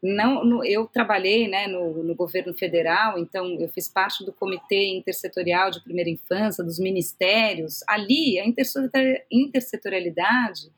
não, 0.02 0.44
no, 0.44 0.64
eu 0.64 0.86
trabalhei 0.86 1.46
né, 1.46 1.68
no, 1.68 2.02
no, 2.02 2.14
governo 2.14 2.52
federal, 2.52 3.18
então 3.18 3.46
eu 3.60 3.68
fiz 3.68 3.88
parte 3.88 4.24
do 4.24 4.32
comitê 4.32 4.96
intersetorial 4.96 5.70
de 5.70 5.82
primeira 5.82 6.10
infância, 6.10 6.64
dos 6.64 6.80
ministérios. 6.80 7.84
Ali, 7.86 8.40
a 8.40 8.44
intersetorialidade 9.30 10.72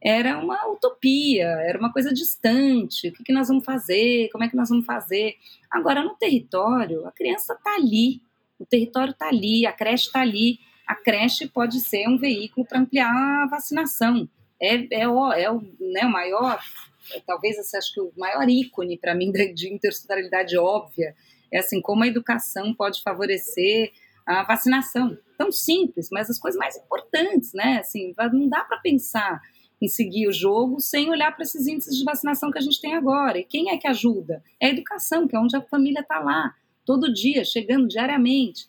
era 0.00 0.38
uma 0.38 0.68
utopia, 0.68 1.46
era 1.46 1.76
uma 1.76 1.92
coisa 1.92 2.12
distante. 2.12 3.08
O 3.08 3.12
que, 3.12 3.24
que 3.24 3.32
nós 3.32 3.48
vamos 3.48 3.64
fazer? 3.64 4.28
Como 4.30 4.44
é 4.44 4.48
que 4.48 4.56
nós 4.56 4.68
vamos 4.68 4.86
fazer? 4.86 5.34
Agora, 5.68 6.04
no 6.04 6.14
território, 6.14 7.04
a 7.04 7.10
criança 7.10 7.54
está 7.54 7.74
ali, 7.74 8.22
o 8.60 8.66
território 8.66 9.10
está 9.10 9.26
ali, 9.26 9.66
a 9.66 9.72
creche 9.72 10.06
está 10.06 10.20
ali. 10.20 10.60
A 10.86 10.94
creche 10.94 11.48
pode 11.48 11.80
ser 11.80 12.08
um 12.08 12.18
veículo 12.18 12.66
para 12.66 12.78
ampliar 12.78 13.10
a 13.10 13.46
vacinação. 13.46 14.28
É, 14.60 15.02
é, 15.02 15.08
o, 15.08 15.32
é 15.32 15.50
o, 15.50 15.60
né, 15.80 16.04
o 16.04 16.10
maior 16.10 16.60
talvez 17.20 17.58
esse, 17.58 17.76
acho 17.76 17.92
que 17.92 18.00
o 18.00 18.12
maior 18.16 18.48
ícone 18.48 18.98
para 18.98 19.14
mim 19.14 19.30
de 19.54 19.72
intersetorialidade 19.72 20.56
óbvia 20.56 21.14
é 21.50 21.58
assim 21.58 21.80
como 21.80 22.02
a 22.02 22.06
educação 22.06 22.74
pode 22.74 23.02
favorecer 23.02 23.92
a 24.26 24.42
vacinação. 24.44 25.16
Tão 25.36 25.50
simples, 25.50 26.08
mas 26.10 26.30
as 26.30 26.38
coisas 26.38 26.58
mais 26.58 26.76
importantes, 26.76 27.52
né? 27.52 27.78
Assim, 27.78 28.14
não 28.32 28.48
dá 28.48 28.64
para 28.64 28.78
pensar 28.78 29.40
em 29.80 29.88
seguir 29.88 30.28
o 30.28 30.32
jogo 30.32 30.80
sem 30.80 31.10
olhar 31.10 31.32
para 31.34 31.42
esses 31.42 31.66
índices 31.66 31.98
de 31.98 32.04
vacinação 32.04 32.50
que 32.50 32.58
a 32.58 32.62
gente 32.62 32.80
tem 32.80 32.94
agora. 32.94 33.38
E 33.38 33.44
quem 33.44 33.70
é 33.70 33.76
que 33.76 33.88
ajuda? 33.88 34.42
É 34.60 34.66
a 34.66 34.70
educação, 34.70 35.26
que 35.26 35.34
é 35.34 35.38
onde 35.38 35.56
a 35.56 35.60
família 35.60 36.00
está 36.00 36.20
lá, 36.20 36.54
todo 36.86 37.12
dia, 37.12 37.44
chegando 37.44 37.88
diariamente. 37.88 38.66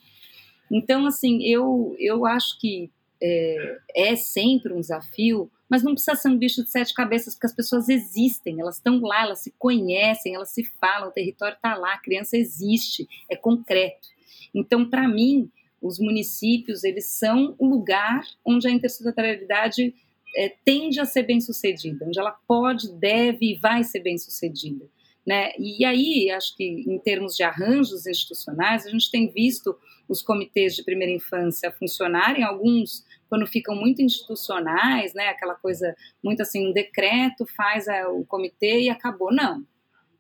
Então, 0.72 1.06
assim, 1.06 1.44
eu, 1.44 1.96
eu 2.00 2.26
acho 2.26 2.60
que 2.60 2.90
é, 3.24 3.78
é 3.96 4.16
sempre 4.16 4.74
um 4.74 4.82
desafio 4.82 5.50
mas 5.74 5.82
não 5.82 5.96
precisa 5.96 6.16
ser 6.16 6.30
um 6.30 6.38
bicho 6.38 6.64
de 6.64 6.70
sete 6.70 6.94
cabeças, 6.94 7.34
porque 7.34 7.48
as 7.48 7.56
pessoas 7.56 7.90
existem, 7.90 8.62
elas 8.62 8.76
estão 8.76 9.00
lá, 9.02 9.24
elas 9.24 9.40
se 9.40 9.52
conhecem, 9.58 10.36
elas 10.36 10.52
se 10.52 10.64
falam, 10.80 11.10
o 11.10 11.12
território 11.12 11.56
está 11.56 11.74
lá, 11.74 11.96
a 11.96 12.00
criança 12.00 12.38
existe, 12.38 13.08
é 13.28 13.36
concreto. 13.36 14.08
Então, 14.54 14.88
para 14.88 15.08
mim, 15.08 15.50
os 15.82 15.98
municípios, 15.98 16.84
eles 16.84 17.08
são 17.08 17.56
o 17.58 17.66
lugar 17.66 18.22
onde 18.46 18.68
a 18.68 18.72
intersetorialidade 18.72 19.96
é, 20.38 20.54
tende 20.64 21.00
a 21.00 21.06
ser 21.06 21.24
bem 21.24 21.42
sucedida, 21.42 22.06
onde 22.06 22.20
ela 22.20 22.38
pode, 22.48 22.92
deve 22.94 23.54
e 23.54 23.56
vai 23.56 23.84
ser 23.84 24.02
bem 24.02 24.16
sucedida. 24.20 24.88
Né? 25.26 25.54
E 25.58 25.84
aí, 25.86 26.30
acho 26.30 26.56
que 26.56 26.64
em 26.64 27.00
termos 27.00 27.36
de 27.36 27.42
arranjos 27.42 28.06
institucionais, 28.06 28.86
a 28.86 28.92
gente 28.92 29.10
tem 29.10 29.28
visto 29.28 29.76
os 30.08 30.22
comitês 30.22 30.76
de 30.76 30.84
primeira 30.84 31.12
infância 31.12 31.72
funcionarem, 31.72 32.44
alguns 32.44 33.04
quando 33.34 33.48
ficam 33.48 33.76
muito 33.76 34.00
institucionais, 34.00 35.16
né, 35.16 35.30
aquela 35.30 35.56
coisa 35.56 35.96
muito 36.24 36.44
assim, 36.44 36.68
um 36.68 36.72
decreto 36.72 37.48
faz 37.48 37.88
a, 37.88 38.08
o 38.08 38.24
comitê 38.24 38.82
e 38.82 38.90
acabou. 38.92 39.34
Não. 39.34 39.66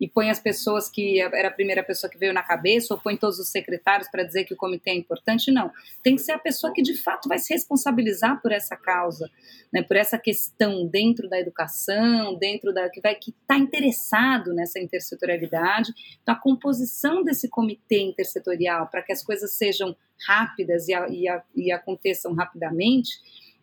E 0.01 0.09
põe 0.09 0.31
as 0.31 0.39
pessoas 0.39 0.89
que 0.89 1.21
era 1.21 1.47
a 1.49 1.51
primeira 1.51 1.83
pessoa 1.83 2.09
que 2.09 2.17
veio 2.17 2.33
na 2.33 2.41
cabeça, 2.41 2.91
ou 2.91 2.99
põe 2.99 3.15
todos 3.15 3.37
os 3.37 3.51
secretários 3.51 4.09
para 4.09 4.23
dizer 4.23 4.45
que 4.45 4.55
o 4.55 4.57
comitê 4.57 4.89
é 4.89 4.95
importante. 4.95 5.51
Não. 5.51 5.71
Tem 6.01 6.15
que 6.15 6.23
ser 6.23 6.31
a 6.31 6.39
pessoa 6.39 6.73
que 6.73 6.81
de 6.81 6.95
fato 7.03 7.29
vai 7.29 7.37
se 7.37 7.53
responsabilizar 7.53 8.41
por 8.41 8.51
essa 8.51 8.75
causa, 8.75 9.29
né, 9.71 9.83
por 9.83 9.95
essa 9.95 10.17
questão 10.17 10.87
dentro 10.87 11.29
da 11.29 11.39
educação, 11.39 12.35
dentro 12.39 12.73
da. 12.73 12.89
que 12.89 12.99
vai 12.99 13.13
que 13.13 13.29
está 13.29 13.59
interessado 13.59 14.55
nessa 14.55 14.79
intersetorialidade. 14.79 15.93
Então, 16.23 16.33
a 16.33 16.39
composição 16.39 17.23
desse 17.23 17.47
comitê 17.47 18.01
intersetorial 18.01 18.87
para 18.87 19.03
que 19.03 19.11
as 19.11 19.23
coisas 19.23 19.53
sejam 19.53 19.95
rápidas 20.25 20.87
e, 20.87 20.93
a, 20.93 21.07
e, 21.09 21.27
a, 21.27 21.43
e 21.55 21.71
aconteçam 21.71 22.33
rapidamente, 22.33 23.11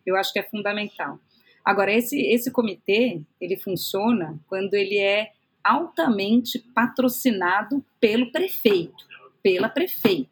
eu 0.05 0.15
acho 0.15 0.31
que 0.31 0.39
é 0.39 0.43
fundamental. 0.43 1.19
Agora, 1.63 1.93
esse, 1.93 2.19
esse 2.19 2.51
comitê, 2.51 3.21
ele 3.39 3.57
funciona 3.57 4.39
quando 4.47 4.73
ele 4.73 4.97
é 4.97 5.31
altamente 5.63 6.57
patrocinado 6.73 7.85
pelo 7.99 8.31
prefeito, 8.31 9.05
pela 9.43 9.69
prefeita 9.69 10.30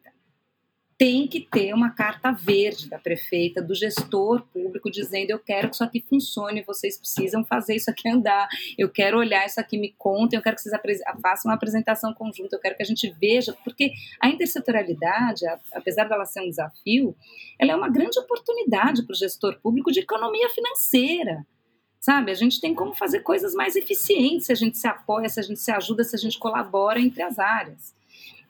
tem 1.00 1.26
que 1.26 1.40
ter 1.40 1.72
uma 1.72 1.88
carta 1.88 2.30
verde 2.30 2.86
da 2.86 2.98
prefeita, 2.98 3.62
do 3.62 3.74
gestor 3.74 4.42
público, 4.52 4.90
dizendo: 4.90 5.30
eu 5.30 5.38
quero 5.38 5.70
que 5.70 5.74
isso 5.76 5.82
aqui 5.82 6.04
funcione, 6.06 6.62
vocês 6.62 6.98
precisam 6.98 7.42
fazer 7.42 7.74
isso 7.76 7.90
aqui 7.90 8.06
andar, 8.06 8.46
eu 8.76 8.86
quero 8.86 9.16
olhar 9.16 9.46
isso 9.46 9.58
aqui, 9.58 9.78
me 9.78 9.94
contem, 9.96 10.36
eu 10.36 10.42
quero 10.42 10.56
que 10.56 10.60
vocês 10.60 11.00
façam 11.22 11.48
uma 11.48 11.54
apresentação 11.54 12.12
conjunta, 12.12 12.54
eu 12.54 12.60
quero 12.60 12.76
que 12.76 12.82
a 12.82 12.86
gente 12.86 13.10
veja, 13.18 13.56
porque 13.64 13.92
a 14.20 14.28
intersetorialidade, 14.28 15.46
apesar 15.72 16.04
dela 16.04 16.26
ser 16.26 16.42
um 16.42 16.50
desafio, 16.50 17.16
ela 17.58 17.72
é 17.72 17.74
uma 17.74 17.88
grande 17.88 18.18
oportunidade 18.18 19.02
para 19.02 19.14
o 19.14 19.18
gestor 19.18 19.58
público 19.62 19.90
de 19.90 20.00
economia 20.00 20.50
financeira. 20.50 21.46
Sabe, 21.98 22.30
a 22.30 22.34
gente 22.34 22.60
tem 22.60 22.74
como 22.74 22.92
fazer 22.92 23.20
coisas 23.20 23.54
mais 23.54 23.74
eficientes 23.74 24.46
se 24.46 24.52
a 24.52 24.54
gente 24.54 24.76
se 24.76 24.86
apoia, 24.86 25.30
se 25.30 25.40
a 25.40 25.42
gente 25.42 25.60
se 25.60 25.70
ajuda, 25.70 26.04
se 26.04 26.14
a 26.14 26.18
gente 26.18 26.38
colabora 26.38 27.00
entre 27.00 27.22
as 27.22 27.38
áreas. 27.38 27.98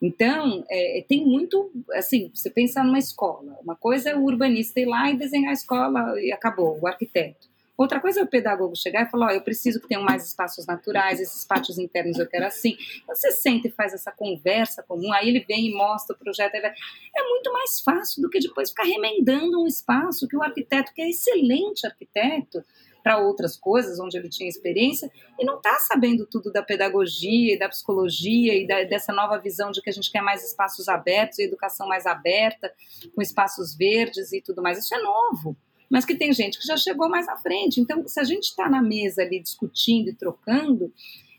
Então, 0.01 0.65
é, 0.71 1.05
tem 1.07 1.25
muito, 1.25 1.71
assim, 1.93 2.31
você 2.35 2.49
pensar 2.49 2.85
numa 2.85 2.99
escola, 2.99 3.59
uma 3.63 3.77
coisa 3.77 4.11
é 4.11 4.17
o 4.17 4.23
urbanista 4.23 4.81
ir 4.81 4.87
lá 4.87 5.11
e 5.11 5.17
desenhar 5.17 5.51
a 5.51 5.55
escola 5.55 6.21
e 6.21 6.33
acabou, 6.33 6.79
o 6.81 6.87
arquiteto. 6.87 7.51
Outra 7.81 7.99
coisa 7.99 8.21
é 8.21 8.23
o 8.23 8.27
pedagogo 8.27 8.77
chegar 8.77 9.07
e 9.07 9.11
falar, 9.11 9.29
oh, 9.29 9.31
eu 9.31 9.41
preciso 9.41 9.81
que 9.81 9.89
tenham 9.89 10.03
mais 10.03 10.27
espaços 10.27 10.67
naturais, 10.67 11.19
esses 11.19 11.47
pátios 11.47 11.79
internos 11.79 12.19
eu 12.19 12.27
quero 12.27 12.45
assim. 12.45 12.77
Você 13.07 13.33
sente 13.33 13.69
e 13.69 13.71
faz 13.71 13.95
essa 13.95 14.13
conversa 14.13 14.83
comum, 14.83 15.11
aí 15.15 15.31
ele 15.31 15.41
vem 15.41 15.69
e 15.69 15.75
mostra 15.75 16.15
o 16.15 16.19
projeto. 16.19 16.55
É 16.57 17.23
muito 17.27 17.51
mais 17.51 17.81
fácil 17.81 18.21
do 18.21 18.29
que 18.29 18.39
depois 18.39 18.69
ficar 18.69 18.85
remendando 18.85 19.63
um 19.63 19.67
espaço 19.67 20.29
que 20.29 20.37
o 20.37 20.43
arquiteto, 20.43 20.93
que 20.93 21.01
é 21.01 21.09
excelente 21.09 21.87
arquiteto, 21.87 22.63
para 23.03 23.19
outras 23.19 23.57
coisas, 23.57 23.99
onde 23.99 24.17
ele 24.17 24.29
tinha 24.29 24.49
experiência, 24.49 25.11
e 25.39 25.45
não 25.45 25.57
está 25.57 25.79
sabendo 25.79 26.27
tudo 26.27 26.53
da 26.53 26.63
pedagogia 26.63 27.55
e 27.55 27.59
da 27.59 27.69
psicologia 27.69 28.55
e 28.55 28.67
da, 28.67 28.85
dessa 28.85 29.13
nova 29.13 29.39
visão 29.39 29.71
de 29.71 29.81
que 29.81 29.91
a 29.91 29.93
gente 29.93 30.11
quer 30.11 30.23
mais 30.23 30.45
espaços 30.45 30.89
abertos 30.89 31.39
e 31.39 31.45
educação 31.45 31.89
mais 31.89 32.07
aberta, 32.07 32.73
com 33.15 33.23
espaços 33.23 33.77
verdes 33.77 34.33
e 34.33 34.41
tudo 34.41 34.63
mais. 34.63 34.79
Isso 34.79 34.95
é 34.95 35.03
novo 35.03 35.57
mas 35.91 36.05
que 36.05 36.15
tem 36.15 36.33
gente 36.33 36.57
que 36.57 36.65
já 36.65 36.77
chegou 36.77 37.09
mais 37.09 37.29
à 37.29 37.37
frente. 37.37 37.81
Então, 37.81 38.07
se 38.07 38.21
a 38.21 38.23
gente 38.23 38.45
está 38.45 38.71
na 38.71 38.81
mesa 38.81 39.23
ali 39.23 39.41
discutindo 39.41 40.09
e 40.09 40.15
trocando, 40.15 40.93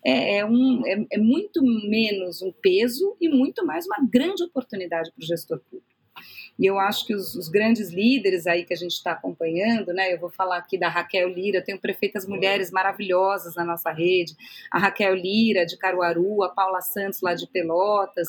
é, 0.04 0.40
é, 0.40 0.46
um, 0.46 0.82
é, 0.86 1.06
é 1.12 1.18
muito 1.18 1.64
menos 1.64 2.42
um 2.42 2.52
peso 2.52 3.16
e 3.22 3.30
muito 3.30 3.66
mais 3.66 3.86
uma 3.86 4.06
grande 4.12 4.44
oportunidade 4.44 5.10
para 5.12 5.24
o 5.24 5.26
gestor 5.26 5.60
público. 5.60 5.91
E 6.60 6.66
eu 6.66 6.78
acho 6.78 7.06
que 7.06 7.16
os, 7.16 7.34
os, 7.36 7.48
grandes 7.48 7.92
líderes 7.92 8.46
aí 8.46 8.64
que 8.66 8.74
a 8.74 8.78
gente 8.78 8.92
está 8.92 9.14
acompanhando, 9.14 9.94
né? 9.94 10.14
Eu 10.14 10.20
vou 10.20 10.30
falar 10.30 10.58
aqui 10.58 10.78
da 10.78 10.90
Raquel 10.90 11.30
Lira, 11.30 11.58
eu 11.58 11.64
tenho 11.64 11.80
prefeitas 11.80 12.28
mulheres 12.28 12.70
maravilhosas 12.72 13.56
na 13.56 13.64
nossa 13.64 13.92
rede, 13.92 14.36
a 14.72 14.78
Raquel 14.78 15.16
Lira 15.16 15.66
de 15.66 15.78
Caruaru, 15.78 16.44
a 16.44 16.50
Paula 16.50 16.82
Santos 16.82 17.22
lá 17.22 17.34
de 17.34 17.48
Pelotas. 17.48 18.28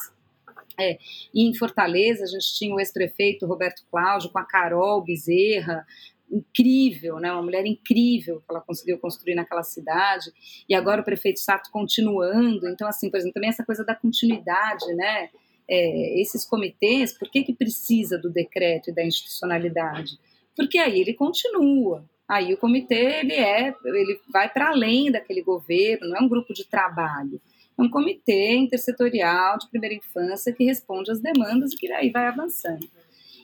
É, 0.80 0.98
e 1.34 1.46
em 1.46 1.54
Fortaleza 1.54 2.24
a 2.24 2.26
gente 2.26 2.54
tinha 2.54 2.74
o 2.74 2.80
ex-prefeito 2.80 3.44
Roberto 3.44 3.84
Cláudio 3.90 4.30
com 4.30 4.38
a 4.38 4.44
Carol 4.44 5.04
Bezerra, 5.04 5.84
incrível, 6.30 7.16
né? 7.16 7.30
Uma 7.30 7.42
mulher 7.42 7.66
incrível 7.66 8.40
que 8.40 8.46
ela 8.48 8.60
conseguiu 8.62 8.98
construir 8.98 9.34
naquela 9.34 9.62
cidade. 9.62 10.32
E 10.66 10.74
agora 10.74 11.02
o 11.02 11.04
prefeito 11.04 11.40
Sato 11.40 11.70
continuando. 11.70 12.66
Então, 12.68 12.88
assim, 12.88 13.10
por 13.10 13.18
exemplo, 13.18 13.34
também 13.34 13.50
essa 13.50 13.64
coisa 13.64 13.84
da 13.84 13.94
continuidade, 13.94 14.86
né? 14.94 15.28
É, 15.74 16.20
esses 16.20 16.44
comitês, 16.44 17.16
por 17.16 17.30
que, 17.30 17.42
que 17.42 17.54
precisa 17.54 18.18
do 18.18 18.28
decreto 18.28 18.90
e 18.90 18.94
da 18.94 19.02
institucionalidade? 19.02 20.18
Porque 20.54 20.76
aí 20.76 21.00
ele 21.00 21.14
continua. 21.14 22.04
Aí 22.28 22.52
o 22.52 22.58
comitê 22.58 23.20
ele 23.20 23.32
é, 23.32 23.74
ele 23.84 24.20
vai 24.30 24.50
para 24.50 24.68
além 24.68 25.10
daquele 25.10 25.42
governo, 25.42 26.08
não 26.08 26.16
é 26.16 26.20
um 26.20 26.28
grupo 26.28 26.52
de 26.52 26.66
trabalho. 26.66 27.40
É 27.78 27.82
um 27.82 27.88
comitê 27.88 28.54
intersetorial 28.54 29.56
de 29.56 29.70
primeira 29.70 29.94
infância 29.94 30.52
que 30.52 30.64
responde 30.64 31.10
às 31.10 31.20
demandas 31.20 31.72
e 31.72 31.76
que 31.76 31.90
aí 31.90 32.10
vai 32.10 32.26
avançando. 32.26 32.86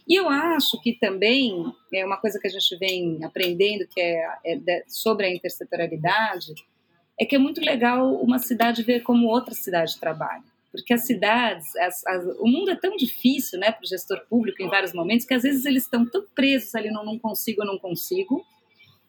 E 0.07 0.15
eu 0.15 0.29
acho 0.29 0.79
que 0.83 0.93
também 0.93 1.65
é 1.95 2.05
uma 2.05 2.19
coisa 2.19 2.39
que 2.39 2.47
a 2.47 2.51
gente 2.51 2.77
vem 2.77 3.25
aprendendo 3.25 3.87
que 3.87 4.01
é, 4.01 4.23
é 4.45 4.85
sobre 4.87 5.25
a 5.27 5.35
intersetorialidade 5.35 6.55
é 7.19 7.25
que 7.25 7.35
é 7.35 7.39
muito 7.39 7.61
legal 7.61 8.15
uma 8.23 8.39
cidade 8.39 8.83
ver 8.83 9.01
como 9.01 9.27
outra 9.27 9.55
cidade 9.55 9.99
trabalha. 9.99 10.45
Porque 10.71 10.93
as 10.93 11.07
cidades, 11.07 11.75
as, 11.77 12.07
as, 12.07 12.25
o 12.39 12.47
mundo 12.47 12.71
é 12.71 12.77
tão 12.77 12.95
difícil 12.97 13.59
né, 13.59 13.73
para 13.73 13.85
o 13.85 13.89
gestor 13.89 14.21
público 14.29 14.63
em 14.63 14.69
vários 14.69 14.93
momentos 14.93 15.27
que 15.27 15.35
às 15.35 15.43
vezes 15.43 15.65
eles 15.65 15.85
estão 15.85 16.05
tão 16.05 16.25
presos 16.35 16.75
ali 16.75 16.91
no 16.91 17.05
não 17.05 17.19
consigo, 17.19 17.65
não 17.65 17.79
consigo. 17.79 18.45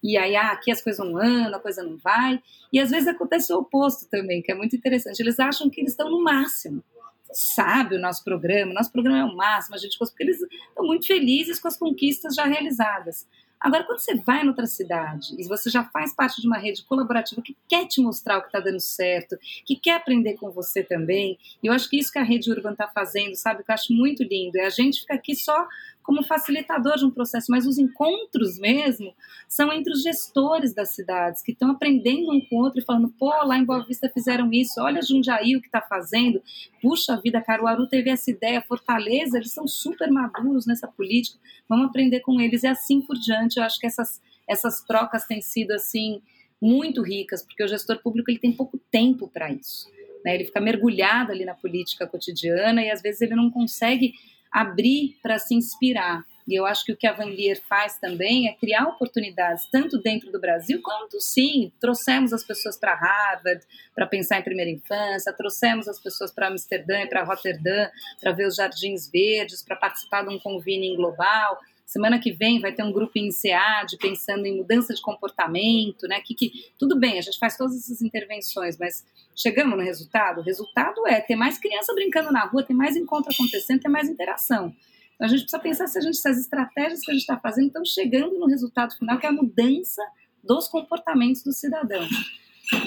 E 0.02 0.18
aí, 0.18 0.36
ah, 0.36 0.52
aqui 0.52 0.72
as 0.72 0.82
coisas 0.82 1.06
não 1.06 1.18
andam, 1.18 1.56
a 1.56 1.62
coisa 1.62 1.84
não 1.84 1.98
vai. 1.98 2.42
E 2.72 2.80
às 2.80 2.90
vezes 2.90 3.08
acontece 3.08 3.52
o 3.52 3.58
oposto 3.58 4.10
também, 4.10 4.42
que 4.42 4.52
é 4.52 4.56
muito 4.56 4.76
interessante. 4.76 5.20
Eles 5.20 5.40
acham 5.40 5.70
que 5.70 5.82
eles 5.82 5.92
estão 5.92 6.10
no 6.10 6.24
máximo 6.24 6.84
sabe 7.32 7.96
o 7.96 8.00
nosso 8.00 8.24
programa, 8.24 8.74
nosso 8.74 8.92
programa 8.92 9.20
é 9.20 9.24
o 9.24 9.36
máximo, 9.36 9.76
a 9.76 9.78
gente 9.78 9.98
porque 9.98 10.24
eles 10.24 10.42
estão 10.42 10.86
muito 10.86 11.06
felizes 11.06 11.60
com 11.60 11.68
as 11.68 11.78
conquistas 11.78 12.36
já 12.36 12.46
realizadas. 12.46 13.28
Agora, 13.60 13.84
quando 13.84 14.00
você 14.00 14.16
vai 14.16 14.44
em 14.44 14.48
outra 14.48 14.66
cidade 14.66 15.36
e 15.38 15.46
você 15.46 15.70
já 15.70 15.84
faz 15.84 16.16
parte 16.16 16.40
de 16.40 16.48
uma 16.48 16.58
rede 16.58 16.84
colaborativa 16.86 17.42
que 17.42 17.58
quer 17.68 17.86
te 17.88 18.02
mostrar 18.02 18.38
o 18.38 18.42
que 18.42 18.48
está 18.48 18.60
dando 18.60 18.80
certo, 18.80 19.38
que 19.66 19.76
quer 19.76 19.96
aprender 19.96 20.36
com 20.36 20.50
você 20.50 20.82
também, 20.82 21.38
e 21.62 21.68
eu 21.68 21.74
acho 21.74 21.90
que 21.90 22.00
isso 22.00 22.12
que 22.12 22.20
a 22.20 22.24
Rede 22.24 22.50
Urban 22.50 22.72
está 22.72 22.88
fazendo, 22.88 23.36
sabe, 23.36 23.64
que 23.64 23.70
eu 23.70 23.76
acho 23.76 23.92
muito 23.92 24.24
lindo, 24.24 24.58
é 24.58 24.66
a 24.66 24.70
gente 24.70 25.02
ficar 25.02 25.16
aqui 25.16 25.36
só 25.36 25.68
como 26.10 26.24
facilitador 26.24 26.98
de 26.98 27.06
um 27.06 27.12
processo, 27.12 27.52
mas 27.52 27.68
os 27.68 27.78
encontros 27.78 28.58
mesmo 28.58 29.14
são 29.48 29.72
entre 29.72 29.94
os 29.94 30.02
gestores 30.02 30.74
das 30.74 30.90
cidades, 30.96 31.44
que 31.44 31.52
estão 31.52 31.70
aprendendo 31.70 32.34
um 32.34 32.42
com 32.42 32.56
o 32.56 32.64
outro 32.64 32.80
e 32.80 32.84
falando, 32.84 33.10
pô, 33.10 33.30
lá 33.44 33.60
em 33.60 33.64
Boa 33.64 33.86
Vista 33.86 34.10
fizeram 34.12 34.52
isso, 34.52 34.82
olha 34.82 35.04
Jundiaí 35.04 35.56
o 35.56 35.62
que 35.62 35.68
está 35.68 35.80
fazendo, 35.80 36.42
puxa 36.82 37.16
vida, 37.24 37.40
Caruaru 37.40 37.86
teve 37.86 38.10
essa 38.10 38.32
ideia, 38.32 38.60
Fortaleza, 38.60 39.38
eles 39.38 39.54
são 39.54 39.68
super 39.68 40.10
maduros 40.10 40.66
nessa 40.66 40.88
política, 40.88 41.38
vamos 41.70 41.90
aprender 41.90 42.22
com 42.22 42.42
eles, 42.42 42.64
e 42.64 42.68
assim 42.68 43.02
por 43.02 43.16
diante, 43.16 43.60
eu 43.60 43.64
acho 43.64 43.78
que 43.78 43.86
essas, 43.86 44.20
essas 44.48 44.82
trocas 44.82 45.28
têm 45.28 45.42
sido, 45.44 45.74
assim, 45.74 46.24
muito 46.60 47.04
ricas, 47.04 47.44
porque 47.44 47.64
o 47.64 47.68
gestor 47.68 48.02
público 48.02 48.32
ele 48.32 48.40
tem 48.40 48.52
pouco 48.52 48.80
tempo 48.90 49.28
para 49.28 49.52
isso. 49.52 49.88
Né? 50.26 50.34
Ele 50.34 50.46
fica 50.46 50.60
mergulhado 50.60 51.32
ali 51.32 51.46
na 51.46 51.54
política 51.54 52.08
cotidiana 52.08 52.82
e 52.82 52.90
às 52.90 53.00
vezes 53.00 53.22
ele 53.22 53.36
não 53.36 53.52
consegue 53.52 54.16
abrir 54.52 55.18
para 55.22 55.38
se 55.40 55.56
inspirar. 55.56 56.24
E 56.50 56.56
eu 56.56 56.66
acho 56.66 56.84
que 56.84 56.92
o 56.92 56.98
que 56.98 57.06
a 57.06 57.14
Van 57.14 57.26
Leer 57.26 57.62
faz 57.70 58.00
também 58.00 58.48
é 58.48 58.54
criar 58.54 58.86
oportunidades, 58.86 59.68
tanto 59.72 60.00
dentro 60.00 60.32
do 60.32 60.40
Brasil, 60.40 60.82
quanto 60.82 61.22
sim, 61.22 61.72
trouxemos 61.80 62.34
as 62.34 62.44
pessoas 62.44 62.76
para 62.76 62.96
Harvard 62.96 63.64
para 63.94 64.08
pensar 64.08 64.40
em 64.40 64.44
primeira 64.44 64.72
infância, 64.72 65.32
trouxemos 65.32 65.88
as 65.88 66.00
pessoas 66.00 66.32
para 66.32 66.48
Amsterdã 66.48 67.02
e 67.02 67.08
para 67.08 67.24
Rotterdam 67.24 67.92
para 68.20 68.32
ver 68.32 68.48
os 68.48 68.56
jardins 68.56 69.08
verdes, 69.12 69.62
para 69.62 69.76
participar 69.76 70.24
de 70.24 70.34
um 70.34 70.40
convênio 70.40 70.96
global. 70.96 71.60
Semana 71.90 72.20
que 72.20 72.32
vem 72.32 72.60
vai 72.60 72.72
ter 72.72 72.84
um 72.84 72.92
grupo 72.92 73.14
em 73.16 73.32
SEAD 73.32 73.98
pensando 73.98 74.46
em 74.46 74.58
mudança 74.58 74.94
de 74.94 75.02
comportamento, 75.02 76.08
né? 76.08 76.22
Que, 76.22 76.36
que, 76.36 76.52
tudo 76.78 76.96
bem, 76.96 77.18
a 77.18 77.22
gente 77.22 77.40
faz 77.40 77.58
todas 77.58 77.76
essas 77.76 78.00
intervenções, 78.04 78.78
mas 78.78 79.04
chegamos 79.36 79.76
no 79.76 79.84
resultado? 79.84 80.40
O 80.40 80.44
resultado 80.44 81.08
é 81.08 81.20
ter 81.20 81.36
mais 81.36 81.58
criança 81.58 81.92
brincando 81.96 82.32
na 82.32 82.46
rua, 82.46 82.62
ter 82.62 82.76
mais 82.76 82.96
encontro 82.96 83.34
acontecendo, 83.34 83.82
ter 83.82 83.90
mais 83.90 84.08
interação. 84.08 84.72
Então 85.16 85.26
a 85.26 85.28
gente 85.28 85.42
precisa 85.42 85.60
pensar 85.60 85.88
se, 85.88 85.98
a 85.98 86.02
gente, 86.02 86.18
se 86.18 86.30
as 86.30 86.38
estratégias 86.38 87.00
que 87.00 87.10
a 87.10 87.14
gente 87.16 87.22
está 87.22 87.40
fazendo 87.40 87.70
estão 87.70 87.84
chegando 87.84 88.38
no 88.38 88.46
resultado 88.46 88.96
final, 88.96 89.18
que 89.18 89.26
é 89.26 89.30
a 89.30 89.34
mudança 89.34 90.04
dos 90.44 90.68
comportamentos 90.68 91.42
dos 91.42 91.58
cidadãos. 91.58 92.12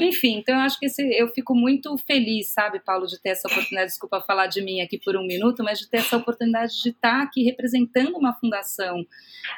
Enfim, 0.00 0.38
então 0.38 0.54
eu 0.54 0.60
acho 0.60 0.78
que 0.78 0.86
esse, 0.86 1.02
eu 1.02 1.28
fico 1.28 1.54
muito 1.54 1.96
feliz, 1.98 2.48
sabe, 2.48 2.80
Paulo, 2.80 3.06
de 3.06 3.20
ter 3.20 3.30
essa 3.30 3.48
oportunidade, 3.48 3.90
desculpa 3.90 4.20
falar 4.20 4.46
de 4.46 4.62
mim 4.62 4.80
aqui 4.80 4.98
por 4.98 5.16
um 5.16 5.26
minuto, 5.26 5.64
mas 5.64 5.78
de 5.80 5.88
ter 5.88 5.98
essa 5.98 6.16
oportunidade 6.16 6.80
de 6.82 6.90
estar 6.90 7.22
aqui 7.22 7.42
representando 7.42 8.16
uma 8.16 8.32
fundação 8.34 9.04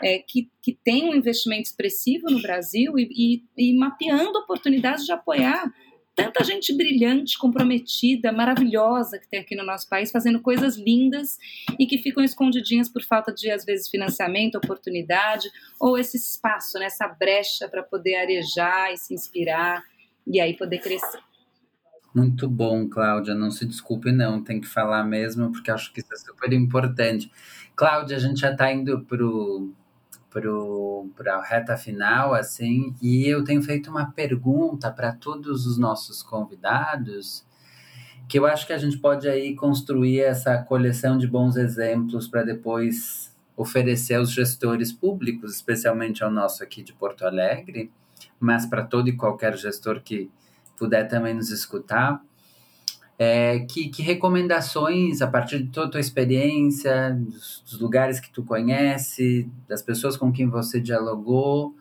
é, 0.02 0.18
que, 0.18 0.50
que 0.62 0.72
tem 0.72 1.10
um 1.10 1.14
investimento 1.14 1.68
expressivo 1.68 2.30
no 2.30 2.40
Brasil 2.40 2.98
e, 2.98 3.42
e, 3.56 3.70
e 3.70 3.76
mapeando 3.76 4.38
oportunidades 4.38 5.04
de 5.04 5.12
apoiar 5.12 5.72
tanta 6.14 6.44
gente 6.44 6.72
brilhante, 6.72 7.36
comprometida, 7.36 8.30
maravilhosa 8.30 9.18
que 9.18 9.28
tem 9.28 9.40
aqui 9.40 9.56
no 9.56 9.64
nosso 9.64 9.88
país, 9.88 10.12
fazendo 10.12 10.40
coisas 10.40 10.76
lindas 10.76 11.38
e 11.78 11.86
que 11.86 11.98
ficam 11.98 12.22
escondidinhas 12.22 12.88
por 12.88 13.02
falta 13.02 13.32
de, 13.32 13.50
às 13.50 13.64
vezes, 13.64 13.88
financiamento, 13.88 14.54
oportunidade, 14.54 15.50
ou 15.80 15.98
esse 15.98 16.16
espaço, 16.16 16.78
né, 16.78 16.86
essa 16.86 17.08
brecha 17.08 17.68
para 17.68 17.82
poder 17.82 18.14
arejar 18.14 18.92
e 18.92 18.96
se 18.96 19.12
inspirar 19.12 19.82
e 20.26 20.40
aí 20.40 20.56
poder 20.56 20.78
crescer. 20.78 21.20
Muito 22.14 22.48
bom, 22.48 22.88
Cláudia. 22.88 23.34
Não 23.34 23.50
se 23.50 23.66
desculpe, 23.66 24.12
não. 24.12 24.42
Tem 24.42 24.60
que 24.60 24.68
falar 24.68 25.02
mesmo, 25.02 25.50
porque 25.50 25.70
acho 25.70 25.92
que 25.92 26.00
isso 26.00 26.12
é 26.12 26.16
super 26.16 26.52
importante. 26.52 27.30
Cláudia, 27.74 28.16
a 28.16 28.20
gente 28.20 28.40
já 28.40 28.52
está 28.52 28.72
indo 28.72 29.04
para 31.16 31.36
a 31.36 31.44
reta 31.44 31.76
final, 31.76 32.32
assim, 32.34 32.94
e 33.02 33.26
eu 33.26 33.42
tenho 33.42 33.60
feito 33.62 33.90
uma 33.90 34.12
pergunta 34.12 34.92
para 34.92 35.12
todos 35.12 35.66
os 35.66 35.76
nossos 35.76 36.22
convidados, 36.22 37.44
que 38.28 38.38
eu 38.38 38.46
acho 38.46 38.64
que 38.64 38.72
a 38.72 38.78
gente 38.78 38.96
pode 38.98 39.28
aí 39.28 39.56
construir 39.56 40.20
essa 40.20 40.56
coleção 40.58 41.18
de 41.18 41.26
bons 41.26 41.56
exemplos 41.56 42.28
para 42.28 42.44
depois 42.44 43.33
oferecer 43.56 44.14
aos 44.14 44.32
gestores 44.32 44.92
públicos, 44.92 45.54
especialmente 45.54 46.24
ao 46.24 46.30
nosso 46.30 46.62
aqui 46.62 46.82
de 46.82 46.92
Porto 46.92 47.24
Alegre, 47.24 47.90
mas 48.38 48.66
para 48.66 48.84
todo 48.84 49.08
e 49.08 49.16
qualquer 49.16 49.56
gestor 49.56 50.00
que 50.02 50.30
puder 50.76 51.08
também 51.08 51.34
nos 51.34 51.50
escutar, 51.50 52.20
é, 53.18 53.60
que, 53.60 53.88
que, 53.88 54.02
recomendações, 54.02 55.22
a 55.22 55.26
partir 55.28 55.62
de 55.62 55.68
toda 55.70 55.86
a 55.86 55.90
tua 55.90 56.00
experiência, 56.00 57.16
dos, 57.16 57.62
dos, 57.64 57.78
lugares 57.78 58.18
que 58.18 58.30
tu 58.30 58.42
conhece, 58.42 59.48
das 59.68 59.82
pessoas 59.82 60.16
com 60.16 60.32
quem 60.32 60.48
você 60.48 60.80
dialogou 60.80 61.76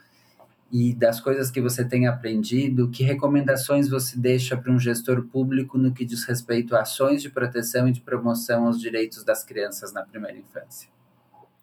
e 0.72 0.94
das 0.94 1.20
coisas 1.20 1.50
que 1.50 1.60
você 1.60 1.84
tem 1.84 2.06
aprendido, 2.06 2.90
que 2.90 3.04
recomendações 3.04 3.90
você 3.90 4.18
deixa 4.18 4.56
para 4.56 4.72
um 4.72 4.80
gestor 4.80 5.24
público 5.24 5.78
no 5.78 5.92
que 5.92 6.06
diz 6.06 6.24
respeito 6.24 6.76
a 6.76 6.82
ações 6.82 7.22
de 7.24 7.32
proteção 7.32 7.88
e 7.88 7.92
de 7.92 8.02
promoção 8.02 8.68
aos 8.68 8.80
direitos 8.80 9.24
das 9.24 9.44
crianças 9.44 9.92
na 9.92 10.04
primeira 10.04 10.38
infância? 10.38 10.88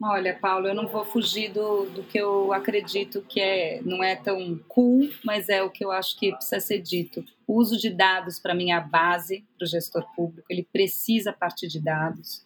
Olha, 0.03 0.35
Paulo, 0.35 0.67
eu 0.67 0.75
não 0.75 0.89
vou 0.89 1.05
fugir 1.05 1.53
do, 1.53 1.85
do 1.91 2.03
que 2.03 2.17
eu 2.17 2.55
acredito 2.55 3.21
que 3.29 3.39
é, 3.39 3.83
não 3.85 4.03
é 4.03 4.17
tão 4.17 4.59
cool, 4.67 5.11
mas 5.23 5.51
é 5.51 5.63
o 5.63 5.69
que 5.69 5.85
eu 5.85 5.93
acho 5.93 6.19
que 6.19 6.33
precisa 6.33 6.59
ser 6.59 6.79
dito. 6.79 7.23
O 7.47 7.59
uso 7.59 7.77
de 7.77 7.91
dados, 7.91 8.39
para 8.39 8.55
mim, 8.55 8.71
é 8.71 8.75
a 8.75 8.81
base 8.81 9.45
para 9.59 9.67
o 9.67 9.69
gestor 9.69 10.07
público, 10.17 10.47
ele 10.49 10.67
precisa 10.73 11.35
partir 11.35 11.69
de 11.69 11.79
dados. 11.79 12.43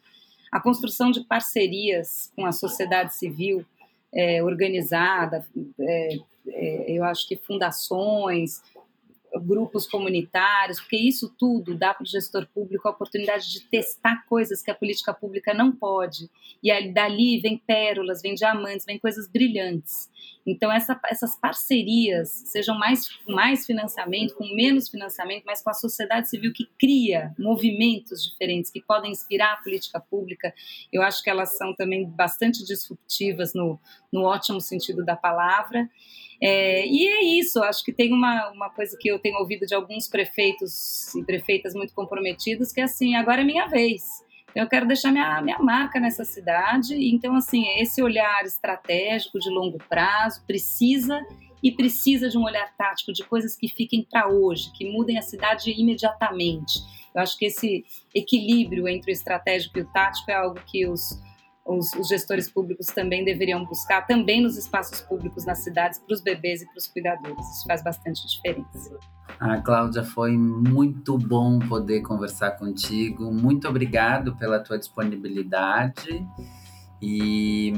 A 0.50 0.60
construção 0.60 1.12
de 1.12 1.22
parcerias 1.22 2.32
com 2.34 2.44
a 2.44 2.50
sociedade 2.50 3.14
civil 3.14 3.64
é, 4.12 4.42
organizada, 4.42 5.46
é, 5.78 6.18
é, 6.48 6.90
eu 6.90 7.04
acho 7.04 7.28
que 7.28 7.36
fundações, 7.36 8.62
grupos 9.40 9.86
comunitários, 9.86 10.80
porque 10.80 10.96
isso 10.96 11.34
tudo 11.38 11.76
dá 11.76 11.92
para 11.92 12.04
o 12.04 12.06
gestor 12.06 12.46
público 12.52 12.86
a 12.86 12.90
oportunidade 12.90 13.50
de 13.50 13.60
testar 13.68 14.24
coisas 14.26 14.62
que 14.62 14.70
a 14.70 14.74
política 14.74 15.12
pública 15.12 15.52
não 15.52 15.72
pode. 15.72 16.30
E 16.62 16.92
dali 16.92 17.40
vem 17.40 17.58
pérolas, 17.58 18.22
vem 18.22 18.34
diamantes, 18.34 18.86
vem 18.86 18.98
coisas 18.98 19.28
brilhantes. 19.28 20.10
Então, 20.46 20.70
essa, 20.70 21.00
essas 21.06 21.36
parcerias, 21.36 22.28
sejam 22.46 22.78
mais, 22.78 23.08
mais 23.26 23.64
financiamento, 23.64 24.34
com 24.34 24.44
menos 24.54 24.88
financiamento, 24.88 25.44
mas 25.46 25.62
com 25.62 25.70
a 25.70 25.74
sociedade 25.74 26.28
civil 26.28 26.52
que 26.52 26.68
cria 26.78 27.34
movimentos 27.38 28.22
diferentes, 28.22 28.70
que 28.70 28.82
podem 28.82 29.10
inspirar 29.10 29.54
a 29.54 29.62
política 29.62 29.98
pública, 29.98 30.52
eu 30.92 31.02
acho 31.02 31.22
que 31.22 31.30
elas 31.30 31.56
são 31.56 31.74
também 31.74 32.06
bastante 32.08 32.64
disruptivas 32.64 33.54
no, 33.54 33.80
no 34.12 34.22
ótimo 34.22 34.60
sentido 34.60 35.04
da 35.04 35.16
palavra. 35.16 35.88
É, 36.44 36.86
e 36.86 37.08
é 37.08 37.24
isso, 37.40 37.62
acho 37.62 37.82
que 37.82 37.92
tem 37.92 38.12
uma, 38.12 38.50
uma 38.50 38.68
coisa 38.68 38.96
que 39.00 39.08
eu 39.08 39.18
tenho 39.18 39.38
ouvido 39.38 39.64
de 39.64 39.74
alguns 39.74 40.06
prefeitos 40.06 41.14
e 41.14 41.24
prefeitas 41.24 41.72
muito 41.72 41.94
comprometidos, 41.94 42.70
que 42.70 42.82
é 42.82 42.84
assim, 42.84 43.14
agora 43.14 43.40
é 43.40 43.44
minha 43.44 43.66
vez 43.66 44.02
eu 44.54 44.68
quero 44.68 44.86
deixar 44.86 45.10
minha, 45.10 45.42
minha 45.42 45.58
marca 45.58 45.98
nessa 45.98 46.24
cidade. 46.24 46.94
Então, 46.94 47.34
assim, 47.34 47.66
esse 47.80 48.00
olhar 48.00 48.44
estratégico 48.44 49.38
de 49.38 49.50
longo 49.50 49.78
prazo 49.88 50.44
precisa 50.46 51.20
e 51.62 51.72
precisa 51.72 52.28
de 52.28 52.38
um 52.38 52.44
olhar 52.44 52.72
tático, 52.76 53.12
de 53.12 53.24
coisas 53.24 53.56
que 53.56 53.68
fiquem 53.68 54.06
para 54.08 54.28
hoje, 54.28 54.70
que 54.72 54.90
mudem 54.90 55.18
a 55.18 55.22
cidade 55.22 55.72
imediatamente. 55.72 56.78
Eu 57.14 57.22
acho 57.22 57.36
que 57.36 57.46
esse 57.46 57.84
equilíbrio 58.14 58.86
entre 58.86 59.10
o 59.10 59.12
estratégico 59.12 59.78
e 59.78 59.82
o 59.82 59.92
tático 59.92 60.30
é 60.30 60.34
algo 60.34 60.60
que 60.66 60.86
os, 60.86 61.18
os, 61.66 61.92
os 61.94 62.08
gestores 62.08 62.50
públicos 62.50 62.86
também 62.86 63.24
deveriam 63.24 63.64
buscar, 63.64 64.06
também 64.06 64.42
nos 64.42 64.56
espaços 64.56 65.00
públicos 65.00 65.46
nas 65.46 65.58
cidades, 65.58 65.98
para 65.98 66.14
os 66.14 66.20
bebês 66.20 66.62
e 66.62 66.66
para 66.66 66.78
os 66.78 66.86
cuidadores. 66.86 67.48
Isso 67.56 67.66
faz 67.66 67.82
bastante 67.82 68.26
diferença. 68.26 68.98
Ah, 69.40 69.60
Cláudia, 69.60 70.04
foi 70.04 70.36
muito 70.36 71.16
bom 71.16 71.58
poder 71.58 72.02
conversar 72.02 72.52
contigo. 72.52 73.32
Muito 73.32 73.66
obrigado 73.66 74.36
pela 74.36 74.60
tua 74.60 74.78
disponibilidade 74.78 76.26
e 77.00 77.72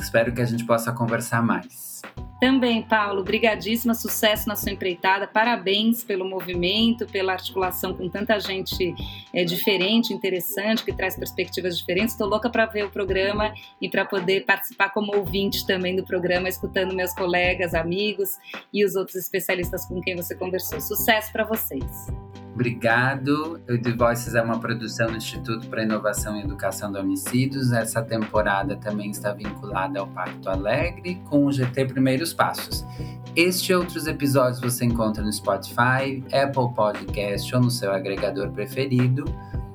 espero 0.00 0.32
que 0.32 0.40
a 0.40 0.46
gente 0.46 0.64
possa 0.64 0.92
conversar 0.92 1.42
mais. 1.42 2.02
Também, 2.40 2.82
Paulo, 2.82 3.22
brigadíssima, 3.22 3.94
sucesso 3.94 4.48
na 4.48 4.56
sua 4.56 4.72
empreitada, 4.72 5.26
parabéns 5.26 6.02
pelo 6.02 6.28
movimento, 6.28 7.06
pela 7.06 7.32
articulação 7.32 7.94
com 7.94 8.08
tanta 8.08 8.38
gente 8.38 8.94
é, 9.32 9.44
diferente, 9.44 10.12
interessante, 10.12 10.84
que 10.84 10.92
traz 10.92 11.16
perspectivas 11.16 11.78
diferentes. 11.78 12.12
Estou 12.12 12.28
louca 12.28 12.50
para 12.50 12.66
ver 12.66 12.84
o 12.84 12.90
programa 12.90 13.54
e 13.80 13.88
para 13.88 14.04
poder 14.04 14.44
participar 14.44 14.90
como 14.90 15.16
ouvinte 15.16 15.66
também 15.66 15.96
do 15.96 16.04
programa, 16.04 16.48
escutando 16.48 16.94
meus 16.94 17.14
colegas, 17.14 17.74
amigos 17.74 18.36
e 18.72 18.84
os 18.84 18.94
outros 18.94 19.16
especialistas 19.16 19.86
com 19.86 20.00
quem 20.00 20.16
você 20.16 20.34
conversou. 20.34 20.80
Sucesso 20.80 21.32
para 21.32 21.44
vocês! 21.44 22.43
Obrigado. 22.54 23.60
O 23.68 23.78
The 23.78 23.92
Voices 23.92 24.36
é 24.36 24.40
uma 24.40 24.60
produção 24.60 25.08
do 25.08 25.16
Instituto 25.16 25.66
para 25.68 25.82
Inovação 25.82 26.36
e 26.36 26.42
Educação 26.42 26.92
de 26.92 26.98
Homicídios. 26.98 27.72
Essa 27.72 28.00
temporada 28.00 28.76
também 28.76 29.10
está 29.10 29.32
vinculada 29.32 29.98
ao 29.98 30.06
Pacto 30.06 30.48
Alegre 30.48 31.20
com 31.28 31.46
o 31.46 31.52
GT 31.52 31.86
Primeiros 31.86 32.32
Passos. 32.32 32.86
Este 33.34 33.72
e 33.72 33.74
outros 33.74 34.06
episódios 34.06 34.60
você 34.60 34.84
encontra 34.84 35.20
no 35.24 35.32
Spotify, 35.32 36.22
Apple 36.32 36.72
Podcast 36.76 37.52
ou 37.56 37.62
no 37.62 37.70
seu 37.70 37.92
agregador 37.92 38.48
preferido. 38.52 39.24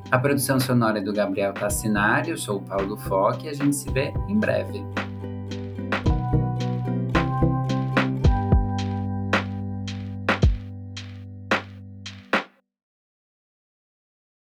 A 0.10 0.18
produção 0.18 0.58
sonora 0.58 1.00
é 1.00 1.02
do 1.02 1.12
Gabriel 1.12 1.54
Tassinari, 1.54 2.32
eu 2.32 2.38
sou 2.38 2.60
o 2.60 2.62
Paulo 2.62 2.96
Foque 2.96 3.48
e 3.48 3.50
a 3.50 3.54
gente 3.54 3.76
se 3.76 3.92
vê 3.92 4.14
em 4.30 4.40
breve. 4.40 4.82